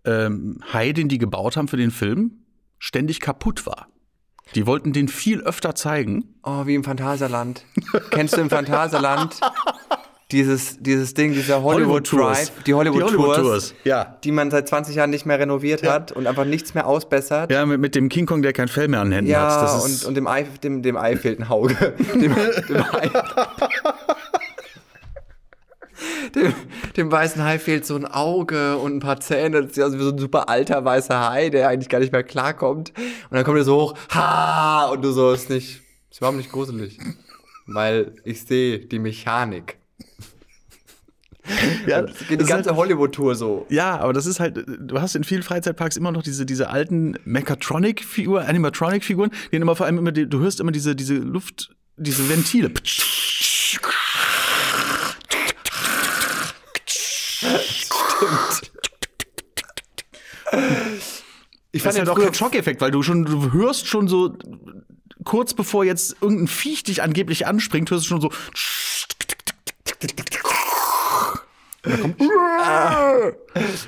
ähm, 0.07 0.61
Hai, 0.73 0.93
den 0.93 1.11
die 1.11 1.19
gebaut 1.19 1.59
haben 1.59 1.69
für 1.69 1.77
den 1.77 1.91
Film, 1.91 2.43
ständig 2.79 3.21
kaputt 3.21 3.67
war. 3.67 3.89
Die 4.55 4.67
wollten 4.67 4.95
den 4.95 5.09
viel 5.09 5.43
öfter 5.43 5.75
zeigen. 5.75 6.35
Oh, 6.43 6.65
wie 6.65 6.75
im 6.75 6.85
Phantasialand. 6.85 7.67
Kennst 8.11 8.35
du 8.35 8.41
im 8.41 8.49
Phantasialand 8.49 9.39
dieses, 10.33 10.79
dieses 10.81 11.15
Ding, 11.15 11.33
dieser 11.33 11.63
Hollywood, 11.63 12.11
Hollywood-Tours. 12.11 12.39
Drive, 12.39 12.63
die 12.65 12.75
Hollywood, 12.75 12.97
Die 12.97 13.15
Tours, 13.15 13.39
Hollywood-Tours, 13.39 13.75
ja. 13.85 14.17
die 14.25 14.33
man 14.33 14.51
seit 14.51 14.69
20 14.69 14.97
Jahren 14.97 15.11
nicht 15.11 15.27
mehr 15.27 15.39
renoviert 15.39 15.83
hat 15.83 16.13
und 16.13 16.27
einfach 16.27 16.45
nichts 16.45 16.75
mehr 16.75 16.87
ausbessert. 16.87 17.51
Ja, 17.51 17.65
mit, 17.67 17.81
mit 17.81 17.95
dem 17.95 18.09
King 18.09 18.27
Kong, 18.27 18.43
der 18.43 18.53
kein 18.53 18.69
Fell 18.69 18.89
mehr 18.89 19.01
an 19.01 19.09
den 19.09 19.15
Händen 19.15 19.31
Ja, 19.31 19.61
hat. 19.61 19.87
Ist, 19.87 20.05
und, 20.05 20.09
und 20.09 20.15
dem, 20.15 20.27
Ei, 20.27 20.45
dem, 20.63 20.83
dem 20.83 20.97
Ei 20.97 21.17
fehlt 21.17 21.39
ein 21.41 21.49
Auge. 21.49 21.75
Dem, 22.15 22.35
dem, 22.69 22.85
Ei, 22.93 23.11
dem, 26.35 26.55
dem 26.97 27.13
weißen 27.13 27.43
Hai 27.43 27.59
fehlt 27.59 27.87
so 27.87 27.97
ein 27.97 28.07
Auge 28.07 28.77
und 28.77 28.97
ein 28.97 29.01
paar 29.01 29.21
Zähne. 29.21 29.63
Das 29.63 29.75
sieht 29.75 29.85
aus 29.85 29.93
wie 29.95 30.03
so 30.03 30.11
ein 30.11 30.19
super 30.19 30.49
alter 30.49 30.85
weißer 30.85 31.31
Hai, 31.31 31.51
der 31.51 31.69
eigentlich 31.69 31.89
gar 31.89 32.01
nicht 32.01 32.13
mehr 32.13 32.23
klarkommt. 32.23 32.93
Und 32.97 33.37
dann 33.37 33.45
kommt 33.45 33.59
er 33.59 33.65
so 33.65 33.81
hoch, 33.81 33.95
ha! 34.11 34.87
Und 34.87 35.03
du 35.03 35.13
so, 35.13 35.33
ist 35.33 35.51
nicht, 35.51 35.83
ist 36.11 36.19
überhaupt 36.19 36.39
nicht 36.39 36.51
gruselig. 36.53 36.99
Weil 37.67 38.15
ich 38.25 38.43
sehe 38.43 38.79
die 38.81 38.99
Mechanik. 38.99 39.79
Ja, 41.89 42.03
Das 42.03 42.19
geht 42.21 42.31
die 42.31 42.37
das 42.37 42.45
ist 42.45 42.49
ganze 42.49 42.77
Hollywood-Tour 42.77 43.35
so. 43.35 43.67
Ja, 43.69 43.99
aber 43.99 44.13
das 44.13 44.27
ist 44.27 44.39
halt, 44.39 44.65
du 44.79 45.01
hast 45.01 45.17
in 45.17 45.25
vielen 45.25 45.43
Freizeitparks 45.43 45.97
immer 45.97 46.13
noch 46.13 46.23
diese, 46.23 46.47
diese 46.47 46.71
alten 46.71 47.17
Mechatronic-Figuren, 47.25 48.47
Animatronic-Figuren, 48.47 49.31
die 49.51 49.57
immer 49.57 49.75
vor 49.75 49.87
allem 49.87 49.99
immer, 49.99 50.13
die, 50.13 50.29
du 50.29 50.39
hörst 50.39 50.61
immer 50.61 50.71
diese, 50.71 50.95
diese 50.95 51.15
Luft, 51.15 51.75
diese 51.97 52.29
Ventile. 52.29 52.71
Ich 61.75 61.83
Das 61.83 61.95
ist 61.95 61.99
den 61.99 62.01
halt 62.01 62.09
auch 62.11 62.17
früher- 62.17 62.27
kein 62.27 62.35
Schockeffekt, 62.35 62.81
weil 62.81 62.91
du 62.91 63.03
schon, 63.03 63.25
du 63.25 63.53
hörst 63.53 63.87
schon 63.87 64.07
so, 64.09 64.37
kurz 65.25 65.55
bevor 65.55 65.85
jetzt 65.85 66.17
irgendein 66.21 66.49
Viech 66.49 66.83
dich 66.85 67.03
angeblich 67.03 67.47
anspringt, 67.47 67.91
hörst 67.91 68.05
du 68.05 68.09
schon 68.09 68.21
so. 68.21 68.31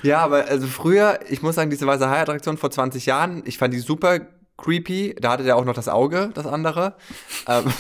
Ja, 0.03 0.19
aber 0.19 0.47
also 0.47 0.67
früher, 0.67 1.21
ich 1.29 1.43
muss 1.43 1.55
sagen, 1.55 1.71
diese 1.71 1.87
weiße 1.87 2.09
Hai-Attraktion 2.09 2.57
vor 2.57 2.71
20 2.71 3.07
Jahren, 3.07 3.43
ich 3.47 3.57
fand 3.57 3.73
die 3.73 3.79
super 3.79 4.21
creepy. 4.57 5.15
Da 5.21 5.33
hatte 5.33 5.45
der 5.45 5.57
auch 5.57 5.65
noch 5.65 5.75
das 5.75 5.89
Auge, 5.89 6.31
das 6.35 6.47
andere. 6.47 6.95
Ähm 7.49 7.65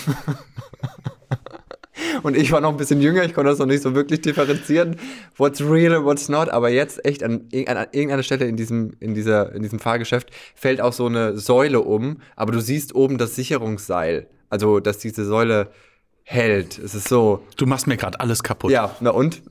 Und 2.23 2.37
ich 2.37 2.51
war 2.53 2.61
noch 2.61 2.71
ein 2.71 2.77
bisschen 2.77 3.01
jünger, 3.01 3.25
ich 3.25 3.35
konnte 3.35 3.51
das 3.51 3.59
noch 3.59 3.67
nicht 3.67 3.83
so 3.83 3.95
wirklich 3.95 4.21
differenzieren, 4.21 4.97
what's 5.37 5.61
real 5.61 5.95
and 5.95 6.05
what's 6.05 6.29
not. 6.29 6.49
Aber 6.49 6.69
jetzt 6.69 7.05
echt 7.05 7.23
an 7.23 7.49
an 7.53 7.87
irgendeiner 7.93 8.23
Stelle 8.23 8.47
in 8.47 8.57
diesem, 8.57 8.93
in, 9.01 9.15
dieser, 9.15 9.55
in 9.55 9.63
diesem 9.63 9.79
Fahrgeschäft 9.79 10.31
fällt 10.55 10.81
auch 10.81 10.93
so 10.93 11.07
eine 11.07 11.39
Säule 11.39 11.81
um, 11.81 12.21
aber 12.35 12.53
du 12.53 12.61
siehst 12.61 12.95
oben 12.95 13.19
das 13.19 13.37
Sicherungsseil. 13.37 14.27
Also, 14.51 14.81
dass 14.81 14.99
diese 14.99 15.25
Säule 15.25 15.71
hält. 16.25 16.79
Es 16.79 16.95
ist 16.95 17.09
so, 17.09 17.45
Du 17.57 17.67
machst 17.67 17.87
mir 17.87 17.97
gerade 17.97 18.19
alles 18.19 18.43
kaputt. 18.43 18.71
ja, 18.73 18.97
na 19.01 19.11
und? 19.11 19.43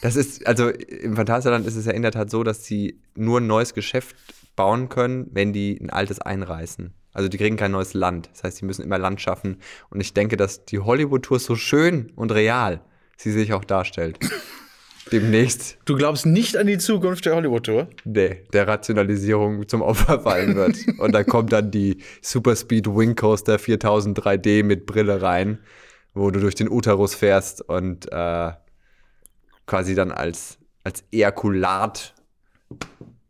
Das 0.00 0.16
ist, 0.16 0.46
also 0.46 0.68
im 0.70 1.16
Phantasialand 1.16 1.66
ist 1.66 1.76
es 1.76 1.84
ja 1.86 1.92
in 1.92 2.02
der 2.02 2.12
Tat 2.12 2.30
so, 2.30 2.42
dass 2.44 2.64
sie 2.64 3.00
nur 3.16 3.40
ein 3.40 3.46
neues 3.46 3.74
Geschäft 3.74 4.16
bauen 4.56 4.88
können, 4.88 5.26
wenn 5.32 5.52
die 5.52 5.78
ein 5.80 5.90
altes 5.90 6.20
einreißen. 6.20 6.92
Also 7.12 7.28
die 7.28 7.36
kriegen 7.38 7.56
kein 7.56 7.72
neues 7.72 7.92
Land. 7.92 8.30
Das 8.32 8.44
heißt, 8.44 8.56
sie 8.58 8.64
müssen 8.64 8.82
immer 8.82 8.98
Land 8.98 9.20
schaffen. 9.20 9.58
Und 9.90 10.00
ich 10.00 10.14
denke, 10.14 10.36
dass 10.36 10.64
die 10.64 10.78
Hollywood-Tour 10.78 11.38
so 11.40 11.56
schön 11.56 12.10
und 12.16 12.32
real 12.32 12.80
sie 13.16 13.32
sich 13.32 13.52
auch 13.52 13.64
darstellt. 13.64 14.18
Demnächst 15.10 15.78
Du 15.84 15.96
glaubst 15.96 16.24
nicht 16.26 16.56
an 16.56 16.66
die 16.68 16.78
Zukunft 16.78 17.26
der 17.26 17.34
Hollywood-Tour? 17.34 17.88
nee, 18.04 18.44
der 18.52 18.68
Rationalisierung 18.68 19.68
zum 19.68 19.82
Opfer 19.82 20.20
fallen 20.20 20.54
wird. 20.54 20.76
Und 20.98 21.12
da 21.12 21.24
kommt 21.24 21.52
dann 21.52 21.70
die 21.70 21.98
Super 22.22 22.54
Speed 22.56 22.86
Wing 22.86 23.16
Coaster 23.16 23.58
4000 23.58 24.18
3D 24.18 24.62
mit 24.62 24.86
Brille 24.86 25.20
rein, 25.20 25.58
wo 26.14 26.30
du 26.30 26.40
durch 26.40 26.54
den 26.54 26.70
Uterus 26.70 27.14
fährst 27.14 27.62
und 27.62 28.10
äh, 28.12 28.52
quasi 29.66 29.94
dann 29.94 30.10
als, 30.12 30.58
als 30.84 31.04
Ejakulat. 31.12 32.14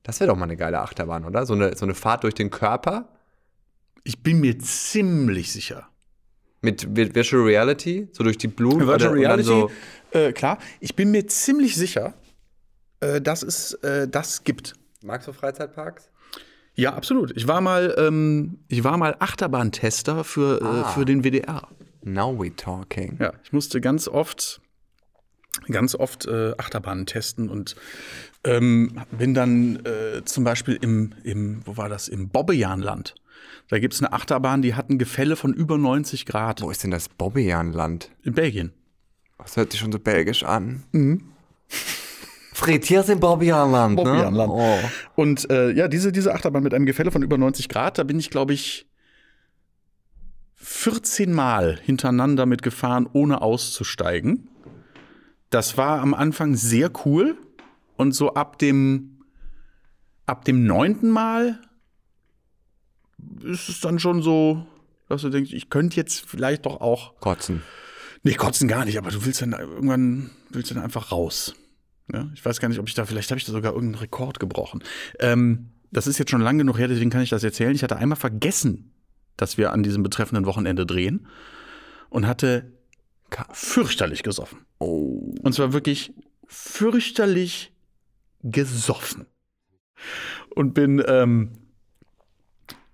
Das 0.03 0.19
wäre 0.21 0.29
doch 0.29 0.37
mal 0.37 0.45
eine 0.45 0.57
geile 0.57 0.81
Achterbahn, 0.81 1.25
oder? 1.25 1.47
So 1.47 1.55
eine, 1.55 1.77
so 1.77 1.85
eine 1.85 1.95
Fahrt 1.95 2.25
durch 2.25 2.35
den 2.35 2.51
Körper 2.51 3.09
Ich 4.05 4.23
bin 4.23 4.41
mir 4.41 4.59
ziemlich 4.59 5.53
sicher. 5.53 5.89
mit 6.61 6.87
Vi- 6.97 7.15
Virtual 7.15 7.43
Reality, 7.43 8.09
so 8.13 8.25
durch 8.25 8.39
die 8.39 8.49
Blut. 8.49 8.81
Virtual 8.81 9.13
oder- 9.13 9.21
Reality, 9.21 9.45
So, 9.45 9.71
äh, 10.13 10.33
klar. 10.33 10.59
Ich 10.81 10.95
bin 10.97 11.11
mir 11.11 11.27
ziemlich 11.27 11.77
sicher, 11.77 12.15
äh, 13.01 13.21
dass 13.21 13.43
es 13.43 13.75
äh, 13.75 14.09
das 14.09 14.43
gibt. 14.45 14.75
magst 15.05 15.27
du 15.29 15.33
Freizeitparks? 15.33 16.09
Ja, 16.75 16.95
absolut. 16.95 17.37
Ich 17.37 17.47
war 17.49 17.61
mal, 17.61 17.95
ähm, 17.99 18.59
ich 18.69 18.83
war 18.83 18.97
mal 18.97 19.15
Achterbahntester 19.19 20.25
für, 20.25 20.61
äh, 20.61 20.65
Ah. 20.65 20.85
für 20.95 21.05
den 21.05 21.23
WDR. 21.23 21.69
Now 22.03 22.39
we 22.39 22.55
talking. 22.55 23.17
Ja, 23.21 23.33
ich 23.45 23.53
musste 23.53 23.81
ganz 23.81 24.09
oft, 24.09 24.61
ganz 25.69 25.95
oft 25.95 26.27
äh, 26.27 26.53
Achterbahnen 26.59 27.07
testen 27.07 27.49
und 27.49 27.77
ähm, 28.45 29.01
bin 29.11 29.35
dann 29.35 29.85
äh, 29.85 30.25
zum 30.25 30.45
Beispiel 30.45 30.79
im, 30.81 31.15
im, 31.23 31.63
wo 31.65 31.77
war 31.77 31.89
das, 31.89 32.09
im 32.09 32.29
Bobbejahnland. 32.29 33.15
Da 33.69 33.79
gibt 33.79 33.95
es 33.95 34.03
eine 34.03 34.13
Achterbahn, 34.13 34.63
die 34.63 34.75
hat 34.75 34.91
ein 34.91 34.99
Gefälle 34.99 35.37
von 35.37 35.55
über 35.55 35.79
90 35.79 36.27
Grad. 36.27 36.61
Wo 36.61 36.71
ist 36.71 36.83
denn 36.83 36.91
das 36.91 37.09
Bobbejahnland? 37.09 38.11
In 38.23 38.35
Belgien. 38.35 38.73
Das 39.39 39.57
hört 39.57 39.73
sich 39.73 39.81
schon 39.81 39.93
so 39.93 39.99
belgisch 39.99 40.45
an. 40.45 40.83
Frittiers 42.53 43.09
im 43.09 43.19
Bobbejahnland, 43.19 43.97
ne? 43.97 44.05
Bobbejahnland. 44.05 44.53
Oh. 44.53 44.79
Und 45.17 45.51
äh, 45.51 45.71
ja, 45.73 45.89
diese, 45.89 46.13
diese 46.13 46.35
Achterbahn 46.35 46.63
mit 46.63 46.75
einem 46.75 46.87
Gefälle 46.87 47.11
von 47.11 47.23
über 47.23 47.39
90 47.39 47.69
Grad, 47.69 47.99
da 47.99 48.05
bin 48.05 48.19
ich, 48.19 48.31
glaube 48.31 48.53
ich, 48.53 48.87
14 50.63 51.33
Mal 51.33 51.79
hintereinander 51.83 52.47
mitgefahren, 52.47 53.09
ohne 53.13 53.43
auszusteigen. 53.43 54.49
Das 55.51 55.77
war 55.77 56.01
am 56.01 56.15
Anfang 56.15 56.55
sehr 56.55 56.91
cool. 57.05 57.37
Und 57.97 58.13
so 58.13 58.35
ab 58.35 58.59
dem, 58.59 59.19
ab 60.25 60.45
dem 60.45 60.65
neunten 60.65 61.11
Mal 61.11 61.61
ist 63.43 63.69
es 63.69 63.81
dann 63.81 63.99
schon 63.99 64.23
so, 64.23 64.67
dass 65.09 65.23
du 65.23 65.29
denkst, 65.31 65.53
ich 65.53 65.69
könnte 65.69 65.97
jetzt 65.97 66.29
vielleicht 66.29 66.65
doch 66.65 66.81
auch 66.81 67.19
Kotzen. 67.21 67.63
Nee, 68.23 68.35
kotzen 68.35 68.69
gar 68.69 68.85
nicht, 68.85 68.99
aber 68.99 69.11
du 69.11 69.25
willst 69.25 69.43
dann 69.43 69.53
irgendwann 69.53 70.31
willst 70.51 70.71
dann 70.71 70.79
einfach 70.79 71.11
raus. 71.11 71.55
Ja, 72.13 72.31
ich 72.35 72.45
weiß 72.45 72.61
gar 72.61 72.69
nicht, 72.69 72.79
ob 72.79 72.89
ich 72.89 72.95
da, 72.95 73.05
vielleicht 73.05 73.31
habe 73.31 73.39
ich 73.39 73.45
da 73.45 73.53
sogar 73.53 73.73
irgendeinen 73.75 74.01
Rekord 74.01 74.39
gebrochen. 74.39 74.83
Ähm, 75.19 75.71
das 75.91 76.07
ist 76.07 76.19
jetzt 76.19 76.31
schon 76.31 76.41
lange 76.41 76.59
genug 76.59 76.79
her, 76.79 76.89
deswegen 76.89 77.11
kann 77.11 77.23
ich 77.23 77.31
das 77.31 77.45
erzählen. 77.45 77.75
Ich 77.75 77.83
hatte 77.83 77.97
einmal 77.97 78.17
vergessen, 78.17 78.92
dass 79.37 79.59
wir 79.59 79.73
an 79.73 79.83
diesem 79.83 80.03
betreffenden 80.03 80.47
Wochenende 80.47 80.87
drehen 80.87 81.27
und 82.11 82.27
hatte 82.27 82.73
fürchterlich 83.53 84.23
gesoffen. 84.23 84.61
Oh. 84.79 85.35
Und 85.43 85.55
zwar 85.55 85.73
wirklich 85.73 86.13
fürchterlich 86.47 87.73
gesoffen. 88.43 89.27
Und 90.55 90.75
bin, 90.75 91.03
ähm, 91.07 91.53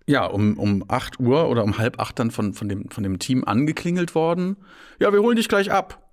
ja, 0.07 0.24
um, 0.27 0.59
um 0.59 0.85
8 0.88 1.18
Uhr 1.20 1.48
oder 1.48 1.64
um 1.64 1.79
halb 1.79 1.98
acht 1.98 2.18
dann 2.18 2.31
von, 2.31 2.55
von, 2.55 2.68
dem, 2.68 2.88
von 2.90 3.03
dem 3.03 3.18
Team 3.18 3.44
angeklingelt 3.44 4.14
worden. 4.14 4.57
Ja, 5.01 5.12
wir 5.12 5.20
holen 5.20 5.37
dich 5.37 5.48
gleich 5.48 5.72
ab. 5.72 6.11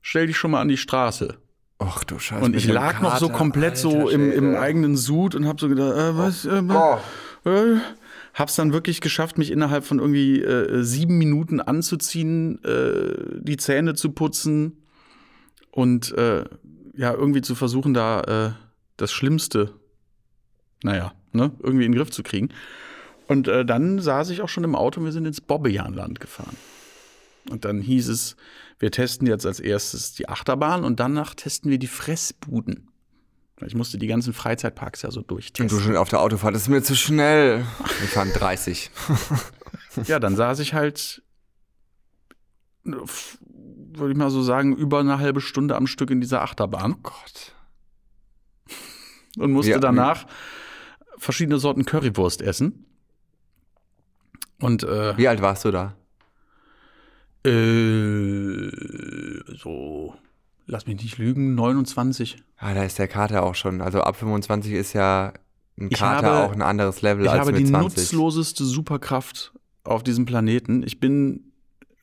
Stell 0.00 0.28
dich 0.28 0.36
schon 0.36 0.52
mal 0.52 0.60
an 0.60 0.68
die 0.68 0.76
Straße. 0.76 1.36
Ach 1.78 2.04
du 2.04 2.18
Scheiße. 2.18 2.44
Und 2.44 2.56
ich 2.56 2.66
lag 2.68 3.00
noch 3.02 3.18
so 3.18 3.26
Kater, 3.26 3.38
komplett 3.38 3.76
so 3.76 3.90
alter 3.90 4.12
im, 4.12 4.32
im 4.32 4.44
Schwede. 4.44 4.60
eigenen 4.60 4.96
Sud 4.96 5.34
und 5.34 5.46
hab 5.46 5.60
so 5.60 5.68
gedacht, 5.68 5.96
äh, 5.96 6.16
was, 6.16 6.44
äh, 6.46 6.62
Oh. 6.70 6.98
äh, 7.44 7.76
hab's 8.36 8.54
dann 8.54 8.72
wirklich 8.72 9.00
geschafft, 9.00 9.38
mich 9.38 9.50
innerhalb 9.50 9.84
von 9.84 9.98
irgendwie 9.98 10.42
äh, 10.42 10.82
sieben 10.82 11.18
Minuten 11.18 11.60
anzuziehen, 11.60 12.62
äh, 12.64 13.40
die 13.40 13.56
Zähne 13.56 13.94
zu 13.94 14.12
putzen 14.12 14.84
und 15.70 16.12
äh, 16.12 16.44
ja, 16.94 17.12
irgendwie 17.12 17.42
zu 17.42 17.54
versuchen, 17.54 17.94
da 17.94 18.20
äh, 18.20 18.52
das 18.98 19.12
Schlimmste, 19.12 19.72
naja, 20.82 21.12
ne, 21.32 21.50
irgendwie 21.62 21.86
in 21.86 21.92
den 21.92 21.98
Griff 21.98 22.10
zu 22.10 22.22
kriegen. 22.22 22.50
Und 23.26 23.48
äh, 23.48 23.64
dann 23.64 23.98
saß 24.00 24.30
ich 24.30 24.42
auch 24.42 24.48
schon 24.48 24.64
im 24.64 24.74
Auto 24.74 25.00
und 25.00 25.06
wir 25.06 25.12
sind 25.12 25.26
ins 25.26 25.40
Bobbejahnland 25.40 26.20
gefahren. 26.20 26.56
Und 27.50 27.64
dann 27.64 27.80
hieß 27.80 28.08
es, 28.08 28.36
wir 28.78 28.90
testen 28.90 29.26
jetzt 29.26 29.46
als 29.46 29.60
erstes 29.60 30.12
die 30.12 30.28
Achterbahn 30.28 30.84
und 30.84 31.00
danach 31.00 31.34
testen 31.34 31.70
wir 31.70 31.78
die 31.78 31.86
Fressbuden. 31.86 32.88
Ich 33.64 33.74
musste 33.74 33.96
die 33.96 34.06
ganzen 34.06 34.32
Freizeitparks 34.34 35.00
ja 35.02 35.10
so 35.10 35.20
Und 35.20 35.30
du 35.30 35.34
durchtesten. 35.36 35.80
schon 35.80 35.96
auf 35.96 36.10
der 36.10 36.20
Autofahrt, 36.20 36.54
das 36.54 36.62
ist 36.62 36.68
mir 36.68 36.82
zu 36.82 36.94
schnell. 36.94 37.64
Wir 38.00 38.08
fahren 38.08 38.30
30. 38.32 38.90
Ja, 40.04 40.18
dann 40.20 40.36
saß 40.36 40.58
ich 40.58 40.74
halt, 40.74 41.22
würde 42.84 44.10
ich 44.12 44.16
mal 44.16 44.28
so 44.28 44.42
sagen, 44.42 44.76
über 44.76 45.00
eine 45.00 45.18
halbe 45.18 45.40
Stunde 45.40 45.74
am 45.74 45.86
Stück 45.86 46.10
in 46.10 46.20
dieser 46.20 46.42
Achterbahn 46.42 46.96
Gott. 47.02 47.54
und 49.38 49.52
musste 49.52 49.70
Ja, 49.72 49.78
danach 49.78 50.26
verschiedene 51.16 51.58
Sorten 51.58 51.86
Currywurst 51.86 52.42
essen. 52.42 52.84
Und 54.60 54.82
äh, 54.82 55.16
Wie 55.16 55.28
alt 55.28 55.40
warst 55.40 55.64
du 55.64 55.70
da? 55.70 55.96
äh, 57.46 58.70
so, 59.56 60.14
lass 60.66 60.86
mich 60.86 61.00
nicht 61.02 61.18
lügen, 61.18 61.54
29. 61.54 62.36
Ah, 62.58 62.74
da 62.74 62.84
ist 62.84 62.98
der 62.98 63.08
Kater 63.08 63.42
auch 63.42 63.54
schon. 63.54 63.80
Also 63.80 64.00
ab 64.00 64.16
25 64.16 64.72
ist 64.72 64.92
ja 64.92 65.32
ein 65.78 65.88
Ich 65.90 65.98
Kater 65.98 66.26
habe- 66.26 66.44
auch 66.46 66.52
ein 66.52 66.62
anderes 66.62 67.02
Level 67.02 67.24
Ich 67.24 67.30
als 67.30 67.40
habe 67.40 67.52
mit 67.52 67.60
die 67.60 67.66
20. 67.66 67.96
nutzloseste 67.98 68.64
Superkraft 68.64 69.52
auf 69.84 70.02
diesem 70.02 70.24
Planeten. 70.26 70.82
Ich 70.82 70.98
bin, 71.00 71.52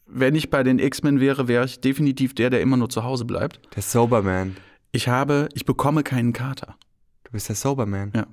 wenn 0.05 0.35
ich 0.35 0.49
bei 0.49 0.63
den 0.63 0.79
X-Men 0.79 1.19
wäre, 1.19 1.47
wäre 1.47 1.65
ich 1.65 1.81
definitiv 1.81 2.33
der, 2.35 2.49
der 2.49 2.61
immer 2.61 2.77
nur 2.77 2.89
zu 2.89 3.03
Hause 3.03 3.25
bleibt. 3.25 3.59
Der 3.75 3.81
Soberman. 3.83 4.55
Ich 4.91 5.07
habe, 5.07 5.49
ich 5.53 5.65
bekomme 5.65 6.03
keinen 6.03 6.33
Kater. 6.33 6.75
Du 7.23 7.31
bist 7.31 7.49
der 7.49 7.55
Soberman. 7.55 8.11
Ja. 8.15 8.27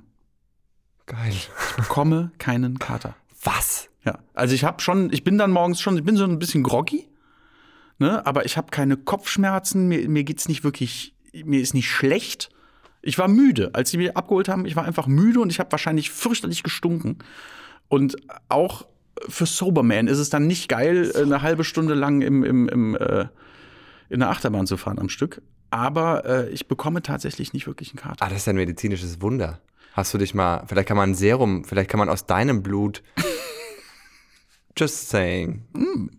Geil. 1.07 1.31
Ich 1.33 1.49
bekomme 1.77 2.31
keinen 2.39 2.79
Kater. 2.79 3.17
Was? 3.43 3.89
Ja. 4.05 4.19
Also 4.35 4.55
ich 4.55 4.65
habe 4.65 4.81
schon, 4.81 5.13
ich 5.13 5.25
bin 5.25 5.39
dann 5.39 5.51
morgens 5.51 5.81
schon, 5.81 5.97
ich 5.97 6.05
bin 6.05 6.17
so 6.17 6.25
ein 6.25 6.39
bisschen 6.39 6.63
groggy, 6.63 7.09
ne? 8.01 8.27
Aber 8.27 8.45
ich 8.45 8.57
habe 8.57 8.71
keine 8.71 8.97
Kopfschmerzen, 8.97 9.87
mir, 9.87 10.09
mir 10.09 10.25
geht's 10.25 10.49
nicht 10.49 10.65
wirklich 10.65 11.15
mir 11.33 11.61
ist 11.61 11.75
nicht 11.75 11.91
schlecht. 11.91 12.51
Ich 13.03 13.19
war 13.19 13.29
müde. 13.29 13.71
Als 13.73 13.91
sie 13.91 13.97
mich 13.97 14.17
abgeholt 14.17 14.49
haben, 14.49 14.67
ich 14.67 14.77
war 14.77 14.85
einfach 14.85 15.07
müde 15.07 15.41
und 15.41 15.51
ich 15.51 15.59
habe 15.59 15.73
wahrscheinlich 15.73 16.11
fürchterlich 16.11 16.63
gestunken. 16.63 17.19
Und 17.89 18.17
auch 18.49 18.87
für 19.29 19.47
Soberman 19.47 20.07
ist 20.07 20.19
es 20.19 20.31
dann 20.31 20.47
nicht 20.47 20.69
geil, 20.69 21.13
eine 21.15 21.43
halbe 21.43 21.65
Stunde 21.65 21.95
lang 21.95 22.21
im, 22.23 22.45
im, 22.45 22.69
im, 22.69 22.97
äh, 22.97 23.27
in 24.09 24.21
der 24.21 24.31
Achterbahn 24.31 24.67
zu 24.67 24.77
fahren 24.77 24.99
am 24.99 25.09
Stück. 25.09 25.43
Aber 25.71 26.25
äh, 26.25 26.51
ich 26.51 26.69
bekomme 26.69 27.03
tatsächlich 27.03 27.53
nicht 27.53 27.67
wirklich 27.67 27.91
einen 27.91 27.99
Kater. 27.99 28.25
Ah, 28.25 28.29
das 28.29 28.39
ist 28.39 28.49
ein 28.49 28.57
medizinisches 28.57 29.23
Wunder. 29.23 29.61
Hast 29.93 30.13
du 30.15 30.19
dich 30.19 30.35
mal, 30.35 30.65
vielleicht 30.67 30.89
kann 30.89 30.97
man 30.97 31.11
ein 31.11 31.15
Serum, 31.15 31.65
vielleicht 31.65 31.91
kann 31.91 31.99
man 31.99 32.09
aus 32.09 32.27
deinem 32.27 32.63
Blut. 32.63 33.03
Just 34.77 35.09
saying. 35.11 35.65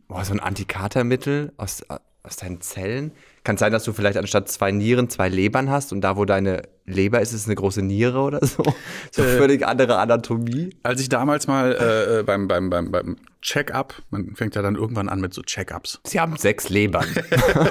Boah, 0.07 0.25
so 0.25 0.33
ein 0.33 0.39
Antikatermittel 0.39 1.53
aus, 1.57 1.83
aus 2.23 2.35
deinen 2.35 2.61
Zellen. 2.61 3.11
Kann 3.43 3.57
sein, 3.57 3.71
dass 3.71 3.83
du 3.83 3.93
vielleicht 3.93 4.17
anstatt 4.17 4.49
zwei 4.49 4.71
Nieren 4.71 5.09
zwei 5.09 5.29
Lebern 5.29 5.69
hast 5.69 5.91
und 5.91 6.01
da, 6.01 6.15
wo 6.15 6.25
deine 6.25 6.61
Leber 6.85 7.21
ist, 7.21 7.33
ist 7.33 7.47
eine 7.47 7.55
große 7.55 7.81
Niere 7.81 8.19
oder 8.19 8.45
so. 8.45 8.63
So 9.11 9.23
völlig 9.23 9.65
andere 9.65 9.97
Anatomie. 9.97 10.69
Als 10.83 11.01
ich 11.01 11.09
damals 11.09 11.47
mal 11.47 11.73
äh, 11.73 12.19
äh, 12.19 12.23
beim, 12.23 12.47
beim, 12.47 12.69
beim, 12.69 12.91
beim 12.91 13.17
Check-up, 13.41 14.01
man 14.09 14.35
fängt 14.35 14.55
ja 14.55 14.61
dann 14.61 14.75
irgendwann 14.75 15.09
an 15.09 15.19
mit 15.19 15.33
so 15.33 15.41
Check-ups, 15.41 15.99
Sie 16.05 16.19
haben 16.19 16.37
sechs 16.37 16.69
Lebern. 16.69 17.05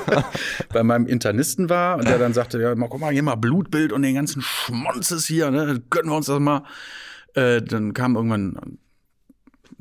bei 0.72 0.83
meinem 0.83 1.07
Internisten 1.07 1.70
war 1.70 1.99
und 1.99 2.09
der 2.09 2.18
dann 2.18 2.35
sagte, 2.35 2.61
ja, 2.61 2.74
mal, 2.74 2.89
guck 2.89 3.01
mal, 3.01 3.12
hier 3.12 3.22
mal 3.22 3.37
Blutbild 3.37 3.93
und 3.93 4.03
den 4.03 4.14
ganzen 4.14 4.43
Schmonzes 4.43 5.26
hier, 5.26 5.51
ne, 5.51 5.81
gönnen 5.89 6.11
wir 6.11 6.16
uns 6.16 6.26
das 6.26 6.41
mal. 6.41 6.64
Äh, 7.35 7.62
dann 7.62 7.95
kam 7.95 8.16
irgendwann, 8.16 8.78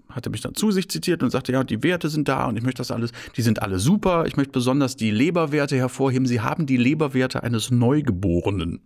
hatte 0.09 0.29
mich 0.29 0.41
dann 0.41 0.55
zu 0.55 0.71
sich 0.71 0.89
zitiert 0.89 1.21
und 1.21 1.29
sagte, 1.29 1.51
ja, 1.51 1.63
die 1.63 1.83
Werte 1.83 2.09
sind 2.09 2.27
da 2.27 2.45
und 2.45 2.57
ich 2.57 2.63
möchte 2.63 2.79
das 2.79 2.91
alles, 2.91 3.11
die 3.35 3.41
sind 3.41 3.61
alle 3.61 3.79
super. 3.79 4.25
Ich 4.25 4.37
möchte 4.37 4.51
besonders 4.51 4.95
die 4.95 5.11
Leberwerte 5.11 5.77
hervorheben. 5.77 6.25
Sie 6.25 6.41
haben 6.41 6.65
die 6.65 6.77
Leberwerte 6.77 7.43
eines 7.43 7.69
Neugeborenen. 7.69 8.81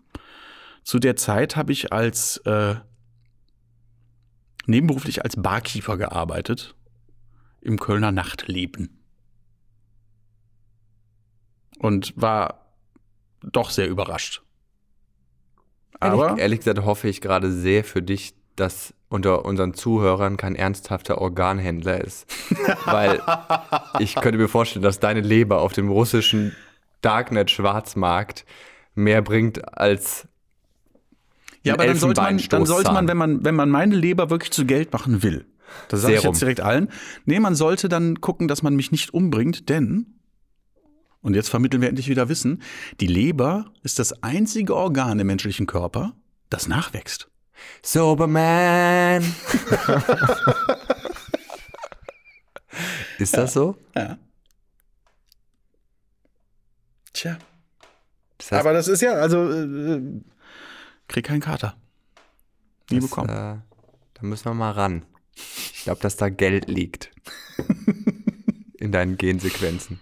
Zu 0.83 0.99
der 0.99 1.15
Zeit 1.15 1.55
habe 1.55 1.71
ich 1.71 1.93
als 1.93 2.37
äh, 2.45 2.75
nebenberuflich 4.65 5.23
als 5.23 5.35
Barkeeper 5.35 5.97
gearbeitet 5.97 6.75
im 7.61 7.79
Kölner 7.79 8.11
Nachtleben. 8.11 8.99
Und 11.79 12.13
war 12.15 12.75
doch 13.41 13.69
sehr 13.69 13.89
überrascht. 13.89 14.41
Aber 15.99 16.27
ehrlich, 16.27 16.41
ehrlich 16.41 16.59
gesagt 16.59 16.83
hoffe 16.83 17.07
ich 17.07 17.21
gerade 17.21 17.51
sehr 17.51 17.83
für 17.83 18.01
dich, 18.01 18.35
dass 18.55 18.93
unter 19.13 19.45
unseren 19.45 19.75
Zuhörern 19.75 20.37
kein 20.37 20.55
ernsthafter 20.55 21.19
Organhändler 21.19 22.03
ist. 22.03 22.25
Weil 22.85 23.21
ich 23.99 24.15
könnte 24.15 24.39
mir 24.39 24.47
vorstellen, 24.47 24.81
dass 24.81 24.99
deine 24.99 25.21
Leber 25.21 25.61
auf 25.61 25.71
dem 25.71 25.89
russischen 25.89 26.55
Darknet-Schwarzmarkt 27.01 28.43
mehr 28.95 29.21
bringt 29.21 29.77
als 29.77 30.27
Ja, 31.61 31.75
aber 31.75 31.85
dann 31.85 31.97
sollte, 31.97 32.21
man, 32.21 32.37
dann 32.49 32.65
sollte 32.65 32.91
man, 32.91 33.07
wenn 33.07 33.17
man, 33.17 33.45
wenn 33.45 33.55
man 33.55 33.69
meine 33.69 33.95
Leber 33.95 34.31
wirklich 34.31 34.51
zu 34.51 34.65
Geld 34.65 34.91
machen 34.91 35.21
will, 35.21 35.45
das 35.89 36.01
sage 36.01 36.15
ich 36.15 36.23
jetzt 36.23 36.41
direkt 36.41 36.61
allen, 36.61 36.89
nee, 37.25 37.39
man 37.39 37.53
sollte 37.53 37.89
dann 37.89 38.19
gucken, 38.19 38.47
dass 38.47 38.63
man 38.63 38.75
mich 38.75 38.91
nicht 38.91 39.13
umbringt, 39.13 39.69
denn, 39.69 40.19
und 41.21 41.35
jetzt 41.35 41.49
vermitteln 41.49 41.81
wir 41.81 41.89
endlich 41.89 42.09
wieder 42.09 42.29
Wissen, 42.29 42.63
die 42.99 43.07
Leber 43.07 43.71
ist 43.83 43.99
das 43.99 44.23
einzige 44.23 44.75
Organ 44.75 45.19
im 45.19 45.27
menschlichen 45.27 45.67
Körper, 45.67 46.13
das 46.49 46.67
nachwächst. 46.67 47.29
Soberman. 47.81 49.23
ist 53.19 53.35
das 53.35 53.53
so? 53.53 53.77
Ja. 53.95 54.17
Tja. 57.13 57.37
Das 58.37 58.51
heißt, 58.51 58.59
Aber 58.59 58.73
das 58.73 58.87
ist 58.87 59.01
ja, 59.01 59.13
also, 59.13 59.51
äh, 59.51 60.01
krieg 61.07 61.25
keinen 61.25 61.41
Kater. 61.41 61.75
Nie 62.89 62.99
das, 62.99 63.09
bekommen. 63.09 63.29
Äh, 63.29 63.33
da 63.33 64.21
müssen 64.21 64.45
wir 64.45 64.53
mal 64.53 64.71
ran. 64.71 65.05
Ich 65.35 65.83
glaube, 65.83 66.01
dass 66.01 66.15
da 66.15 66.29
Geld 66.29 66.67
liegt. 66.67 67.11
in 68.83 68.91
deinen 68.91 69.17
Gensequenzen. 69.17 70.01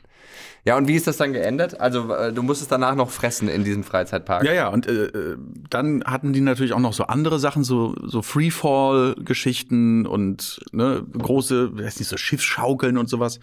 Ja, 0.64 0.78
und 0.78 0.88
wie 0.88 0.95
ist 0.95 1.07
das 1.07 1.18
dann 1.18 1.34
geendet? 1.34 1.80
Also, 1.80 2.14
äh, 2.14 2.32
du 2.32 2.43
musstest 2.43 2.72
danach 2.72 2.95
noch 2.95 3.09
fressen 3.09 3.47
in 3.47 3.64
diesem 3.64 3.84
Freizeitpark. 3.84 4.43
Ja, 4.43 4.53
ja, 4.53 4.68
und 4.68 4.86
äh, 4.86 5.05
äh, 5.05 5.38
dann 5.70 6.03
hatten 6.03 6.34
die 6.34 6.41
natürlich 6.41 6.74
auch 6.74 6.80
noch 6.80 6.93
so 6.93 7.05
andere 7.05 7.39
Sachen, 7.39 7.64
so, 7.64 7.95
so 8.03 8.22
Freefall-Geschichten 8.22 10.05
und 10.05 10.59
ne, 10.72 11.03
große, 11.18 11.78
weiß 11.78 11.99
nicht, 11.99 12.09
so 12.09 12.18
Schiffsschaukeln 12.18 12.97
und 12.97 13.09
sowas. 13.09 13.39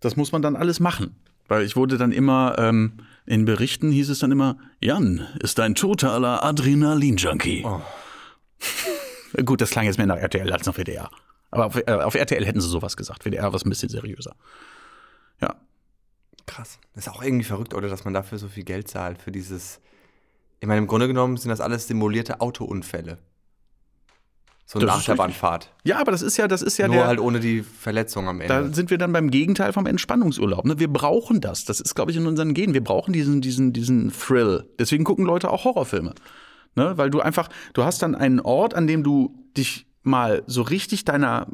Das 0.00 0.16
muss 0.16 0.32
man 0.32 0.40
dann 0.40 0.56
alles 0.56 0.80
machen. 0.80 1.16
Weil 1.48 1.62
ich 1.62 1.76
wurde 1.76 1.96
dann 1.96 2.10
immer, 2.10 2.56
ähm, 2.58 2.94
in 3.24 3.44
Berichten 3.44 3.90
hieß 3.92 4.08
es 4.10 4.18
dann 4.18 4.32
immer, 4.32 4.56
Jan 4.80 5.26
ist 5.40 5.60
ein 5.60 5.74
totaler 5.74 6.42
Adrenalin-Junkie. 6.42 7.64
Gut, 9.44 9.60
das 9.60 9.70
klang 9.70 9.84
jetzt 9.84 9.98
mehr 9.98 10.06
nach 10.06 10.16
RTL 10.16 10.50
als 10.52 10.66
nach 10.66 10.76
WDR. 10.76 11.10
Aber 11.50 11.66
auf, 11.66 11.76
äh, 11.76 11.92
auf 11.92 12.14
RTL 12.14 12.44
hätten 12.44 12.60
sie 12.60 12.68
sowas 12.68 12.96
gesagt. 12.96 13.24
WDR 13.24 13.44
war 13.44 13.54
es 13.54 13.64
ein 13.64 13.68
bisschen 13.68 13.88
seriöser. 13.90 14.34
Krass. 16.46 16.78
Das 16.94 17.06
ist 17.06 17.12
auch 17.12 17.22
irgendwie 17.22 17.44
verrückt, 17.44 17.74
oder, 17.74 17.88
dass 17.88 18.04
man 18.04 18.14
dafür 18.14 18.38
so 18.38 18.48
viel 18.48 18.64
Geld 18.64 18.88
zahlt 18.88 19.20
für 19.20 19.32
dieses. 19.32 19.80
Ich 20.60 20.66
meine, 20.66 20.78
im 20.78 20.86
Grunde 20.86 21.06
genommen 21.06 21.36
sind 21.36 21.50
das 21.50 21.60
alles 21.60 21.86
simulierte 21.86 22.40
Autounfälle. 22.40 23.18
So 24.68 24.80
eine 24.80 24.90
Achterbahnfahrt. 24.90 25.72
Ja, 25.84 26.00
aber 26.00 26.10
das 26.10 26.22
ist 26.22 26.36
ja, 26.38 26.48
das 26.48 26.60
ist 26.60 26.76
ja 26.76 26.88
Nur 26.88 26.96
der. 26.96 27.06
halt 27.06 27.20
ohne 27.20 27.38
die 27.38 27.62
Verletzung 27.62 28.26
am 28.26 28.40
Ende. 28.40 28.52
Da 28.52 28.74
sind 28.74 28.90
wir 28.90 28.98
dann 28.98 29.12
beim 29.12 29.30
Gegenteil 29.30 29.72
vom 29.72 29.86
Entspannungsurlaub. 29.86 30.64
Ne? 30.64 30.80
Wir 30.80 30.92
brauchen 30.92 31.40
das. 31.40 31.64
Das 31.64 31.78
ist, 31.78 31.94
glaube 31.94 32.10
ich, 32.10 32.16
in 32.16 32.26
unseren 32.26 32.52
Genen. 32.52 32.74
Wir 32.74 32.82
brauchen 32.82 33.12
diesen, 33.12 33.40
diesen, 33.40 33.72
diesen 33.72 34.12
Thrill. 34.12 34.68
Deswegen 34.80 35.04
gucken 35.04 35.24
Leute 35.24 35.50
auch 35.50 35.64
Horrorfilme. 35.64 36.14
Ne? 36.74 36.98
Weil 36.98 37.10
du 37.10 37.20
einfach, 37.20 37.48
du 37.74 37.84
hast 37.84 38.02
dann 38.02 38.16
einen 38.16 38.40
Ort, 38.40 38.74
an 38.74 38.88
dem 38.88 39.04
du 39.04 39.38
dich 39.56 39.86
mal 40.02 40.42
so 40.48 40.62
richtig 40.62 41.04
deiner 41.04 41.46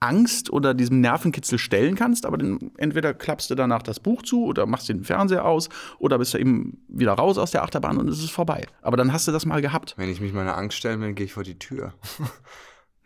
Angst 0.00 0.52
oder 0.52 0.74
diesem 0.74 1.00
Nervenkitzel 1.00 1.58
stellen 1.58 1.94
kannst, 1.94 2.26
aber 2.26 2.36
dann 2.36 2.72
entweder 2.76 3.14
klappst 3.14 3.50
du 3.50 3.54
danach 3.54 3.82
das 3.82 4.00
Buch 4.00 4.22
zu 4.22 4.44
oder 4.44 4.66
machst 4.66 4.88
den 4.88 5.04
Fernseher 5.04 5.44
aus 5.44 5.68
oder 5.98 6.18
bist 6.18 6.34
du 6.34 6.38
eben 6.38 6.82
wieder 6.88 7.12
raus 7.12 7.38
aus 7.38 7.52
der 7.52 7.62
Achterbahn 7.62 7.96
und 7.96 8.08
es 8.08 8.18
ist 8.18 8.30
vorbei. 8.30 8.66
Aber 8.82 8.96
dann 8.96 9.12
hast 9.12 9.26
du 9.28 9.32
das 9.32 9.46
mal 9.46 9.62
gehabt. 9.62 9.94
Wenn 9.96 10.10
ich 10.10 10.20
mich 10.20 10.32
meiner 10.32 10.56
Angst 10.56 10.76
stellen 10.76 11.00
will, 11.00 11.14
gehe 11.14 11.26
ich 11.26 11.32
vor 11.32 11.44
die 11.44 11.58
Tür. 11.58 11.94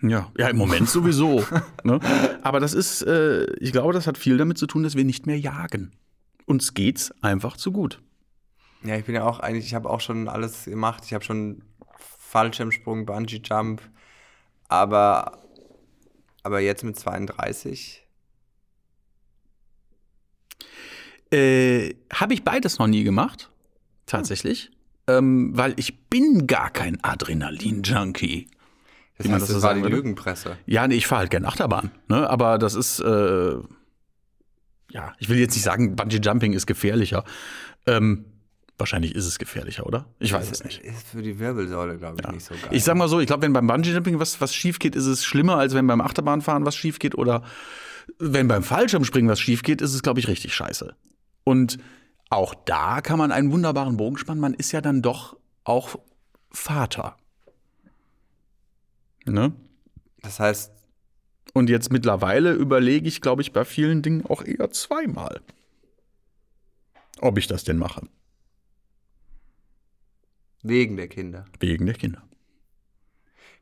Ja, 0.00 0.30
ja, 0.38 0.46
im 0.46 0.56
Moment 0.56 0.88
sowieso. 0.88 1.44
ne? 1.82 1.98
Aber 2.42 2.60
das 2.60 2.72
ist, 2.72 3.02
äh, 3.02 3.52
ich 3.54 3.72
glaube, 3.72 3.92
das 3.92 4.06
hat 4.06 4.16
viel 4.16 4.36
damit 4.36 4.56
zu 4.56 4.68
tun, 4.68 4.84
dass 4.84 4.94
wir 4.94 5.04
nicht 5.04 5.26
mehr 5.26 5.38
jagen. 5.38 5.90
Uns 6.46 6.74
geht's 6.74 7.12
einfach 7.20 7.56
zu 7.56 7.72
gut. 7.72 8.00
Ja, 8.84 8.94
ich 8.94 9.06
bin 9.06 9.16
ja 9.16 9.24
auch 9.24 9.40
eigentlich, 9.40 9.66
ich 9.66 9.74
habe 9.74 9.90
auch 9.90 10.00
schon 10.00 10.28
alles 10.28 10.66
gemacht. 10.66 11.02
Ich 11.04 11.14
habe 11.14 11.24
schon 11.24 11.62
Fallschirmsprung, 11.98 13.06
Bungee 13.06 13.40
Jump, 13.44 13.82
aber, 14.68 15.38
aber 16.48 16.60
jetzt 16.60 16.82
mit 16.82 16.98
32. 16.98 18.02
Äh, 21.30 21.94
Habe 22.10 22.32
ich 22.32 22.42
beides 22.42 22.78
noch 22.78 22.86
nie 22.86 23.04
gemacht, 23.04 23.50
tatsächlich, 24.06 24.70
ähm, 25.06 25.50
weil 25.54 25.74
ich 25.76 26.08
bin 26.08 26.46
gar 26.46 26.70
kein 26.70 27.04
Adrenalin-Junkie. 27.04 28.48
Das 29.18 29.28
heißt, 29.28 29.42
das 29.42 29.48
das 29.48 29.56
so 29.60 29.62
war 29.62 29.74
die 29.74 29.82
würde. 29.82 29.96
Lügenpresse. 29.96 30.56
Ja, 30.64 30.88
nee, 30.88 30.94
ich 30.94 31.06
fahre 31.06 31.20
halt 31.20 31.30
gerne 31.30 31.48
Achterbahn, 31.48 31.90
ne? 32.08 32.30
aber 32.30 32.56
das 32.56 32.74
ist, 32.74 33.00
äh, 33.00 33.56
ja, 34.90 35.12
ich 35.18 35.28
will 35.28 35.36
jetzt 35.36 35.54
nicht 35.54 35.64
sagen, 35.64 35.96
Bungee 35.96 36.20
Jumping 36.22 36.54
ist 36.54 36.66
gefährlicher. 36.66 37.24
Ähm, 37.86 38.24
wahrscheinlich 38.78 39.14
ist 39.14 39.26
es 39.26 39.38
gefährlicher, 39.38 39.86
oder? 39.86 40.06
Ich 40.18 40.32
weiß 40.32 40.50
es 40.50 40.64
nicht. 40.64 40.80
Ist 40.80 41.08
für 41.08 41.22
die 41.22 41.38
Wirbelsäule, 41.38 41.98
glaube 41.98 42.16
ich, 42.20 42.32
nicht 42.32 42.44
so 42.44 42.54
geil. 42.54 42.70
Ich 42.70 42.84
sag 42.84 42.96
mal 42.96 43.08
so, 43.08 43.20
ich 43.20 43.26
glaube, 43.26 43.42
wenn 43.42 43.52
beim 43.52 43.66
Bungee-Jumping 43.66 44.18
was, 44.18 44.40
was 44.40 44.54
schief 44.54 44.78
geht, 44.78 44.96
ist 44.96 45.06
es 45.06 45.24
schlimmer, 45.24 45.56
als 45.56 45.74
wenn 45.74 45.86
beim 45.86 46.00
Achterbahnfahren 46.00 46.64
was 46.64 46.76
schief 46.76 46.98
geht. 46.98 47.16
Oder 47.16 47.42
wenn 48.18 48.48
beim 48.48 48.62
Fallschirmspringen 48.62 49.30
was 49.30 49.40
schief 49.40 49.62
geht, 49.62 49.82
ist 49.82 49.94
es, 49.94 50.02
glaube 50.02 50.20
ich, 50.20 50.28
richtig 50.28 50.54
scheiße. 50.54 50.94
Und 51.44 51.78
auch 52.30 52.54
da 52.54 53.00
kann 53.00 53.18
man 53.18 53.32
einen 53.32 53.52
wunderbaren 53.52 53.96
Bogen 53.96 54.18
spannen. 54.18 54.40
Man 54.40 54.54
ist 54.54 54.72
ja 54.72 54.80
dann 54.80 55.02
doch 55.02 55.36
auch 55.64 55.96
Vater. 56.50 57.16
Ne? 59.24 59.52
das 60.22 60.40
heißt, 60.40 60.72
Und 61.52 61.68
jetzt 61.70 61.92
mittlerweile 61.92 62.52
überlege 62.52 63.08
ich, 63.08 63.20
glaube 63.20 63.42
ich, 63.42 63.52
bei 63.52 63.64
vielen 63.64 64.02
Dingen 64.02 64.24
auch 64.26 64.42
eher 64.42 64.70
zweimal, 64.70 65.40
ob 67.20 67.36
ich 67.38 67.46
das 67.46 67.64
denn 67.64 67.78
mache. 67.78 68.06
Wegen 70.62 70.96
der 70.96 71.08
Kinder. 71.08 71.44
Wegen 71.60 71.86
der 71.86 71.94
Kinder. 71.94 72.22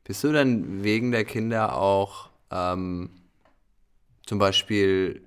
Bist 0.03 0.23
du 0.23 0.31
denn 0.31 0.83
wegen 0.83 1.11
der 1.11 1.25
Kinder 1.25 1.75
auch 1.75 2.29
ähm, 2.49 3.09
zum 4.25 4.39
Beispiel 4.39 5.21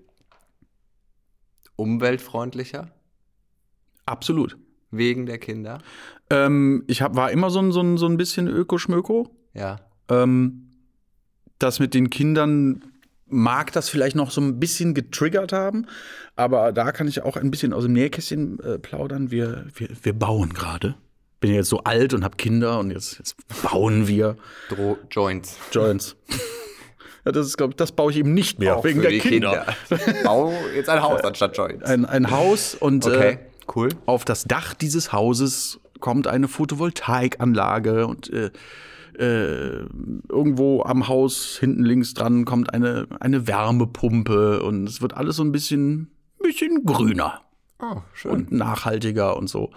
umweltfreundlicher? 1.77 2.91
Absolut. 4.07 4.57
Wegen 4.91 5.27
der 5.27 5.39
Kinder? 5.39 5.79
Ähm, 6.31 6.85
ich 6.87 7.03
hab, 7.03 7.15
war 7.15 7.31
immer 7.31 7.51
so 7.51 7.61
ein, 7.61 7.73
so 7.73 7.81
ein, 7.81 7.97
so 7.97 8.07
ein 8.07 8.17
bisschen 8.17 8.49
Ökoschmöko. 8.49 9.29
Ja. 9.55 9.81
Ähm, 10.09 10.71
das 11.59 11.79
mit 11.79 11.95
den 11.95 12.11
Kindern 12.11 12.83
mag 13.27 13.73
das 13.73 13.89
vielleicht 13.89 14.17
noch 14.17 14.31
so 14.31 14.41
ein 14.41 14.59
bisschen 14.59 14.95
getriggert 14.95 15.53
haben, 15.53 15.87
aber 16.35 16.73
da 16.73 16.91
kann 16.91 17.07
ich 17.07 17.23
auch 17.23 17.37
ein 17.37 17.51
bisschen 17.51 17.73
aus 17.73 17.85
dem 17.85 17.93
Nähkästchen 17.93 18.59
äh, 18.61 18.79
plaudern. 18.79 19.31
Wir, 19.31 19.67
wir, 19.75 19.89
wir 20.03 20.13
bauen 20.13 20.53
gerade. 20.53 20.97
Bin 21.41 21.55
jetzt 21.55 21.69
so 21.71 21.79
alt 21.79 22.13
und 22.15 22.23
habe 22.23 22.37
Kinder 22.37 22.79
und 22.79 22.91
jetzt, 22.91 23.19
jetzt 23.19 23.35
bauen 23.63 24.07
wir 24.07 24.37
Dro 24.69 24.99
Joints. 25.11 25.57
Joints. 25.73 26.17
ja, 27.25 27.33
das 27.33 27.47
ist, 27.47 27.57
glaube 27.57 27.73
ich, 27.73 27.77
das 27.77 27.93
baue 27.93 28.13
ich 28.13 28.19
eben 28.19 28.35
nicht 28.35 28.59
mehr 28.59 28.77
Auch 28.77 28.85
wegen 28.85 29.01
der 29.01 29.11
die 29.11 29.21
Kinder. 29.21 29.67
Bau 30.23 30.53
jetzt 30.75 30.89
ein 30.91 31.03
Haus 31.03 31.23
anstatt 31.23 31.57
Joints. 31.57 31.85
Ein, 31.85 32.05
ein 32.05 32.31
Haus 32.31 32.75
und 32.75 33.07
Okay, 33.07 33.31
äh, 33.33 33.39
cool. 33.75 33.89
auf 34.07 34.25
das 34.27 34.45
Dach 34.45 34.75
dieses 34.75 35.13
Hauses 35.13 35.81
kommt 36.01 36.27
eine 36.27 36.47
Photovoltaikanlage 36.49 38.07
und 38.07 38.31
äh, 38.33 38.51
äh, 39.19 39.85
irgendwo 40.29 40.83
am 40.83 41.09
Haus 41.09 41.57
hinten 41.59 41.85
links 41.85 42.15
dran 42.15 42.45
kommt 42.45 42.73
eine, 42.73 43.07
eine 43.19 43.47
Wärmepumpe 43.47 44.63
und 44.63 44.89
es 44.89 45.03
wird 45.03 45.15
alles 45.15 45.37
so 45.37 45.43
ein 45.43 45.53
bisschen, 45.53 46.11
bisschen 46.43 46.85
grüner 46.85 47.41
Oh, 47.81 47.97
schön. 48.15 48.31
und 48.31 48.53
nachhaltiger 48.53 49.37
und 49.37 49.49
so. 49.49 49.71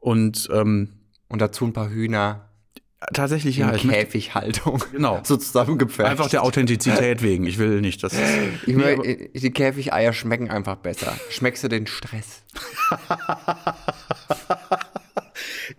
Und 0.00 0.48
ähm, 0.52 0.94
Und 1.28 1.40
dazu 1.40 1.66
ein 1.66 1.72
paar 1.72 1.90
Hühner 1.90 2.48
tatsächlich, 3.12 3.58
ja, 3.58 3.70
in 3.70 3.90
Käfighaltung. 3.90 4.82
Genau. 4.92 5.20
So 5.24 5.36
zusammengepfercht. 5.36 6.10
einfach 6.10 6.28
der 6.28 6.42
Authentizität 6.42 7.22
wegen. 7.22 7.46
Ich 7.46 7.58
will 7.58 7.80
nicht, 7.80 8.02
dass. 8.02 8.14
Ich 8.66 8.74
mein, 8.74 9.00
die 9.02 9.50
Käfigeier 9.50 10.12
schmecken 10.12 10.50
einfach 10.50 10.76
besser. 10.76 11.16
Schmeckst 11.30 11.62
du 11.64 11.68
den 11.68 11.86
Stress? 11.86 12.42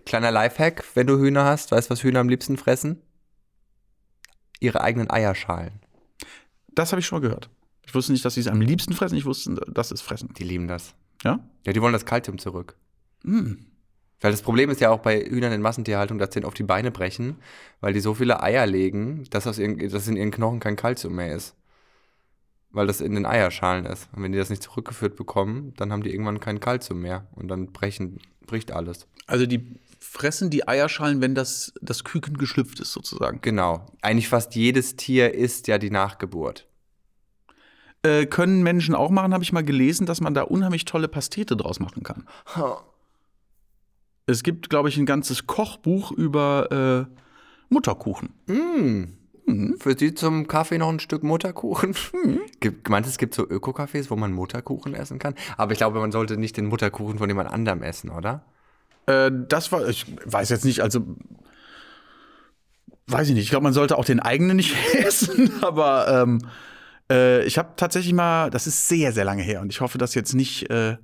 Kleiner 0.06 0.30
Lifehack, 0.30 0.84
wenn 0.94 1.06
du 1.06 1.18
Hühner 1.18 1.44
hast, 1.44 1.72
weißt 1.72 1.88
du, 1.88 1.92
was 1.92 2.02
Hühner 2.02 2.20
am 2.20 2.28
liebsten 2.28 2.56
fressen? 2.56 3.02
Ihre 4.60 4.80
eigenen 4.80 5.10
Eierschalen. 5.10 5.80
Das 6.74 6.92
habe 6.92 7.00
ich 7.00 7.06
schon 7.06 7.18
mal 7.20 7.26
gehört. 7.26 7.50
Ich 7.86 7.94
wusste 7.94 8.12
nicht, 8.12 8.24
dass 8.24 8.34
sie 8.34 8.40
es 8.40 8.46
am 8.46 8.60
liebsten 8.60 8.92
fressen. 8.94 9.16
Ich 9.16 9.24
wusste, 9.24 9.54
dass 9.72 9.88
sie 9.88 9.94
es 9.94 10.00
fressen. 10.00 10.32
Die 10.38 10.44
lieben 10.44 10.68
das. 10.68 10.94
Ja? 11.24 11.40
Ja, 11.66 11.72
die 11.72 11.82
wollen 11.82 11.92
das 11.92 12.06
Kalzium 12.06 12.38
zurück. 12.38 12.76
Hm. 13.24 13.66
Weil 14.20 14.32
das 14.32 14.42
Problem 14.42 14.70
ist 14.70 14.80
ja 14.80 14.90
auch 14.90 15.00
bei 15.00 15.20
Hühnern 15.20 15.52
in 15.52 15.62
Massentierhaltung, 15.62 16.18
dass 16.18 16.34
sie 16.34 16.44
auf 16.44 16.54
die 16.54 16.62
Beine 16.62 16.90
brechen, 16.90 17.36
weil 17.80 17.92
die 17.92 18.00
so 18.00 18.14
viele 18.14 18.42
Eier 18.42 18.66
legen, 18.66 19.24
dass, 19.30 19.46
aus 19.46 19.58
ihren, 19.58 19.78
dass 19.78 20.08
in 20.08 20.16
ihren 20.16 20.30
Knochen 20.30 20.60
kein 20.60 20.76
Kalzium 20.76 21.14
mehr 21.14 21.34
ist. 21.34 21.54
Weil 22.70 22.86
das 22.86 23.00
in 23.00 23.14
den 23.14 23.26
Eierschalen 23.26 23.86
ist. 23.86 24.08
Und 24.14 24.22
wenn 24.22 24.32
die 24.32 24.38
das 24.38 24.50
nicht 24.50 24.62
zurückgeführt 24.62 25.16
bekommen, 25.16 25.72
dann 25.76 25.90
haben 25.90 26.02
die 26.02 26.12
irgendwann 26.12 26.38
kein 26.38 26.60
Kalzium 26.60 27.00
mehr. 27.00 27.26
Und 27.34 27.48
dann 27.48 27.72
brechen, 27.72 28.20
bricht 28.46 28.72
alles. 28.72 29.08
Also 29.26 29.46
die 29.46 29.80
fressen 29.98 30.50
die 30.50 30.68
Eierschalen, 30.68 31.20
wenn 31.20 31.34
das, 31.34 31.72
das 31.80 32.04
Küken 32.04 32.36
geschlüpft 32.36 32.78
ist, 32.80 32.92
sozusagen. 32.92 33.40
Genau. 33.40 33.86
Eigentlich 34.02 34.28
fast 34.28 34.54
jedes 34.54 34.96
Tier 34.96 35.34
isst 35.34 35.66
ja 35.66 35.78
die 35.78 35.90
Nachgeburt. 35.90 36.66
Äh, 38.02 38.26
können 38.26 38.62
Menschen 38.62 38.94
auch 38.94 39.10
machen, 39.10 39.34
habe 39.34 39.44
ich 39.44 39.52
mal 39.52 39.64
gelesen, 39.64 40.06
dass 40.06 40.20
man 40.20 40.32
da 40.32 40.42
unheimlich 40.42 40.84
tolle 40.84 41.08
Pastete 41.08 41.56
draus 41.56 41.80
machen 41.80 42.02
kann. 42.02 42.26
Es 44.26 44.42
gibt, 44.42 44.70
glaube 44.70 44.88
ich, 44.88 44.96
ein 44.96 45.06
ganzes 45.06 45.46
Kochbuch 45.46 46.12
über 46.12 47.08
äh, 47.10 47.20
Mutterkuchen. 47.68 48.30
Mm. 48.46 49.04
Für 49.80 49.94
die 49.94 50.14
zum 50.14 50.46
Kaffee 50.46 50.78
noch 50.78 50.88
ein 50.88 51.00
Stück 51.00 51.22
Mutterkuchen. 51.22 51.94
Gibt, 52.60 52.88
meinst 52.88 53.08
du, 53.08 53.10
es 53.10 53.18
gibt 53.18 53.34
so 53.34 53.48
Öko-Cafés, 53.48 54.10
wo 54.10 54.16
man 54.16 54.32
Mutterkuchen 54.32 54.94
essen 54.94 55.18
kann? 55.18 55.34
Aber 55.56 55.72
ich 55.72 55.78
glaube, 55.78 55.98
man 55.98 56.12
sollte 56.12 56.36
nicht 56.36 56.56
den 56.56 56.66
Mutterkuchen 56.66 57.18
von 57.18 57.28
jemand 57.28 57.50
anderem 57.50 57.82
essen, 57.82 58.10
oder? 58.10 58.44
Äh, 59.06 59.30
das 59.48 59.72
war, 59.72 59.88
ich 59.88 60.06
weiß 60.24 60.50
jetzt 60.50 60.64
nicht, 60.64 60.80
also 60.80 61.04
weiß 63.06 63.28
ich 63.28 63.34
nicht. 63.34 63.44
Ich 63.44 63.50
glaube, 63.50 63.64
man 63.64 63.72
sollte 63.72 63.98
auch 63.98 64.04
den 64.04 64.20
eigenen 64.20 64.56
nicht 64.56 64.76
essen, 64.94 65.50
aber 65.62 66.22
ähm, 66.22 66.38
äh, 67.10 67.44
ich 67.44 67.58
habe 67.58 67.70
tatsächlich 67.76 68.12
mal, 68.12 68.50
das 68.50 68.66
ist 68.66 68.88
sehr, 68.88 69.12
sehr 69.12 69.24
lange 69.24 69.42
her 69.42 69.60
und 69.60 69.72
ich 69.72 69.80
hoffe, 69.80 69.98
dass 69.98 70.14
jetzt 70.14 70.34
nicht 70.34 70.70
äh, 70.70 70.96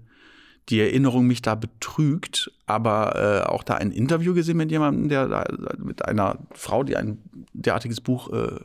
die 0.69 0.81
Erinnerung 0.81 1.27
mich 1.27 1.43
da 1.43 1.55
betrügt, 1.55 2.51
aber 2.67 3.45
äh, 3.45 3.49
auch 3.49 3.63
da 3.63 3.75
ein 3.75 3.93
Interview 3.93 4.35
gesehen 4.35 4.57
mit 4.57 4.71
jemandem, 4.71 5.09
der 5.09 5.47
mit 5.79 6.05
einer 6.05 6.39
Frau, 6.53 6.83
die 6.83 6.97
ein 6.97 7.19
derartiges 7.53 8.01
Buch 8.01 8.33
äh, 8.33 8.61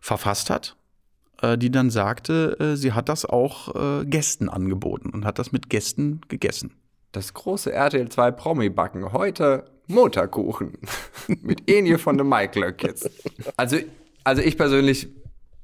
verfasst 0.00 0.50
hat, 0.50 0.76
äh, 1.42 1.58
die 1.58 1.70
dann 1.70 1.90
sagte, 1.90 2.56
äh, 2.60 2.76
sie 2.76 2.92
hat 2.92 3.08
das 3.08 3.24
auch 3.24 3.74
äh, 3.74 4.04
Gästen 4.04 4.48
angeboten 4.48 5.10
und 5.10 5.24
hat 5.24 5.38
das 5.38 5.52
mit 5.52 5.68
Gästen 5.68 6.20
gegessen. 6.28 6.72
Das 7.12 7.34
große 7.34 7.72
RTL 7.72 8.08
2 8.08 8.30
Promi-Backen. 8.30 9.12
Heute 9.12 9.64
Mutterkuchen. 9.88 10.78
Mit 11.42 11.68
Enje 11.68 11.98
von 11.98 12.16
Mike 12.16 12.58
Löck 12.58 12.84
jetzt. 12.84 13.10
Also, 13.56 13.78
also 14.22 14.42
ich 14.42 14.56
persönlich 14.56 15.08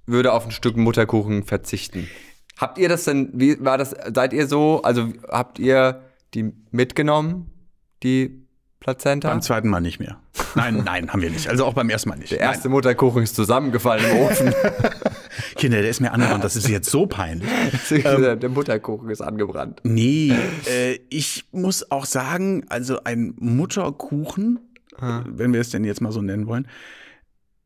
würde 0.07 0.32
auf 0.32 0.44
ein 0.44 0.51
Stück 0.51 0.76
Mutterkuchen 0.76 1.44
verzichten. 1.44 2.09
Habt 2.57 2.79
ihr 2.79 2.89
das 2.89 3.05
denn, 3.05 3.31
wie 3.35 3.63
war 3.65 3.77
das, 3.77 3.95
seid 4.15 4.33
ihr 4.33 4.47
so, 4.47 4.81
also 4.83 5.13
habt 5.29 5.59
ihr 5.59 6.03
die 6.35 6.53
mitgenommen, 6.71 7.51
die 8.03 8.47
Plazenta? 8.81 9.29
Beim 9.29 9.43
zweiten 9.43 9.69
Mal 9.69 9.81
nicht 9.81 10.01
mehr. 10.01 10.19
Nein, 10.55 10.83
nein, 10.85 11.13
haben 11.13 11.21
wir 11.21 11.31
nicht. 11.31 11.49
Also 11.49 11.67
auch 11.67 11.75
beim 11.75 11.91
ersten 11.91 12.09
Mal 12.09 12.17
nicht. 12.17 12.33
Der 12.33 12.41
erste 12.41 12.69
Mutterkuchen 12.69 13.23
ist 13.23 13.37
zusammengefallen 13.37 14.05
im 14.11 14.19
Ofen. 14.19 14.47
Nein. 14.47 14.73
Kinder, 15.57 15.81
der 15.81 15.91
ist 15.91 16.01
mir 16.01 16.13
angebrannt. 16.13 16.45
Das 16.45 16.57
ist 16.57 16.69
jetzt 16.69 16.91
so 16.91 17.07
peinlich. 17.07 17.49
der, 17.91 18.37
der 18.37 18.49
Mutterkuchen 18.49 19.11
ist 19.11 19.21
angebrannt. 19.21 19.81
Nee, 19.85 20.33
äh, 20.67 20.99
ich 21.11 21.45
muss 21.53 21.91
auch 21.91 22.07
sagen, 22.07 22.65
also 22.69 23.05
ein 23.05 23.35
Mutterkuchen, 23.39 24.61
äh, 24.99 25.21
wenn 25.27 25.53
wir 25.53 25.61
es 25.61 25.71
denn 25.71 25.85
jetzt 25.85 26.01
mal 26.01 26.13
so 26.13 26.23
nennen 26.23 26.47
wollen, 26.47 26.69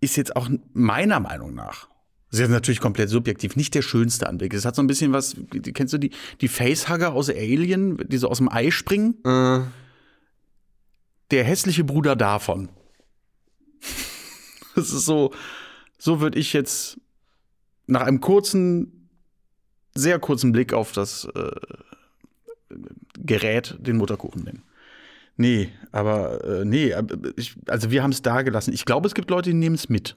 ist 0.00 0.16
jetzt 0.16 0.34
auch 0.34 0.48
meiner 0.72 1.20
Meinung 1.20 1.54
nach, 1.54 1.88
das 2.30 2.38
ist 2.38 2.44
jetzt 2.44 2.50
natürlich 2.50 2.80
komplett 2.80 3.08
subjektiv, 3.10 3.56
nicht 3.56 3.74
der 3.74 3.82
schönste 3.82 4.28
Anblick. 4.28 4.54
Es 4.54 4.64
hat 4.64 4.76
so 4.76 4.82
ein 4.82 4.86
bisschen 4.86 5.12
was, 5.12 5.36
kennst 5.74 5.92
du 5.92 5.98
die, 5.98 6.10
die 6.40 6.48
Facehugger 6.48 7.12
aus 7.12 7.28
Alien, 7.28 7.98
die 8.08 8.18
so 8.18 8.28
aus 8.28 8.38
dem 8.38 8.48
Ei 8.50 8.70
springen? 8.70 9.14
Äh, 9.24 9.60
Der 11.30 11.44
hässliche 11.44 11.84
Bruder 11.84 12.14
davon. 12.16 12.68
Das 14.76 14.92
ist 14.92 15.04
so, 15.04 15.32
so 15.98 16.20
würde 16.20 16.38
ich 16.38 16.52
jetzt 16.52 17.00
nach 17.86 18.02
einem 18.02 18.20
kurzen, 18.20 19.08
sehr 19.94 20.18
kurzen 20.20 20.52
Blick 20.52 20.72
auf 20.72 20.92
das 20.92 21.24
äh, 21.34 21.50
Gerät 23.18 23.76
den 23.80 23.96
Mutterkuchen 23.96 24.44
nennen. 24.44 24.62
Nee, 25.36 25.70
aber 25.90 26.44
äh, 26.44 26.64
nee, 26.64 26.94
aber 26.94 27.16
ich, 27.36 27.56
also 27.66 27.90
wir 27.90 28.02
haben 28.02 28.12
es 28.12 28.22
da 28.22 28.42
gelassen. 28.42 28.72
Ich 28.72 28.84
glaube, 28.84 29.08
es 29.08 29.14
gibt 29.14 29.30
Leute, 29.30 29.50
die 29.50 29.56
nehmen 29.56 29.74
es 29.74 29.88
mit. 29.88 30.16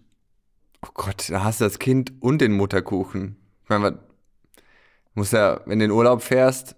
Oh 0.84 0.90
Gott, 0.94 1.30
da 1.30 1.44
hast 1.44 1.62
du 1.62 1.66
das 1.66 1.80
Kind 1.80 2.14
und 2.20 2.40
den 2.40 2.54
Mutterkuchen. 2.54 3.38
Ich 3.64 3.70
meine, 3.70 4.00
muss 5.14 5.32
ja, 5.32 5.62
wenn 5.66 5.80
du 5.80 5.86
in 5.86 5.90
den 5.90 5.92
Urlaub 5.92 6.22
fährst, 6.22 6.76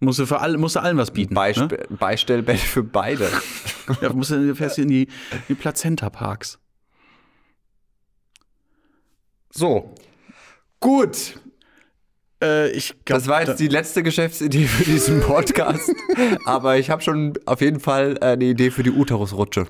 Musst 0.00 0.20
du 0.20 0.26
für 0.26 0.38
alle, 0.38 0.58
musst 0.58 0.76
du 0.76 0.80
allen 0.80 0.96
was 0.96 1.10
bieten. 1.10 1.34
Beisp 1.34 1.72
Ne? 1.72 1.78
Beistellbett 1.90 2.60
für 2.60 2.84
beide. 2.84 3.28
Ja, 4.02 4.12
musst 4.12 4.30
du, 4.30 4.46
du 4.46 4.54
fährst 4.54 4.78
in 4.78 4.88
die, 4.88 5.04
in 5.04 5.42
die 5.48 5.54
Plazenta-Parks. 5.54 6.58
So, 9.50 9.94
Gut, 10.80 11.40
äh, 12.42 12.70
ich 12.70 12.94
glaub, 13.04 13.18
das 13.18 13.26
war 13.26 13.42
jetzt 13.44 13.58
die 13.58 13.66
letzte 13.66 14.04
Geschäftsidee 14.04 14.66
für 14.66 14.84
diesen 14.84 15.20
Podcast. 15.22 15.92
Aber 16.44 16.78
ich 16.78 16.90
habe 16.90 17.02
schon 17.02 17.34
auf 17.46 17.60
jeden 17.60 17.80
Fall 17.80 18.16
äh, 18.20 18.26
eine 18.26 18.44
Idee 18.44 18.70
für 18.70 18.84
die 18.84 18.92
Uterusrutsche. 18.92 19.66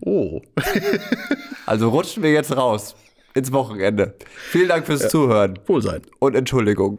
Oh. 0.00 0.40
Also 1.66 1.88
rutschen 1.90 2.22
wir 2.22 2.32
jetzt 2.32 2.56
raus 2.56 2.94
ins 3.34 3.52
Wochenende. 3.52 4.14
Vielen 4.50 4.68
Dank 4.68 4.86
fürs 4.86 5.08
Zuhören 5.08 5.58
Wohlsein. 5.66 6.02
und 6.18 6.34
Entschuldigung. 6.34 6.98